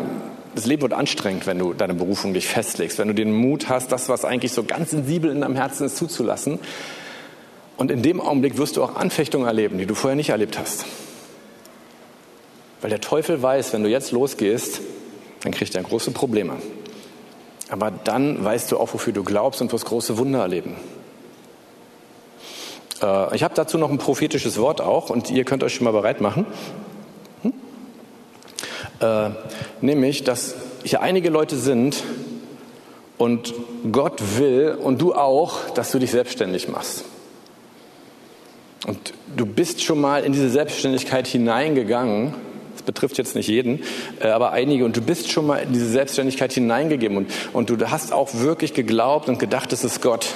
Das 0.56 0.66
Leben 0.66 0.84
wird 0.84 0.94
anstrengend, 0.94 1.48
wenn 1.48 1.60
du 1.60 1.74
deine 1.74 1.94
Berufung 1.94 2.34
dich 2.34 2.48
festlegst, 2.48 3.00
wenn 3.00 3.08
du 3.08 3.14
den 3.14 3.34
Mut 3.34 3.68
hast, 3.68 3.92
das, 3.92 4.10
was 4.10 4.26
eigentlich 4.26 4.54
so 4.54 4.64
ganz 4.64 4.92
sensibel 4.92 5.32
in 5.32 5.42
deinem 5.42 5.56
Herzen 5.56 5.86
ist, 5.86 5.98
zuzulassen. 5.98 6.60
Und 7.78 7.90
in 7.90 8.04
dem 8.04 8.22
Augenblick 8.22 8.58
wirst 8.58 8.78
du 8.78 8.84
auch 8.84 8.96
Anfechtungen 8.96 9.48
erleben, 9.48 9.78
die 9.80 9.86
du 9.86 9.96
vorher 9.96 10.16
nicht 10.16 10.30
erlebt 10.30 10.60
hast. 10.60 10.86
Weil 12.82 12.90
der 12.90 13.02
Teufel 13.02 13.42
weiß, 13.42 13.74
wenn 13.74 13.84
du 13.84 13.90
jetzt 13.90 14.12
losgehst, 14.12 14.82
dann 15.44 15.52
kriegt 15.52 15.74
er 15.74 15.84
große 15.84 16.12
Probleme. 16.12 16.58
Aber 17.72 17.90
dann 17.90 18.44
weißt 18.44 18.70
du 18.74 18.78
auch, 18.78 18.94
wofür 18.94 19.14
du 19.14 19.24
glaubst 19.24 19.62
und 19.62 19.72
wirst 19.72 19.86
große 19.86 20.18
Wunder 20.18 20.42
erleben. 20.42 20.76
Äh, 23.02 23.34
ich 23.34 23.44
habe 23.44 23.56
dazu 23.56 23.78
noch 23.78 23.90
ein 23.90 23.98
prophetisches 23.98 24.58
Wort 24.60 24.82
auch 24.82 25.10
und 25.10 25.32
ihr 25.32 25.46
könnt 25.46 25.64
euch 25.64 25.76
schon 25.76 25.86
mal 25.86 25.92
bereit 25.92 26.20
machen. 26.20 26.46
Äh, 29.00 29.30
nämlich, 29.80 30.26
dass 30.26 30.56
hier 30.84 31.02
einige 31.02 31.30
Leute 31.30 31.56
sind 31.56 32.04
und 33.18 33.54
Gott 33.90 34.22
will 34.38 34.78
und 34.78 35.02
du 35.02 35.16
auch, 35.16 35.70
dass 35.70 35.92
du 35.92 36.00
dich 36.00 36.12
selbstständig 36.12 36.68
machst. 36.68 37.06
Und 38.86 39.14
du 39.38 39.46
bist 39.46 39.82
schon 39.82 40.02
mal 40.02 40.26
in 40.26 40.34
diese 40.34 40.50
Selbstständigkeit 40.50 41.26
hineingegangen. 41.26 42.34
Das 42.74 42.84
betrifft 42.84 43.18
jetzt 43.18 43.36
nicht 43.36 43.48
jeden, 43.48 43.84
äh, 44.22 44.28
aber 44.28 44.52
einige. 44.52 44.86
Und 44.86 44.96
du 44.98 45.02
bist 45.02 45.32
schon 45.32 45.48
mal 45.48 45.58
in 45.58 45.74
diese 45.74 45.88
Selbstständigkeit 45.88 46.54
hineingegeben. 46.54 47.18
Und, 47.18 47.32
und 47.54 47.70
du 47.70 47.92
hast 47.92 48.14
auch 48.14 48.30
wirklich 48.34 48.74
geglaubt 48.74 49.30
und 49.30 49.40
gedacht, 49.40 49.74
es 49.74 49.84
ist 49.84 50.02
Gott. 50.02 50.28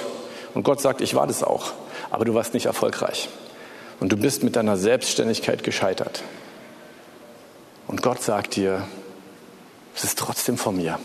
Und 0.54 0.62
Gott 0.62 0.80
sagt, 0.80 1.00
ich 1.00 1.14
war 1.14 1.26
das 1.26 1.42
auch. 1.42 1.72
Aber 2.10 2.24
du 2.24 2.34
warst 2.34 2.54
nicht 2.54 2.66
erfolgreich. 2.66 3.28
Und 4.00 4.12
du 4.12 4.16
bist 4.16 4.42
mit 4.42 4.56
deiner 4.56 4.76
Selbstständigkeit 4.76 5.62
gescheitert. 5.62 6.22
Und 7.86 8.02
Gott 8.02 8.22
sagt 8.22 8.56
dir, 8.56 8.82
es 9.94 10.04
ist 10.04 10.18
trotzdem 10.18 10.58
von 10.58 10.76
mir. 10.76 10.98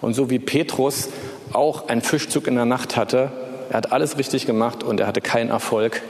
Und 0.00 0.14
so 0.14 0.28
wie 0.28 0.38
Petrus 0.38 1.08
auch 1.52 1.88
einen 1.88 2.02
Fischzug 2.02 2.46
in 2.46 2.56
der 2.56 2.66
Nacht 2.66 2.96
hatte, 2.96 3.32
er 3.70 3.78
hat 3.78 3.92
alles 3.92 4.18
richtig 4.18 4.44
gemacht 4.44 4.82
und 4.82 5.00
er 5.00 5.06
hatte 5.06 5.20
keinen 5.20 5.50
Erfolg. 5.50 6.02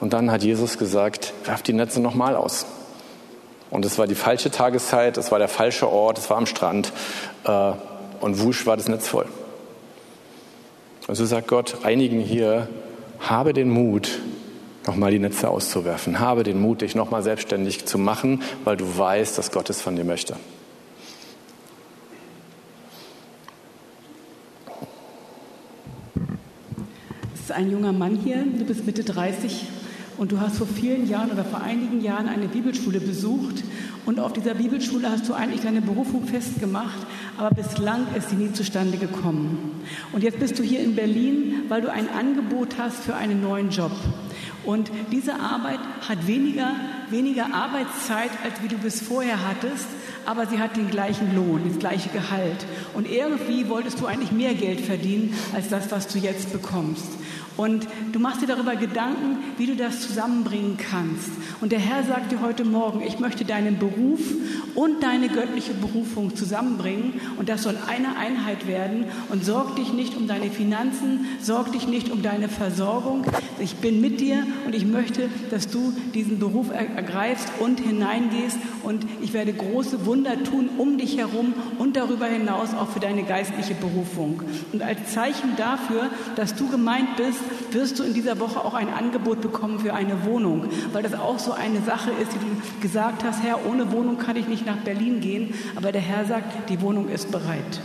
Und 0.00 0.12
dann 0.12 0.30
hat 0.30 0.42
Jesus 0.42 0.76
gesagt, 0.76 1.32
werf 1.44 1.62
die 1.62 1.72
Netze 1.72 2.00
nochmal 2.00 2.36
aus. 2.36 2.66
Und 3.74 3.84
es 3.84 3.98
war 3.98 4.06
die 4.06 4.14
falsche 4.14 4.52
Tageszeit, 4.52 5.18
es 5.18 5.32
war 5.32 5.40
der 5.40 5.48
falsche 5.48 5.90
Ort, 5.90 6.16
es 6.16 6.30
war 6.30 6.36
am 6.36 6.46
Strand 6.46 6.92
äh, 7.42 7.72
und 8.20 8.40
wusch 8.40 8.66
war 8.66 8.76
das 8.76 8.86
Netz 8.86 9.08
voll. 9.08 9.26
Und 11.08 11.16
so 11.16 11.24
sagt 11.24 11.48
Gott 11.48 11.84
einigen 11.84 12.20
hier, 12.20 12.68
habe 13.18 13.52
den 13.52 13.68
Mut, 13.68 14.20
nochmal 14.86 15.10
die 15.10 15.18
Netze 15.18 15.48
auszuwerfen. 15.48 16.20
Habe 16.20 16.44
den 16.44 16.62
Mut, 16.62 16.82
dich 16.82 16.94
nochmal 16.94 17.24
selbstständig 17.24 17.84
zu 17.84 17.98
machen, 17.98 18.44
weil 18.62 18.76
du 18.76 18.96
weißt, 18.96 19.36
dass 19.36 19.50
Gott 19.50 19.68
es 19.70 19.82
von 19.82 19.96
dir 19.96 20.04
möchte. 20.04 20.36
Es 27.34 27.40
ist 27.40 27.50
ein 27.50 27.72
junger 27.72 27.92
Mann 27.92 28.20
hier, 28.22 28.36
du 28.36 28.64
bist 28.64 28.86
Mitte 28.86 29.02
30 29.02 29.66
und 30.16 30.32
du 30.32 30.40
hast 30.40 30.58
vor 30.58 30.66
vielen 30.66 31.08
Jahren 31.08 31.30
oder 31.30 31.44
vor 31.44 31.60
einigen 31.60 32.00
Jahren 32.00 32.28
eine 32.28 32.48
Bibelschule 32.48 33.00
besucht 33.00 33.64
und 34.06 34.20
auf 34.20 34.32
dieser 34.32 34.54
Bibelschule 34.54 35.10
hast 35.10 35.28
du 35.28 35.34
eigentlich 35.34 35.62
deine 35.62 35.80
Berufung 35.80 36.26
festgemacht, 36.26 36.98
aber 37.38 37.50
bislang 37.50 38.06
ist 38.16 38.30
sie 38.30 38.36
nie 38.36 38.52
zustande 38.52 38.98
gekommen. 38.98 39.82
Und 40.12 40.22
jetzt 40.22 40.38
bist 40.38 40.58
du 40.58 40.62
hier 40.62 40.80
in 40.80 40.94
Berlin, 40.94 41.62
weil 41.68 41.80
du 41.80 41.90
ein 41.90 42.08
Angebot 42.10 42.76
hast 42.78 43.02
für 43.02 43.14
einen 43.14 43.42
neuen 43.42 43.70
Job. 43.70 43.92
Und 44.64 44.90
diese 45.10 45.34
Arbeit 45.34 45.80
hat 46.06 46.26
weniger, 46.26 46.72
weniger 47.10 47.54
Arbeitszeit, 47.54 48.30
als 48.44 48.62
wie 48.62 48.68
du 48.68 48.76
bis 48.76 49.00
vorher 49.00 49.46
hattest, 49.46 49.86
aber 50.26 50.46
sie 50.46 50.58
hat 50.58 50.76
den 50.76 50.90
gleichen 50.90 51.34
Lohn, 51.34 51.62
das 51.68 51.78
gleiche 51.78 52.08
Gehalt. 52.10 52.66
Und 52.94 53.10
irgendwie 53.10 53.68
wolltest 53.68 54.00
du 54.00 54.06
eigentlich 54.06 54.32
mehr 54.32 54.54
Geld 54.54 54.80
verdienen 54.80 55.34
als 55.54 55.68
das, 55.68 55.90
was 55.90 56.08
du 56.08 56.18
jetzt 56.18 56.52
bekommst. 56.52 57.06
Und 57.56 57.86
du 58.12 58.18
machst 58.18 58.42
dir 58.42 58.46
darüber 58.46 58.74
Gedanken, 58.74 59.38
wie 59.58 59.66
du 59.66 59.76
das 59.76 60.00
zusammenbringen 60.00 60.76
kannst. 60.76 61.30
Und 61.60 61.70
der 61.70 61.78
Herr 61.78 62.02
sagt 62.02 62.32
dir 62.32 62.40
heute 62.40 62.64
Morgen, 62.64 63.00
ich 63.00 63.20
möchte 63.20 63.44
deinen 63.44 63.78
Beruf 63.78 64.20
und 64.74 65.02
deine 65.02 65.28
göttliche 65.28 65.72
Berufung 65.72 66.34
zusammenbringen. 66.34 67.20
Und 67.38 67.48
das 67.48 67.62
soll 67.62 67.76
eine 67.86 68.16
Einheit 68.16 68.66
werden. 68.66 69.04
Und 69.28 69.44
sorg 69.44 69.76
dich 69.76 69.92
nicht 69.92 70.16
um 70.16 70.26
deine 70.26 70.50
Finanzen, 70.50 71.26
sorg 71.40 71.70
dich 71.72 71.86
nicht 71.86 72.10
um 72.10 72.22
deine 72.22 72.48
Versorgung. 72.48 73.24
Ich 73.60 73.76
bin 73.76 74.00
mit 74.00 74.20
dir 74.20 74.44
und 74.66 74.74
ich 74.74 74.84
möchte, 74.84 75.28
dass 75.50 75.68
du 75.68 75.92
diesen 76.12 76.40
Beruf 76.40 76.70
ergreifst 76.72 77.48
und 77.60 77.78
hineingehst. 77.78 78.58
Und 78.82 79.06
ich 79.22 79.32
werde 79.32 79.52
große 79.52 80.06
Wunder 80.06 80.42
tun 80.42 80.70
um 80.76 80.98
dich 80.98 81.16
herum 81.18 81.54
und 81.78 81.96
darüber 81.96 82.26
hinaus 82.26 82.74
auch 82.74 82.88
für 82.88 83.00
deine 83.00 83.22
geistliche 83.22 83.74
Berufung. 83.74 84.42
Und 84.72 84.82
als 84.82 85.12
Zeichen 85.12 85.56
dafür, 85.56 86.10
dass 86.34 86.56
du 86.56 86.68
gemeint 86.68 87.16
bist, 87.16 87.43
wirst 87.70 87.98
du 87.98 88.02
in 88.02 88.14
dieser 88.14 88.38
Woche 88.40 88.60
auch 88.60 88.74
ein 88.74 88.92
Angebot 88.92 89.40
bekommen 89.40 89.80
für 89.80 89.94
eine 89.94 90.24
Wohnung, 90.24 90.68
weil 90.92 91.02
das 91.02 91.14
auch 91.14 91.38
so 91.38 91.52
eine 91.52 91.82
Sache 91.82 92.10
ist, 92.22 92.32
die 92.32 92.38
du 92.38 92.80
gesagt 92.80 93.24
hast, 93.24 93.42
Herr, 93.42 93.66
ohne 93.66 93.92
Wohnung 93.92 94.18
kann 94.18 94.36
ich 94.36 94.48
nicht 94.48 94.66
nach 94.66 94.78
Berlin 94.78 95.20
gehen, 95.20 95.54
aber 95.76 95.92
der 95.92 96.00
Herr 96.00 96.24
sagt, 96.24 96.68
die 96.70 96.80
Wohnung 96.80 97.08
ist 97.08 97.30
bereit. 97.30 97.80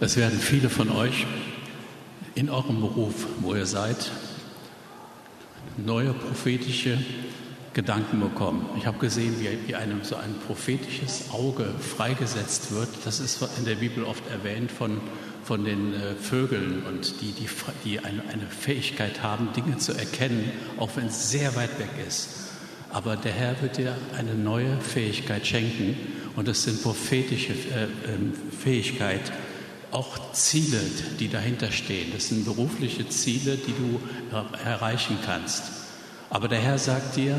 Es 0.00 0.16
werden 0.18 0.38
viele 0.38 0.68
von 0.68 0.90
euch 0.90 1.26
in 2.34 2.50
eurem 2.50 2.80
Beruf, 2.80 3.26
wo 3.40 3.54
ihr 3.54 3.64
seid, 3.64 4.10
neue 5.78 6.12
prophetische 6.12 6.98
Gedanken 7.74 8.20
bekommen. 8.20 8.66
Ich 8.78 8.86
habe 8.86 8.98
gesehen, 8.98 9.34
wie, 9.40 9.68
wie 9.68 9.74
einem 9.74 10.04
so 10.04 10.16
ein 10.16 10.34
prophetisches 10.46 11.30
Auge 11.32 11.66
freigesetzt 11.80 12.72
wird. 12.72 12.88
Das 13.04 13.20
ist 13.20 13.46
in 13.58 13.64
der 13.64 13.74
Bibel 13.74 14.04
oft 14.04 14.22
erwähnt 14.30 14.70
von, 14.70 15.00
von 15.42 15.64
den 15.64 15.92
äh, 15.92 16.14
Vögeln 16.14 16.84
und 16.84 17.20
die, 17.20 17.32
die, 17.32 17.48
die 17.84 17.98
eine, 17.98 18.22
eine 18.32 18.46
Fähigkeit 18.46 19.22
haben, 19.22 19.48
Dinge 19.54 19.76
zu 19.78 19.92
erkennen, 19.92 20.50
auch 20.78 20.90
wenn 20.94 21.06
es 21.06 21.30
sehr 21.30 21.56
weit 21.56 21.78
weg 21.78 21.90
ist. 22.06 22.28
Aber 22.90 23.16
der 23.16 23.32
Herr 23.32 23.60
wird 23.60 23.76
dir 23.76 23.96
eine 24.16 24.34
neue 24.34 24.80
Fähigkeit 24.80 25.44
schenken 25.44 25.96
und 26.36 26.46
es 26.46 26.62
sind 26.62 26.80
prophetische 26.82 27.52
äh, 27.52 27.84
äh, 27.84 27.88
Fähigkeit, 28.62 29.32
auch 29.90 30.32
Ziele, 30.32 30.80
die 31.18 31.28
dahinter 31.28 31.72
stehen. 31.72 32.12
Das 32.12 32.28
sind 32.28 32.44
berufliche 32.44 33.08
Ziele, 33.08 33.56
die 33.56 33.72
du 33.72 34.00
äh, 34.32 34.64
erreichen 34.64 35.18
kannst. 35.24 35.83
Aber 36.34 36.48
der 36.48 36.58
Herr 36.58 36.78
sagt 36.78 37.14
dir, 37.14 37.36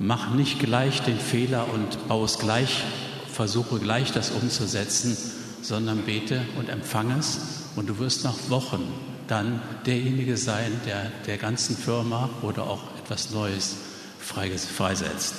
mach 0.00 0.34
nicht 0.34 0.58
gleich 0.58 1.00
den 1.02 1.20
Fehler 1.20 1.66
und 1.72 2.08
baue 2.08 2.24
es 2.24 2.40
gleich, 2.40 2.82
versuche 3.32 3.78
gleich 3.78 4.10
das 4.10 4.32
umzusetzen, 4.32 5.16
sondern 5.62 5.98
bete 5.98 6.40
und 6.58 6.68
empfange 6.68 7.16
es 7.16 7.68
und 7.76 7.88
du 7.88 8.00
wirst 8.00 8.24
nach 8.24 8.34
Wochen 8.48 8.92
dann 9.28 9.62
derjenige 9.86 10.36
sein, 10.36 10.72
der 10.84 11.12
der 11.28 11.36
ganzen 11.36 11.76
Firma 11.76 12.28
oder 12.42 12.64
auch 12.64 12.82
etwas 13.04 13.30
Neues 13.30 13.76
freisetzt. 14.18 15.34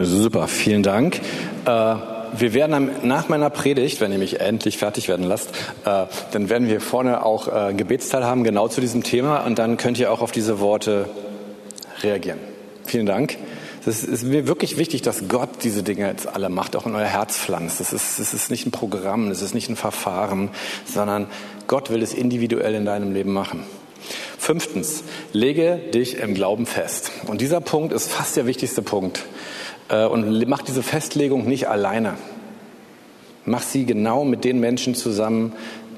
Super, 0.00 0.46
vielen 0.46 0.84
Dank. 0.84 1.20
Äh 1.64 2.17
wir 2.36 2.54
werden 2.54 2.90
nach 3.02 3.28
meiner 3.28 3.50
Predigt, 3.50 4.00
wenn 4.00 4.12
ihr 4.12 4.18
mich 4.18 4.40
endlich 4.40 4.78
fertig 4.78 5.08
werden 5.08 5.26
lasst, 5.26 5.50
äh, 5.84 6.06
dann 6.32 6.48
werden 6.48 6.68
wir 6.68 6.80
vorne 6.80 7.24
auch 7.24 7.48
äh, 7.48 7.74
Gebetsteil 7.74 8.24
haben, 8.24 8.44
genau 8.44 8.68
zu 8.68 8.80
diesem 8.80 9.02
Thema. 9.02 9.44
Und 9.44 9.58
dann 9.58 9.76
könnt 9.76 9.98
ihr 9.98 10.12
auch 10.12 10.20
auf 10.20 10.32
diese 10.32 10.60
Worte 10.60 11.08
reagieren. 12.02 12.38
Vielen 12.84 13.06
Dank. 13.06 13.36
Es 13.86 14.04
ist 14.04 14.24
mir 14.24 14.46
wirklich 14.46 14.76
wichtig, 14.76 15.00
dass 15.00 15.28
Gott 15.28 15.48
diese 15.62 15.82
Dinge 15.82 16.08
jetzt 16.08 16.26
alle 16.26 16.50
macht, 16.50 16.76
auch 16.76 16.84
in 16.84 16.94
euer 16.94 17.06
Herz 17.06 17.38
pflanzt. 17.38 17.80
Das 17.80 17.92
ist, 17.92 18.18
das 18.18 18.34
ist 18.34 18.50
nicht 18.50 18.66
ein 18.66 18.70
Programm, 18.70 19.30
das 19.30 19.40
ist 19.40 19.54
nicht 19.54 19.70
ein 19.70 19.76
Verfahren, 19.76 20.50
sondern 20.84 21.26
Gott 21.68 21.90
will 21.90 22.02
es 22.02 22.12
individuell 22.12 22.74
in 22.74 22.84
deinem 22.84 23.14
Leben 23.14 23.32
machen. 23.32 23.64
Fünftens, 24.38 25.04
lege 25.32 25.76
dich 25.76 26.18
im 26.18 26.34
Glauben 26.34 26.66
fest. 26.66 27.10
Und 27.26 27.40
dieser 27.40 27.60
Punkt 27.60 27.92
ist 27.92 28.10
fast 28.10 28.36
der 28.36 28.46
wichtigste 28.46 28.82
Punkt. 28.82 29.24
Äh, 29.88 30.06
und 30.06 30.48
mach 30.48 30.62
diese 30.62 30.82
Festlegung 30.82 31.46
nicht 31.46 31.68
alleine. 31.68 32.14
Mach 33.44 33.62
sie 33.62 33.86
genau 33.86 34.24
mit 34.24 34.44
den 34.44 34.60
Menschen 34.60 34.94
zusammen, 34.94 35.52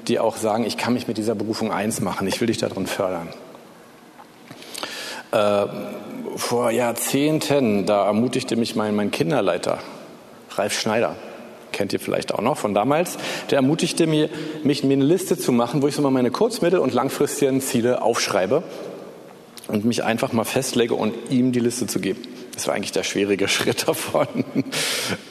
die 0.07 0.19
auch 0.19 0.37
sagen, 0.37 0.65
ich 0.65 0.77
kann 0.77 0.93
mich 0.93 1.07
mit 1.07 1.17
dieser 1.17 1.35
Berufung 1.35 1.71
eins 1.71 2.01
machen, 2.01 2.27
ich 2.27 2.39
will 2.41 2.47
dich 2.47 2.57
darin 2.57 2.87
fördern. 2.87 3.29
Äh, 5.31 5.67
vor 6.35 6.71
Jahrzehnten, 6.71 7.85
da 7.85 8.05
ermutigte 8.05 8.55
mich 8.55 8.75
mein, 8.75 8.95
mein 8.95 9.11
Kinderleiter, 9.11 9.79
Ralf 10.51 10.79
Schneider, 10.79 11.15
kennt 11.71 11.93
ihr 11.93 11.99
vielleicht 11.99 12.33
auch 12.33 12.41
noch 12.41 12.57
von 12.57 12.73
damals, 12.73 13.17
der 13.49 13.57
ermutigte 13.57 14.07
mich, 14.07 14.29
mich 14.63 14.83
mir 14.83 14.93
eine 14.93 15.05
Liste 15.05 15.37
zu 15.37 15.51
machen, 15.51 15.81
wo 15.81 15.87
ich 15.87 15.95
so 15.95 16.01
mal 16.01 16.11
meine 16.11 16.31
kurz-, 16.31 16.61
mittel- 16.61 16.79
und 16.79 16.93
langfristigen 16.93 17.61
Ziele 17.61 18.01
aufschreibe 18.01 18.63
und 19.67 19.85
mich 19.85 20.03
einfach 20.03 20.33
mal 20.33 20.43
festlege 20.43 20.95
und 20.95 21.13
ihm 21.29 21.51
die 21.51 21.59
Liste 21.59 21.87
zu 21.87 21.99
geben. 21.99 22.21
Das 22.61 22.67
war 22.67 22.75
eigentlich 22.75 22.91
der 22.91 23.01
schwierige 23.01 23.47
Schritt 23.47 23.87
davon. 23.87 24.27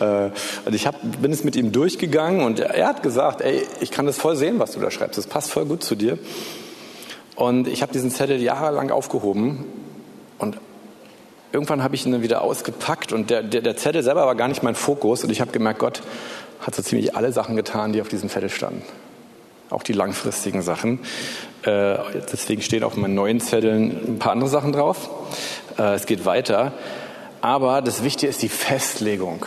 Äh, 0.01 0.05
also 0.05 0.72
ich 0.72 0.85
hab, 0.89 0.97
bin 1.22 1.31
es 1.31 1.45
mit 1.45 1.55
ihm 1.55 1.70
durchgegangen 1.70 2.43
und 2.43 2.59
er 2.59 2.89
hat 2.89 3.05
gesagt, 3.05 3.41
ey, 3.41 3.62
ich 3.81 3.93
kann 3.93 4.05
das 4.05 4.18
voll 4.18 4.35
sehen, 4.35 4.59
was 4.59 4.72
du 4.72 4.81
da 4.81 4.91
schreibst. 4.91 5.16
Das 5.16 5.28
passt 5.28 5.53
voll 5.53 5.64
gut 5.64 5.85
zu 5.85 5.95
dir. 5.95 6.18
Und 7.37 7.68
ich 7.68 7.83
habe 7.83 7.93
diesen 7.93 8.11
Zettel 8.11 8.43
jahrelang 8.43 8.91
aufgehoben 8.91 9.64
und 10.39 10.59
irgendwann 11.53 11.85
habe 11.85 11.95
ich 11.95 12.05
ihn 12.05 12.11
dann 12.11 12.22
wieder 12.22 12.43
ausgepackt 12.43 13.12
und 13.12 13.31
der, 13.31 13.45
der, 13.45 13.61
der 13.61 13.76
Zettel 13.76 14.03
selber 14.03 14.26
war 14.26 14.35
gar 14.35 14.49
nicht 14.49 14.64
mein 14.64 14.74
Fokus 14.74 15.22
und 15.22 15.31
ich 15.31 15.41
habe 15.41 15.53
gemerkt, 15.53 15.78
Gott 15.78 16.03
hat 16.59 16.74
so 16.74 16.83
ziemlich 16.83 17.14
alle 17.14 17.33
Sachen 17.33 17.55
getan, 17.55 17.93
die 17.93 18.01
auf 18.01 18.09
diesem 18.09 18.28
Zettel 18.28 18.51
standen. 18.51 18.83
Auch 19.70 19.85
die 19.85 19.93
langfristigen 19.93 20.62
Sachen. 20.62 20.99
Äh, 21.62 21.97
deswegen 22.33 22.61
stehen 22.61 22.83
auf 22.83 22.97
meinen 22.97 23.14
neuen 23.14 23.39
Zetteln 23.39 24.14
ein 24.14 24.18
paar 24.18 24.33
andere 24.33 24.51
Sachen 24.51 24.72
drauf. 24.72 25.09
Äh, 25.78 25.95
es 25.95 26.07
geht 26.07 26.24
weiter. 26.24 26.72
Aber 27.41 27.82
das 27.82 28.03
Wichtige 28.03 28.28
ist 28.28 28.43
die 28.43 28.49
Festlegung. 28.49 29.47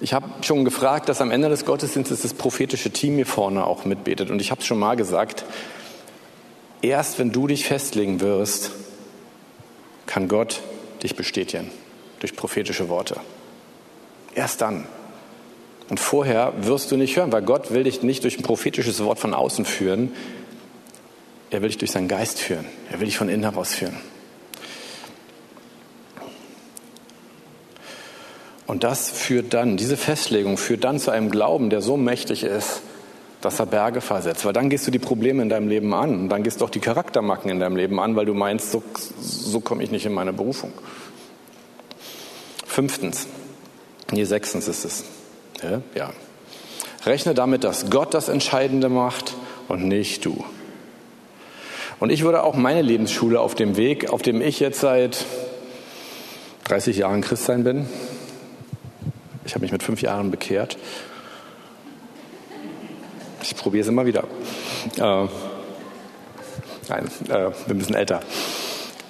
Ich 0.00 0.14
habe 0.14 0.26
schon 0.42 0.64
gefragt, 0.64 1.08
dass 1.10 1.20
am 1.20 1.30
Ende 1.30 1.50
des 1.50 1.66
Gottesdienstes 1.66 2.22
das 2.22 2.32
prophetische 2.32 2.90
Team 2.90 3.16
hier 3.16 3.26
vorne 3.26 3.66
auch 3.66 3.84
mitbetet. 3.84 4.30
Und 4.30 4.40
ich 4.40 4.50
habe 4.50 4.62
es 4.62 4.66
schon 4.66 4.78
mal 4.78 4.96
gesagt, 4.96 5.44
erst 6.80 7.18
wenn 7.18 7.32
du 7.32 7.46
dich 7.46 7.66
festlegen 7.66 8.20
wirst, 8.20 8.70
kann 10.06 10.28
Gott 10.28 10.62
dich 11.02 11.16
bestätigen 11.16 11.70
durch 12.20 12.34
prophetische 12.34 12.88
Worte. 12.88 13.16
Erst 14.34 14.62
dann. 14.62 14.86
Und 15.90 16.00
vorher 16.00 16.54
wirst 16.62 16.90
du 16.92 16.96
nicht 16.96 17.16
hören, 17.16 17.32
weil 17.32 17.42
Gott 17.42 17.72
will 17.72 17.84
dich 17.84 18.02
nicht 18.02 18.24
durch 18.24 18.38
ein 18.38 18.42
prophetisches 18.42 19.02
Wort 19.04 19.18
von 19.18 19.34
außen 19.34 19.66
führen. 19.66 20.14
Er 21.50 21.60
will 21.60 21.68
dich 21.68 21.78
durch 21.78 21.90
seinen 21.90 22.08
Geist 22.08 22.38
führen. 22.38 22.64
Er 22.90 23.00
will 23.00 23.06
dich 23.06 23.18
von 23.18 23.28
innen 23.28 23.42
heraus 23.42 23.74
führen. 23.74 23.96
Und 28.70 28.84
das 28.84 29.10
führt 29.10 29.52
dann, 29.52 29.76
diese 29.76 29.96
Festlegung 29.96 30.56
führt 30.56 30.84
dann 30.84 31.00
zu 31.00 31.10
einem 31.10 31.32
Glauben, 31.32 31.70
der 31.70 31.80
so 31.80 31.96
mächtig 31.96 32.44
ist, 32.44 32.82
dass 33.40 33.58
er 33.58 33.66
Berge 33.66 34.00
versetzt. 34.00 34.44
Weil 34.44 34.52
dann 34.52 34.70
gehst 34.70 34.86
du 34.86 34.92
die 34.92 35.00
Probleme 35.00 35.42
in 35.42 35.48
deinem 35.48 35.66
Leben 35.66 35.92
an. 35.92 36.14
Und 36.20 36.28
dann 36.28 36.44
gehst 36.44 36.60
du 36.60 36.66
auch 36.66 36.70
die 36.70 36.78
Charaktermacken 36.78 37.50
in 37.50 37.58
deinem 37.58 37.74
Leben 37.74 37.98
an, 37.98 38.14
weil 38.14 38.26
du 38.26 38.32
meinst, 38.32 38.70
so, 38.70 38.80
so 39.20 39.58
komme 39.58 39.82
ich 39.82 39.90
nicht 39.90 40.06
in 40.06 40.12
meine 40.12 40.32
Berufung. 40.32 40.72
Fünftens, 42.64 43.26
nee, 44.12 44.22
sechstens 44.22 44.68
ist 44.68 44.84
es. 44.84 45.04
Ja, 45.64 45.82
ja. 45.96 46.12
Rechne 47.04 47.34
damit, 47.34 47.64
dass 47.64 47.90
Gott 47.90 48.14
das 48.14 48.28
Entscheidende 48.28 48.88
macht 48.88 49.34
und 49.66 49.88
nicht 49.88 50.24
du. 50.24 50.44
Und 51.98 52.10
ich 52.10 52.22
würde 52.22 52.44
auch 52.44 52.54
meine 52.54 52.82
Lebensschule 52.82 53.40
auf 53.40 53.56
dem 53.56 53.76
Weg, 53.76 54.10
auf 54.10 54.22
dem 54.22 54.40
ich 54.40 54.60
jetzt 54.60 54.78
seit 54.78 55.24
30 56.66 56.98
Jahren 56.98 57.20
Christsein 57.20 57.64
bin, 57.64 57.88
ich 59.44 59.54
habe 59.54 59.62
mich 59.62 59.72
mit 59.72 59.82
fünf 59.82 60.02
Jahren 60.02 60.30
bekehrt. 60.30 60.76
Ich 63.42 63.56
probiere 63.56 63.82
es 63.82 63.88
immer 63.88 64.06
wieder. 64.06 64.24
Äh, 64.96 65.26
nein, 66.88 67.10
äh, 67.28 67.50
wir 67.66 67.74
müssen 67.74 67.94
älter. 67.94 68.20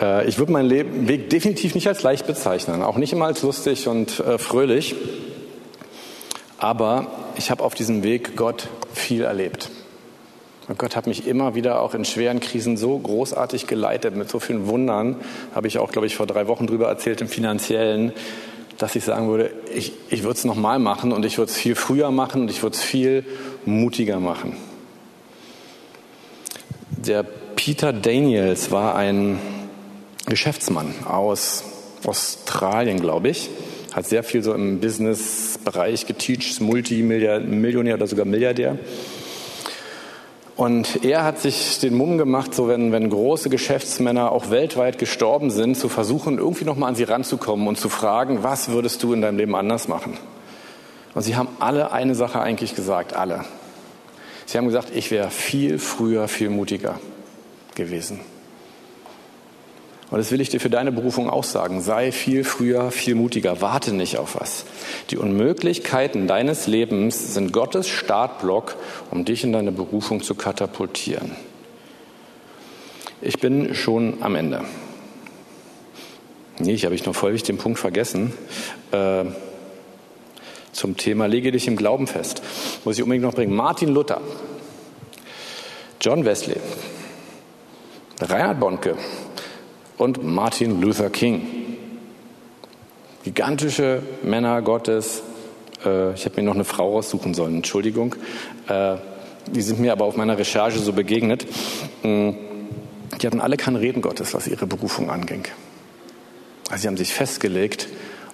Äh, 0.00 0.28
ich 0.28 0.38
würde 0.38 0.52
meinen 0.52 0.70
Weg 1.08 1.30
definitiv 1.30 1.74
nicht 1.74 1.88
als 1.88 2.02
leicht 2.02 2.26
bezeichnen, 2.26 2.82
auch 2.82 2.96
nicht 2.96 3.12
immer 3.12 3.26
als 3.26 3.42
lustig 3.42 3.88
und 3.88 4.20
äh, 4.20 4.38
fröhlich. 4.38 4.94
Aber 6.58 7.06
ich 7.36 7.50
habe 7.50 7.64
auf 7.64 7.74
diesem 7.74 8.02
Weg 8.02 8.36
Gott 8.36 8.68
viel 8.92 9.22
erlebt. 9.22 9.70
Und 10.68 10.78
Gott 10.78 10.94
hat 10.94 11.08
mich 11.08 11.26
immer 11.26 11.56
wieder 11.56 11.80
auch 11.80 11.94
in 11.94 12.04
schweren 12.04 12.38
Krisen 12.38 12.76
so 12.76 12.96
großartig 12.96 13.66
geleitet, 13.66 14.14
mit 14.14 14.30
so 14.30 14.38
vielen 14.38 14.68
Wundern, 14.68 15.16
habe 15.52 15.66
ich 15.66 15.78
auch, 15.78 15.90
glaube 15.90 16.06
ich, 16.06 16.14
vor 16.14 16.26
drei 16.26 16.46
Wochen 16.46 16.68
drüber 16.68 16.86
erzählt, 16.86 17.20
im 17.20 17.28
finanziellen, 17.28 18.12
dass 18.80 18.96
ich 18.96 19.04
sagen 19.04 19.28
würde, 19.28 19.50
ich, 19.74 19.92
ich 20.08 20.22
würde 20.22 20.38
es 20.38 20.44
nochmal 20.44 20.78
machen 20.78 21.12
und 21.12 21.24
ich 21.26 21.36
würde 21.36 21.50
es 21.50 21.56
viel 21.56 21.74
früher 21.74 22.10
machen 22.10 22.42
und 22.42 22.50
ich 22.50 22.62
würde 22.62 22.76
es 22.76 22.82
viel 22.82 23.24
mutiger 23.66 24.20
machen. 24.20 24.56
Der 26.90 27.22
Peter 27.22 27.92
Daniels 27.92 28.70
war 28.70 28.94
ein 28.96 29.38
Geschäftsmann 30.26 30.94
aus 31.06 31.64
Australien, 32.06 33.00
glaube 33.00 33.28
ich. 33.28 33.50
Hat 33.92 34.06
sehr 34.06 34.22
viel 34.22 34.42
so 34.42 34.54
im 34.54 34.80
Business-Bereich 34.80 36.06
geteacht, 36.06 36.60
Multimillionär 36.60 37.94
oder 37.96 38.06
sogar 38.06 38.24
Milliardär. 38.24 38.78
Und 40.56 41.04
er 41.04 41.24
hat 41.24 41.38
sich 41.38 41.78
den 41.78 41.94
Mumm 41.96 42.18
gemacht, 42.18 42.54
so 42.54 42.68
wenn, 42.68 42.92
wenn 42.92 43.08
große 43.08 43.48
Geschäftsmänner 43.48 44.30
auch 44.30 44.50
weltweit 44.50 44.98
gestorben 44.98 45.50
sind, 45.50 45.76
zu 45.76 45.88
versuchen, 45.88 46.38
irgendwie 46.38 46.64
nochmal 46.64 46.90
an 46.90 46.94
sie 46.94 47.04
ranzukommen 47.04 47.66
und 47.66 47.78
zu 47.78 47.88
fragen, 47.88 48.42
was 48.42 48.68
würdest 48.68 49.02
du 49.02 49.12
in 49.12 49.22
deinem 49.22 49.38
Leben 49.38 49.54
anders 49.54 49.88
machen? 49.88 50.18
Und 51.14 51.22
sie 51.22 51.36
haben 51.36 51.48
alle 51.58 51.92
eine 51.92 52.14
Sache 52.14 52.40
eigentlich 52.40 52.74
gesagt, 52.74 53.14
alle. 53.14 53.44
Sie 54.46 54.58
haben 54.58 54.66
gesagt, 54.66 54.90
ich 54.94 55.10
wäre 55.10 55.30
viel 55.30 55.78
früher, 55.78 56.28
viel 56.28 56.50
mutiger 56.50 57.00
gewesen. 57.74 58.20
Und 60.10 60.18
das 60.18 60.32
will 60.32 60.40
ich 60.40 60.48
dir 60.48 60.58
für 60.58 60.70
deine 60.70 60.90
Berufung 60.90 61.30
auch 61.30 61.44
sagen. 61.44 61.80
Sei 61.80 62.10
viel 62.10 62.42
früher, 62.42 62.90
viel 62.90 63.14
mutiger. 63.14 63.60
Warte 63.60 63.94
nicht 63.94 64.18
auf 64.18 64.40
was. 64.40 64.64
Die 65.10 65.16
Unmöglichkeiten 65.16 66.26
deines 66.26 66.66
Lebens 66.66 67.34
sind 67.34 67.52
Gottes 67.52 67.88
Startblock, 67.88 68.74
um 69.12 69.24
dich 69.24 69.44
in 69.44 69.52
deine 69.52 69.70
Berufung 69.70 70.22
zu 70.22 70.34
katapultieren. 70.34 71.36
Ich 73.22 73.38
bin 73.38 73.74
schon 73.74 74.22
am 74.22 74.34
Ende. 74.34 74.64
Nee, 76.58 76.72
ich 76.72 76.84
habe 76.84 76.94
ich 76.94 77.06
noch 77.06 77.14
voll 77.14 77.36
den 77.36 77.58
Punkt 77.58 77.78
vergessen. 77.78 78.32
Äh, 78.90 79.26
zum 80.72 80.96
Thema 80.96 81.26
Lege 81.26 81.52
dich 81.52 81.68
im 81.68 81.76
Glauben 81.76 82.06
fest. 82.06 82.42
Muss 82.84 82.96
ich 82.96 83.02
unbedingt 83.02 83.24
noch 83.24 83.34
bringen. 83.34 83.54
Martin 83.54 83.90
Luther, 83.90 84.20
John 86.00 86.24
Wesley, 86.24 86.56
Reinhard 88.20 88.60
Bonke, 88.60 88.96
und 90.00 90.24
Martin 90.24 90.80
Luther 90.80 91.10
King. 91.10 91.46
Gigantische 93.22 94.02
Männer 94.22 94.62
Gottes. 94.62 95.22
Äh, 95.84 96.14
ich 96.14 96.24
habe 96.24 96.36
mir 96.36 96.42
noch 96.44 96.54
eine 96.54 96.64
Frau 96.64 96.94
raussuchen 96.94 97.34
sollen, 97.34 97.56
Entschuldigung. 97.56 98.14
Äh, 98.66 98.96
die 99.52 99.60
sind 99.60 99.78
mir 99.78 99.92
aber 99.92 100.06
auf 100.06 100.16
meiner 100.16 100.38
Recherche 100.38 100.78
so 100.78 100.94
begegnet. 100.94 101.46
Mm, 102.02 102.30
die 103.20 103.26
hatten 103.26 103.42
alle 103.42 103.58
kein 103.58 103.76
Reden 103.76 104.00
Gottes, 104.00 104.32
was 104.32 104.46
ihre 104.46 104.66
Berufung 104.66 105.10
anging. 105.10 105.44
Also 106.70 106.82
sie 106.82 106.88
haben 106.88 106.96
sich 106.96 107.12
festgelegt 107.12 107.88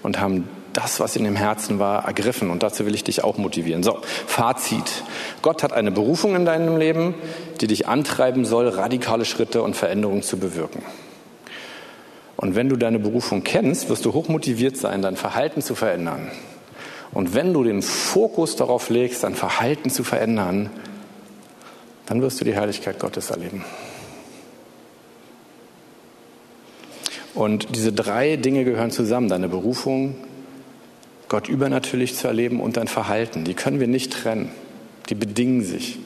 und 0.05 0.21
haben 0.21 0.49
das, 0.73 1.01
was 1.01 1.17
in 1.17 1.25
dem 1.25 1.35
Herzen 1.35 1.81
war, 1.81 2.05
ergriffen. 2.05 2.51
Und 2.51 2.62
dazu 2.62 2.87
will 2.87 2.95
ich 2.95 3.03
dich 3.03 3.25
auch 3.25 3.39
motivieren. 3.39 3.83
So, 3.83 3.99
Fazit. 4.27 5.03
Gott 5.43 5.64
hat 5.64 5.73
eine 5.73 5.91
Berufung 5.91 6.37
in 6.37 6.45
deinem 6.45 6.77
Leben, 6.77 7.14
die 7.61 7.67
dich 7.67 7.89
antreiben 7.89 8.45
soll, 8.45 8.69
radikale 8.69 9.25
Schritte 9.25 9.62
und 9.62 9.75
Veränderungen 9.75 10.23
zu 10.23 10.39
bewirken. 10.39 10.85
Und 12.37 12.55
wenn 12.55 12.68
du 12.68 12.76
deine 12.76 12.99
Berufung 12.99 13.43
kennst, 13.45 13.89
wirst 13.89 14.05
du 14.05 14.12
hochmotiviert 14.12 14.76
sein, 14.76 15.03
dein 15.03 15.16
Verhalten 15.16 15.62
zu 15.62 15.74
verändern. 15.74 16.30
Und 17.12 17.34
wenn 17.34 17.55
du 17.55 17.64
den 17.64 17.80
Fokus 17.82 18.57
darauf 18.57 18.91
legst, 18.91 19.24
dein 19.24 19.34
Verhalten 19.34 19.89
zu 19.89 20.05
verändern, 20.05 20.70
dann 22.05 22.20
wirst 22.20 22.41
du 22.41 22.45
die 22.45 22.55
Herrlichkeit 22.55 22.99
Gottes 22.99 23.30
erleben. 23.30 23.64
Und 27.34 27.74
diese 27.76 27.93
drei 27.93 28.37
Dinge 28.37 28.64
gehören 28.64 28.91
zusammen. 28.91 29.28
Deine 29.28 29.49
Berufung, 29.49 30.14
Gott 31.28 31.49
übernatürlich 31.49 32.14
zu 32.14 32.26
erleben 32.28 32.61
und 32.61 32.76
dein 32.76 32.89
Verhalten. 32.89 33.45
Die 33.45 33.55
können 33.55 33.80
wir 33.80 33.89
nicht 33.89 34.12
trennen. 34.12 34.51
Die 35.11 35.14
bedingen 35.14 35.62
sich. 35.62 35.99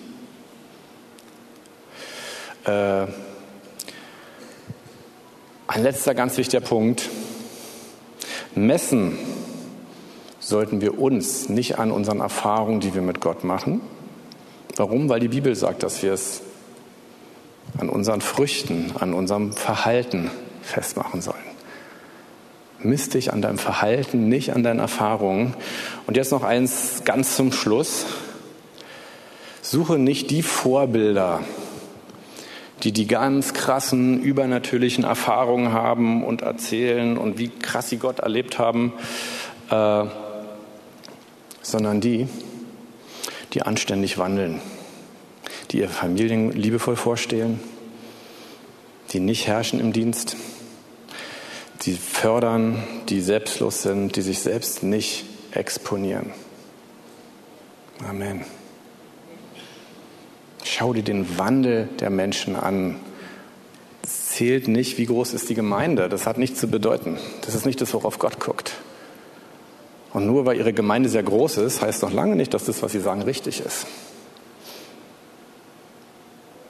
Äh, 2.65 3.07
ein 5.71 5.85
letzter 5.85 6.15
ganz 6.15 6.37
wichtiger 6.37 6.61
Punkt. 6.61 7.09
Messen 8.57 9.17
sollten 10.41 10.81
wir 10.81 10.99
uns 10.99 11.49
nicht 11.49 11.79
an 11.79 11.93
unseren 11.93 12.19
Erfahrungen, 12.19 12.81
die 12.81 12.93
wir 12.93 13.03
mit 13.03 13.21
Gott 13.21 13.45
machen. 13.45 13.81
Warum? 14.75 15.09
Weil 15.09 15.21
die 15.21 15.29
Bibel 15.29 15.55
sagt, 15.55 15.85
dass 15.85 16.03
wir 16.03 16.13
es 16.13 16.43
an 17.79 17.89
unseren 17.89 18.21
Früchten, 18.21 18.93
an 18.99 19.15
unserem 19.15 19.53
Verhalten 19.53 20.33
festmachen 20.61 21.23
sollen. 21.23 21.39
Misst 22.81 23.15
dich 23.15 23.33
an 23.33 23.41
deinem 23.41 23.59
Verhalten, 23.59 24.29
nicht 24.29 24.53
an 24.55 24.65
deinen 24.65 24.81
Erfahrungen. 24.81 25.55
Und 26.09 26.17
jetzt 26.17 26.33
noch 26.33 26.43
eins 26.43 27.03
ganz 27.05 27.37
zum 27.37 27.53
Schluss. 27.53 28.07
Suche 29.63 29.99
nicht 29.99 30.31
die 30.31 30.43
Vorbilder, 30.43 31.43
die 32.83 32.93
die 32.93 33.07
ganz 33.07 33.53
krassen 33.53 34.23
übernatürlichen 34.23 35.05
Erfahrungen 35.05 35.73
haben 35.73 36.25
und 36.25 36.43
erzählen 36.43 37.19
und 37.19 37.39
wie 37.39 37.49
krass 37.49 37.91
sie 37.91 37.99
Gott 37.99 38.21
erlebt 38.21 38.59
haben, 38.59 38.93
äh, 39.71 40.05
sondern 41.63 42.01
die, 42.01 42.27
die 43.53 43.63
anständig 43.63 44.19
wandeln, 44.19 44.61
die 45.71 45.79
ihre 45.79 45.91
Familien 45.91 46.53
liebevoll 46.53 46.97
vorstellen, 46.97 47.61
die 49.13 49.21
nicht 49.21 49.47
herrschen 49.47 49.81
im 49.81 49.93
Dienst, 49.93 50.37
die 51.83 51.95
fördern, 51.95 52.83
die 53.09 53.21
selbstlos 53.21 53.83
sind, 53.83 54.17
die 54.17 54.23
sich 54.23 54.41
selbst 54.41 54.83
nicht 54.83 55.25
exponieren. 55.53 56.33
Amen. 58.09 58.45
Schau 60.81 60.95
dir 60.95 61.03
den 61.03 61.39
Wandel 61.39 61.91
der 62.01 62.09
Menschen 62.09 62.57
an. 62.57 62.97
Es 64.03 64.31
zählt 64.31 64.67
nicht, 64.67 64.97
wie 64.97 65.05
groß 65.05 65.35
ist 65.35 65.51
die 65.51 65.55
Gemeinde. 65.55 66.09
Das 66.09 66.27
hat 66.27 66.39
nichts 66.39 66.59
zu 66.59 66.69
bedeuten. 66.69 67.19
Das 67.45 67.55
ist 67.55 67.67
nicht 67.67 67.83
das, 67.83 67.93
worauf 67.93 68.19
Gott 68.19 68.41
guckt. 68.41 68.73
Und 70.15 70.25
nur 70.27 70.47
weil 70.47 70.57
ihre 70.57 70.73
Gemeinde 70.73 71.11
sehr 71.11 71.23
groß 71.23 71.59
ist, 71.59 71.83
heißt 71.83 72.01
noch 72.01 72.15
lange 72.15 72.35
nicht, 72.35 72.55
dass 72.55 72.65
das, 72.65 72.83
was 72.83 72.93
sie 72.93 73.01
sagen, 73.01 73.21
richtig 73.21 73.61
ist. 73.61 73.87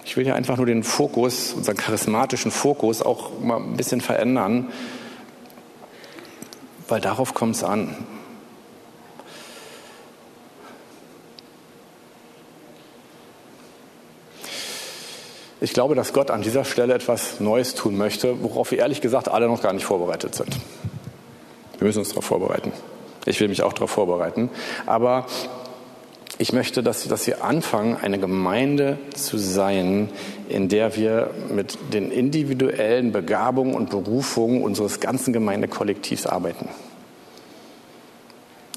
Ich 0.04 0.16
will 0.16 0.24
hier 0.24 0.34
einfach 0.34 0.56
nur 0.56 0.66
den 0.66 0.82
Fokus, 0.82 1.52
unseren 1.52 1.76
charismatischen 1.76 2.50
Fokus 2.50 3.02
auch 3.02 3.38
mal 3.38 3.58
ein 3.58 3.76
bisschen 3.76 4.00
verändern, 4.00 4.72
weil 6.88 7.00
darauf 7.00 7.32
kommt 7.32 7.54
es 7.54 7.62
an. 7.62 7.94
Ich 15.62 15.74
glaube, 15.74 15.94
dass 15.94 16.12
Gott 16.14 16.30
an 16.30 16.40
dieser 16.40 16.64
Stelle 16.64 16.94
etwas 16.94 17.38
Neues 17.38 17.74
tun 17.74 17.98
möchte, 17.98 18.42
worauf 18.42 18.70
wir 18.70 18.78
ehrlich 18.78 19.02
gesagt 19.02 19.28
alle 19.28 19.46
noch 19.46 19.62
gar 19.62 19.74
nicht 19.74 19.84
vorbereitet 19.84 20.34
sind. 20.34 20.56
Wir 21.78 21.86
müssen 21.86 21.98
uns 21.98 22.10
darauf 22.10 22.24
vorbereiten. 22.24 22.72
Ich 23.26 23.40
will 23.40 23.48
mich 23.48 23.62
auch 23.62 23.74
darauf 23.74 23.90
vorbereiten. 23.90 24.48
Aber 24.86 25.26
ich 26.38 26.54
möchte, 26.54 26.82
dass, 26.82 27.06
dass 27.06 27.26
wir 27.26 27.44
anfangen, 27.44 27.98
eine 28.00 28.18
Gemeinde 28.18 28.96
zu 29.14 29.36
sein, 29.36 30.08
in 30.48 30.70
der 30.70 30.96
wir 30.96 31.30
mit 31.50 31.76
den 31.92 32.10
individuellen 32.10 33.12
Begabungen 33.12 33.74
und 33.74 33.90
Berufungen 33.90 34.62
unseres 34.62 35.00
ganzen 35.00 35.34
Gemeindekollektivs 35.34 36.26
arbeiten. 36.26 36.70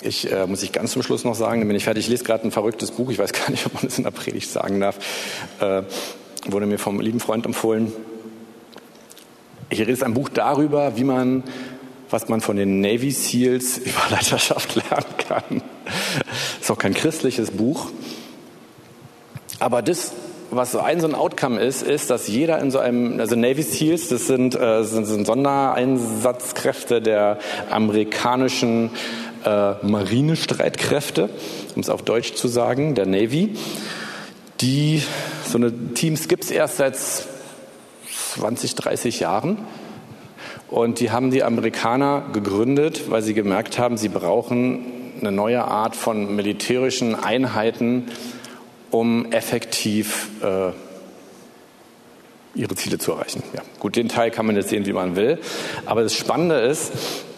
Ich 0.01 0.29
äh, 0.29 0.45
muss 0.47 0.61
ich 0.63 0.73
ganz 0.73 0.91
zum 0.91 1.01
Schluss 1.01 1.23
noch 1.23 1.35
sagen, 1.35 1.61
dann 1.61 1.67
bin 1.69 1.77
ich 1.77 1.85
fertig. 1.85 2.05
Ich 2.05 2.11
lese 2.11 2.25
gerade 2.25 2.45
ein 2.45 2.51
verrücktes 2.51 2.91
Buch. 2.91 3.09
Ich 3.09 3.19
weiß 3.19 3.31
gar 3.31 3.49
nicht, 3.49 3.65
ob 3.65 3.75
man 3.75 3.83
das 3.83 3.97
in 3.97 4.03
der 4.03 4.11
Predigt 4.11 4.49
sagen 4.49 4.81
darf. 4.81 4.99
Äh, 5.61 5.83
wurde 6.45 6.65
mir 6.65 6.77
vom 6.77 6.99
lieben 6.99 7.19
Freund 7.19 7.45
empfohlen. 7.45 7.91
Hier 9.71 9.87
ist 9.87 10.03
ein 10.03 10.13
Buch 10.13 10.29
darüber, 10.29 10.97
wie 10.97 11.03
man, 11.03 11.43
was 12.09 12.29
man 12.29 12.41
von 12.41 12.57
den 12.57 12.81
Navy 12.81 13.11
Seals 13.11 13.77
über 13.85 14.01
Leiterschaft 14.09 14.75
lernen 14.75 15.05
kann. 15.27 15.61
Ist 16.61 16.69
auch 16.71 16.77
kein 16.77 16.93
christliches 16.93 17.51
Buch. 17.51 17.87
Aber 19.59 19.81
das, 19.81 20.11
was 20.51 20.71
so 20.73 20.79
ein 20.79 20.99
so 20.99 21.07
ein 21.07 21.15
Outcome 21.15 21.59
ist, 21.61 21.81
ist, 21.81 22.09
dass 22.09 22.27
jeder 22.27 22.59
in 22.59 22.71
so 22.71 22.79
einem, 22.79 23.19
also 23.19 23.35
Navy 23.35 23.63
Seals, 23.63 24.09
das 24.09 24.27
sind, 24.27 24.59
äh, 24.59 24.83
sind, 24.83 25.05
sind 25.05 25.25
Sondereinsatzkräfte 25.25 27.01
der 27.01 27.39
amerikanischen 27.69 28.91
äh, 29.45 29.73
Marinestreitkräfte, 29.81 31.29
um 31.75 31.81
es 31.81 31.89
auf 31.89 32.01
Deutsch 32.01 32.33
zu 32.33 32.47
sagen, 32.47 32.95
der 32.95 33.05
Navy. 33.05 33.55
Die, 34.63 35.03
so 35.45 35.57
eine 35.57 35.93
Teams 35.93 36.29
gibt 36.29 36.45
es 36.45 36.51
erst 36.51 36.77
seit 36.77 36.97
20, 38.07 38.75
30 38.75 39.19
Jahren. 39.19 39.57
Und 40.69 41.01
die 41.01 41.11
haben 41.11 41.31
die 41.31 41.43
Amerikaner 41.43 42.23
gegründet, 42.31 43.11
weil 43.11 43.21
sie 43.21 43.33
gemerkt 43.33 43.77
haben, 43.77 43.97
sie 43.97 44.07
brauchen 44.07 44.85
eine 45.19 45.33
neue 45.33 45.65
Art 45.65 45.97
von 45.97 46.33
militärischen 46.37 47.13
Einheiten, 47.13 48.05
um 48.89 49.33
effektiv 49.33 50.29
äh, 50.41 50.71
ihre 52.55 52.75
Ziele 52.75 52.99
zu 52.99 53.11
erreichen. 53.11 53.43
Ja, 53.53 53.63
gut, 53.79 53.97
den 53.97 54.07
Teil 54.07 54.31
kann 54.31 54.45
man 54.45 54.55
jetzt 54.55 54.69
sehen, 54.69 54.85
wie 54.85 54.93
man 54.93 55.17
will. 55.17 55.39
Aber 55.85 56.03
das 56.03 56.15
Spannende 56.15 56.61
ist, 56.61 56.93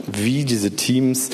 wie 0.05 0.45
diese 0.45 0.75
Teams 0.75 1.31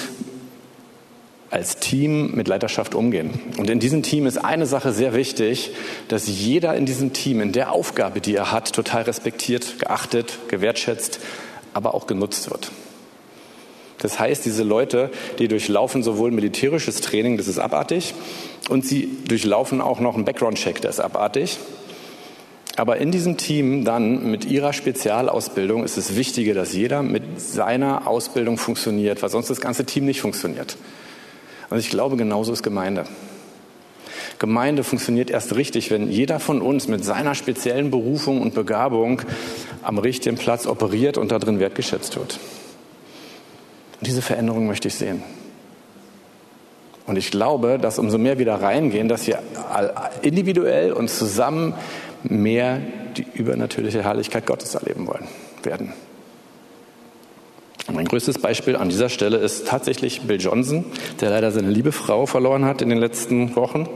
als 1.52 1.78
Team 1.78 2.32
mit 2.34 2.48
Leiterschaft 2.48 2.96
umgehen. 2.96 3.32
Und 3.58 3.70
in 3.70 3.80
diesem 3.80 4.04
Team 4.04 4.26
ist 4.26 4.38
eine 4.38 4.66
Sache 4.66 4.94
sehr 4.94 5.14
wichtig, 5.14 5.72
dass 6.08 6.28
jeder 6.28 6.76
in 6.76 6.86
diesem 6.86 7.12
Team 7.12 7.42
in 7.42 7.52
der 7.52 7.74
Aufgabe, 7.74 8.22
die 8.22 8.34
er 8.34 8.54
hat, 8.54 8.72
total 8.72 9.04
respektiert, 9.04 9.78
geachtet, 9.80 10.40
gewertschätzt, 10.48 11.20
aber 11.74 11.94
auch 11.94 12.08
genutzt 12.08 12.50
wird. 12.50 12.72
Das 14.00 14.18
heißt, 14.18 14.46
diese 14.46 14.64
Leute, 14.64 15.12
die 15.40 15.50
durchlaufen 15.50 16.04
sowohl 16.04 16.32
militärisches 16.32 17.02
Training, 17.02 17.38
das 17.38 17.48
ist 17.48 17.60
abartig, 17.60 18.16
und 18.70 18.86
sie 18.86 19.10
durchlaufen 19.28 19.82
auch 19.82 20.00
noch 20.00 20.16
einen 20.16 20.26
Background-Check, 20.26 20.82
der 20.82 20.90
ist 20.90 21.02
abartig. 21.02 21.60
Aber 22.78 22.98
in 22.98 23.12
diesem 23.12 23.36
Team 23.36 23.84
dann 23.84 24.32
mit 24.32 24.46
ihrer 24.46 24.72
Spezialausbildung 24.72 25.84
ist 25.84 25.98
es 25.98 26.16
wichtiger, 26.16 26.54
dass 26.54 26.74
jeder 26.74 27.04
mit 27.04 27.24
seiner 27.40 28.08
Ausbildung 28.08 28.58
funktioniert, 28.58 29.22
weil 29.22 29.30
sonst 29.30 29.50
das 29.50 29.60
ganze 29.60 29.86
Team 29.86 30.06
nicht 30.06 30.22
funktioniert. 30.22 30.78
Und 31.72 31.80
ich 31.80 31.90
glaube, 31.90 32.18
genauso 32.18 32.52
ist 32.52 32.64
Gemeinde. 32.64 33.06
Gemeinde 34.40 34.84
funktioniert 34.84 35.30
erst 35.30 35.56
richtig, 35.56 35.90
wenn 35.90 36.12
jeder 36.12 36.40
von 36.40 36.62
uns 36.62 36.88
mit 36.88 37.06
seiner 37.06 37.34
speziellen 37.34 37.92
Berufung 37.92 38.42
und 38.42 38.54
Begabung 38.54 39.22
am 39.82 39.98
richtigen 39.98 40.36
Platz 40.36 40.68
operiert 40.68 41.18
und 41.18 41.32
darin 41.32 41.60
wertgeschätzt 41.60 42.18
wird. 42.18 42.40
Und 44.00 44.08
diese 44.08 44.22
Veränderung 44.22 44.68
möchte 44.68 44.90
ich 44.90 44.96
sehen. 44.96 45.24
Und 47.08 47.18
ich 47.18 47.32
glaube, 47.32 47.80
dass 47.80 48.00
umso 48.00 48.18
mehr 48.18 48.38
wir 48.38 48.46
da 48.46 48.58
reingehen, 48.58 49.08
dass 49.08 49.28
wir 49.28 49.40
individuell 50.22 50.92
und 50.92 51.10
zusammen 51.10 51.74
mehr 52.24 52.82
die 53.16 53.26
übernatürliche 53.34 54.04
Herrlichkeit 54.04 54.46
Gottes 54.46 54.76
erleben 54.76 55.08
wollen 55.08 55.28
werden. 55.64 55.94
Mein 57.94 58.06
größtes 58.06 58.40
Beispiel 58.40 58.76
an 58.76 58.90
dieser 58.90 59.10
Stelle 59.10 59.38
ist 59.38 59.68
tatsächlich 59.68 60.22
Bill 60.22 60.40
Johnson, 60.40 60.86
der 61.20 61.30
leider 61.30 61.52
seine 61.52 61.70
liebe 61.70 61.92
Frau 61.92 62.26
verloren 62.26 62.66
hat 62.66 62.82
in 62.82 62.90
den 62.90 63.00
letzten 63.00 63.56
Wochen. 63.56 63.88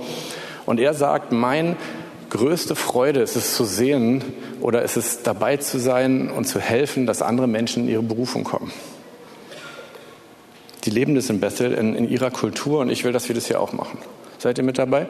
Und 0.65 0.79
er 0.79 0.93
sagt, 0.93 1.31
mein 1.31 1.77
größte 2.29 2.75
Freude 2.75 3.21
ist 3.21 3.35
es 3.35 3.55
zu 3.55 3.63
sehen 3.63 4.23
oder 4.59 4.81
ist 4.81 4.97
es 4.97 5.23
dabei 5.23 5.57
zu 5.57 5.79
sein 5.79 6.29
und 6.29 6.45
zu 6.45 6.59
helfen, 6.59 7.05
dass 7.05 7.21
andere 7.21 7.47
Menschen 7.47 7.83
in 7.83 7.89
ihre 7.89 8.03
Berufung 8.03 8.43
kommen. 8.43 8.71
Die 10.83 10.89
leben 10.89 11.15
das 11.15 11.29
in 11.29 11.39
Bethel 11.39 11.73
in, 11.73 11.95
in 11.95 12.09
ihrer 12.09 12.31
Kultur 12.31 12.79
und 12.79 12.89
ich 12.89 13.05
will, 13.05 13.13
dass 13.13 13.27
wir 13.29 13.35
das 13.35 13.47
hier 13.47 13.61
auch 13.61 13.71
machen. 13.71 13.97
Seid 14.39 14.57
ihr 14.57 14.63
mit 14.63 14.77
dabei? 14.77 15.07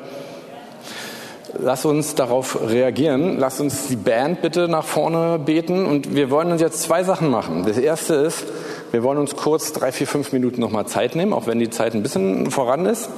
Lass 1.57 1.85
uns 1.85 2.15
darauf 2.15 2.59
reagieren. 2.69 3.37
Lass 3.37 3.59
uns 3.59 3.87
die 3.87 3.95
Band 3.95 4.41
bitte 4.41 4.67
nach 4.67 4.83
vorne 4.83 5.39
beten 5.39 5.85
und 5.85 6.13
wir 6.13 6.29
wollen 6.29 6.51
uns 6.51 6.61
jetzt 6.61 6.81
zwei 6.81 7.03
Sachen 7.03 7.29
machen. 7.29 7.63
Das 7.65 7.77
erste 7.77 8.15
ist, 8.15 8.43
wir 8.91 9.03
wollen 9.03 9.17
uns 9.17 9.35
kurz 9.35 9.71
drei, 9.71 9.91
vier, 9.91 10.07
fünf 10.07 10.33
Minuten 10.33 10.59
nochmal 10.59 10.85
Zeit 10.87 11.15
nehmen, 11.15 11.33
auch 11.33 11.47
wenn 11.47 11.59
die 11.59 11.69
Zeit 11.69 11.93
ein 11.93 12.03
bisschen 12.03 12.51
voran 12.51 12.85
ist, 12.85 13.09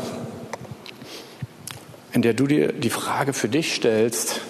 in 2.14 2.22
der 2.22 2.34
du 2.34 2.48
dir 2.48 2.74
die 2.74 2.90
Frage 2.90 3.34
für 3.34 3.50
dich 3.50 3.74
stellst, 3.74 4.42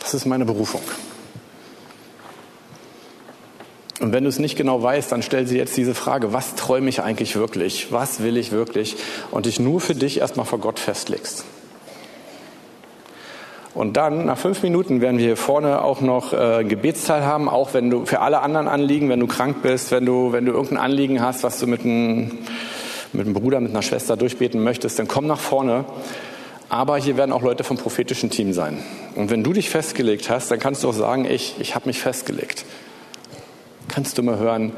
was 0.00 0.14
ist 0.14 0.26
meine 0.26 0.44
Berufung? 0.44 0.82
Und 4.00 4.12
wenn 4.12 4.24
du 4.24 4.28
es 4.28 4.38
nicht 4.38 4.56
genau 4.56 4.82
weißt, 4.82 5.12
dann 5.12 5.22
stell 5.22 5.46
sie 5.46 5.56
jetzt 5.56 5.76
diese 5.76 5.94
Frage, 5.94 6.32
was 6.32 6.56
träume 6.56 6.88
ich 6.88 7.02
eigentlich 7.02 7.36
wirklich? 7.36 7.90
Was 7.90 8.22
will 8.22 8.36
ich 8.36 8.52
wirklich? 8.52 8.96
Und 9.30 9.46
dich 9.46 9.60
nur 9.60 9.80
für 9.80 9.94
dich 9.94 10.20
erstmal 10.20 10.44
vor 10.44 10.58
Gott 10.58 10.78
festlegst. 10.78 11.44
Und 13.74 13.96
dann, 13.96 14.26
nach 14.26 14.38
fünf 14.38 14.62
Minuten, 14.62 15.00
werden 15.00 15.18
wir 15.18 15.26
hier 15.26 15.36
vorne 15.36 15.82
auch 15.82 16.00
noch 16.00 16.32
äh, 16.32 16.62
Gebetsteil 16.62 17.24
haben, 17.24 17.48
auch 17.48 17.74
wenn 17.74 17.90
du 17.90 18.06
für 18.06 18.20
alle 18.20 18.40
anderen 18.40 18.68
Anliegen, 18.68 19.08
wenn 19.08 19.18
du 19.18 19.26
krank 19.26 19.62
bist, 19.62 19.90
wenn 19.90 20.06
du, 20.06 20.30
wenn 20.30 20.46
du 20.46 20.52
irgendein 20.52 20.78
Anliegen 20.78 21.20
hast, 21.20 21.42
was 21.42 21.58
du 21.58 21.66
mit 21.66 21.80
einem, 21.80 22.38
mit 23.12 23.26
einem 23.26 23.34
Bruder, 23.34 23.58
mit 23.58 23.72
einer 23.72 23.82
Schwester 23.82 24.16
durchbeten 24.16 24.62
möchtest, 24.62 25.00
dann 25.00 25.08
komm 25.08 25.26
nach 25.26 25.40
vorne. 25.40 25.84
Aber 26.68 26.98
hier 26.98 27.16
werden 27.16 27.32
auch 27.32 27.42
Leute 27.42 27.64
vom 27.64 27.76
prophetischen 27.76 28.30
Team 28.30 28.52
sein. 28.52 28.78
Und 29.16 29.30
wenn 29.30 29.42
du 29.42 29.52
dich 29.52 29.70
festgelegt 29.70 30.30
hast, 30.30 30.52
dann 30.52 30.60
kannst 30.60 30.84
du 30.84 30.88
auch 30.88 30.94
sagen, 30.94 31.24
ich, 31.24 31.56
ich 31.58 31.74
habe 31.74 31.86
mich 31.88 32.00
festgelegt. 32.00 32.64
Kannst 33.88 34.16
du 34.18 34.22
mal 34.22 34.38
hören, 34.38 34.72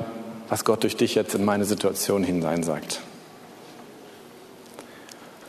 was 0.49 0.65
Gott 0.65 0.83
durch 0.85 0.97
dich 0.97 1.15
jetzt 1.15 1.35
in 1.35 1.45
meine 1.45 1.67
Situation 1.67 2.25
hinein 2.25 2.63
sagt. 2.63 3.01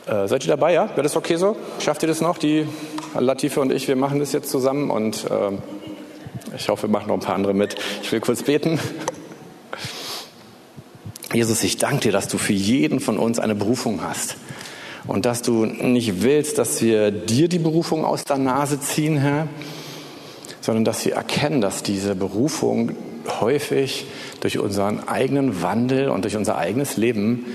Äh, 0.06 0.28
seid 0.28 0.44
ihr 0.44 0.50
dabei, 0.50 0.72
ja? 0.74 0.88
Wäre 0.90 1.02
das 1.02 1.16
okay 1.16 1.36
so? 1.36 1.56
Schafft 1.80 2.02
ihr 2.02 2.08
das 2.08 2.20
noch? 2.20 2.38
Die 2.38 2.66
Latife 3.14 3.60
und 3.60 3.72
ich, 3.72 3.88
wir 3.88 3.96
machen 3.96 4.18
das 4.18 4.32
jetzt 4.32 4.50
zusammen 4.50 4.90
und 4.90 5.24
äh, 5.24 5.52
ich 6.56 6.68
hoffe, 6.68 6.84
wir 6.84 6.90
machen 6.90 7.08
noch 7.08 7.14
ein 7.14 7.20
paar 7.20 7.34
andere 7.34 7.54
mit. 7.54 7.76
Ich 8.02 8.10
will 8.12 8.20
kurz 8.20 8.42
beten. 8.42 8.78
Jesus, 11.32 11.62
ich 11.62 11.76
danke 11.76 12.00
dir, 12.00 12.12
dass 12.12 12.28
du 12.28 12.38
für 12.38 12.54
jeden 12.54 13.00
von 13.00 13.18
uns 13.18 13.38
eine 13.38 13.54
Berufung 13.54 14.02
hast. 14.02 14.36
Und 15.06 15.26
dass 15.26 15.42
du 15.42 15.64
nicht 15.64 16.22
willst, 16.22 16.58
dass 16.58 16.82
wir 16.82 17.10
dir 17.10 17.48
die 17.48 17.58
Berufung 17.58 18.04
aus 18.04 18.24
der 18.24 18.38
Nase 18.38 18.80
ziehen, 18.80 19.18
Herr, 19.18 19.48
sondern 20.60 20.84
dass 20.84 21.04
wir 21.04 21.14
erkennen, 21.14 21.60
dass 21.60 21.82
diese 21.82 22.14
Berufung 22.14 22.92
häufig 23.40 24.06
durch 24.40 24.58
unseren 24.58 25.06
eigenen 25.08 25.62
Wandel 25.62 26.08
und 26.10 26.24
durch 26.24 26.36
unser 26.36 26.58
eigenes 26.58 26.96
Leben 26.96 27.46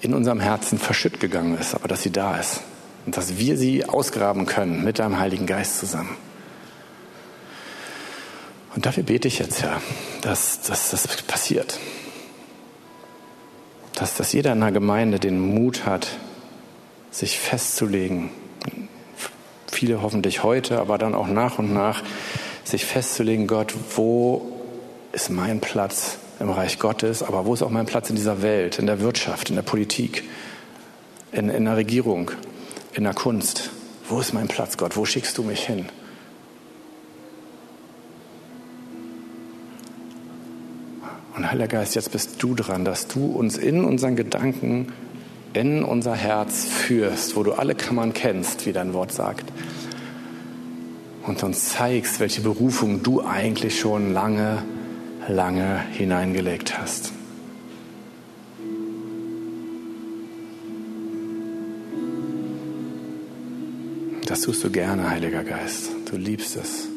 in 0.00 0.14
unserem 0.14 0.40
Herzen 0.40 0.78
verschütt 0.78 1.20
gegangen 1.20 1.56
ist, 1.58 1.74
aber 1.74 1.88
dass 1.88 2.02
sie 2.02 2.10
da 2.10 2.38
ist 2.38 2.60
und 3.06 3.16
dass 3.16 3.38
wir 3.38 3.56
sie 3.56 3.84
ausgraben 3.84 4.46
können 4.46 4.84
mit 4.84 4.98
deinem 4.98 5.18
Heiligen 5.18 5.46
Geist 5.46 5.78
zusammen. 5.78 6.16
Und 8.74 8.86
dafür 8.86 9.04
bete 9.04 9.28
ich 9.28 9.38
jetzt, 9.38 9.62
Herr, 9.62 9.80
dass, 10.22 10.62
dass 10.62 10.90
das 10.90 11.06
passiert. 11.22 11.78
Dass, 13.94 14.16
dass 14.16 14.32
jeder 14.32 14.52
in 14.52 14.60
der 14.60 14.72
Gemeinde 14.72 15.20
den 15.20 15.38
Mut 15.38 15.86
hat, 15.86 16.18
sich 17.10 17.38
festzulegen. 17.38 18.30
Viele 19.70 20.02
hoffentlich 20.02 20.42
heute, 20.42 20.80
aber 20.80 20.98
dann 20.98 21.14
auch 21.14 21.28
nach 21.28 21.58
und 21.58 21.72
nach, 21.72 22.02
sich 22.64 22.84
festzulegen, 22.84 23.46
Gott, 23.46 23.74
wo 23.94 24.60
ist 25.12 25.30
mein 25.30 25.60
Platz? 25.60 26.18
im 26.40 26.50
Reich 26.50 26.78
Gottes, 26.78 27.22
aber 27.22 27.46
wo 27.46 27.54
ist 27.54 27.62
auch 27.62 27.70
mein 27.70 27.86
Platz 27.86 28.10
in 28.10 28.16
dieser 28.16 28.42
Welt, 28.42 28.78
in 28.78 28.86
der 28.86 29.00
Wirtschaft, 29.00 29.50
in 29.50 29.56
der 29.56 29.62
Politik, 29.62 30.24
in, 31.32 31.48
in 31.48 31.64
der 31.64 31.76
Regierung, 31.76 32.30
in 32.94 33.04
der 33.04 33.14
Kunst? 33.14 33.70
Wo 34.08 34.20
ist 34.20 34.32
mein 34.32 34.48
Platz, 34.48 34.76
Gott? 34.76 34.96
Wo 34.96 35.04
schickst 35.04 35.36
du 35.38 35.42
mich 35.42 35.66
hin? 35.66 35.86
Und 41.36 41.50
Heiliger 41.50 41.78
Geist, 41.78 41.94
jetzt 41.94 42.12
bist 42.12 42.42
du 42.42 42.54
dran, 42.54 42.84
dass 42.84 43.08
du 43.08 43.26
uns 43.26 43.58
in 43.58 43.84
unseren 43.84 44.14
Gedanken, 44.14 44.92
in 45.52 45.82
unser 45.82 46.14
Herz 46.14 46.64
führst, 46.64 47.36
wo 47.36 47.42
du 47.42 47.52
alle 47.52 47.74
Kammern 47.74 48.12
kennst, 48.12 48.66
wie 48.66 48.72
dein 48.72 48.92
Wort 48.92 49.12
sagt. 49.12 49.52
Und 51.26 51.42
uns 51.42 51.70
zeigst, 51.70 52.20
welche 52.20 52.42
Berufung 52.42 53.02
du 53.02 53.24
eigentlich 53.24 53.78
schon 53.80 54.12
lange 54.12 54.62
lange 55.28 55.80
hineingelegt 55.92 56.78
hast. 56.78 57.12
Das 64.26 64.40
tust 64.40 64.64
du 64.64 64.70
gerne, 64.70 65.10
Heiliger 65.10 65.44
Geist. 65.44 65.90
Du 66.10 66.16
liebst 66.16 66.56
es. 66.56 66.93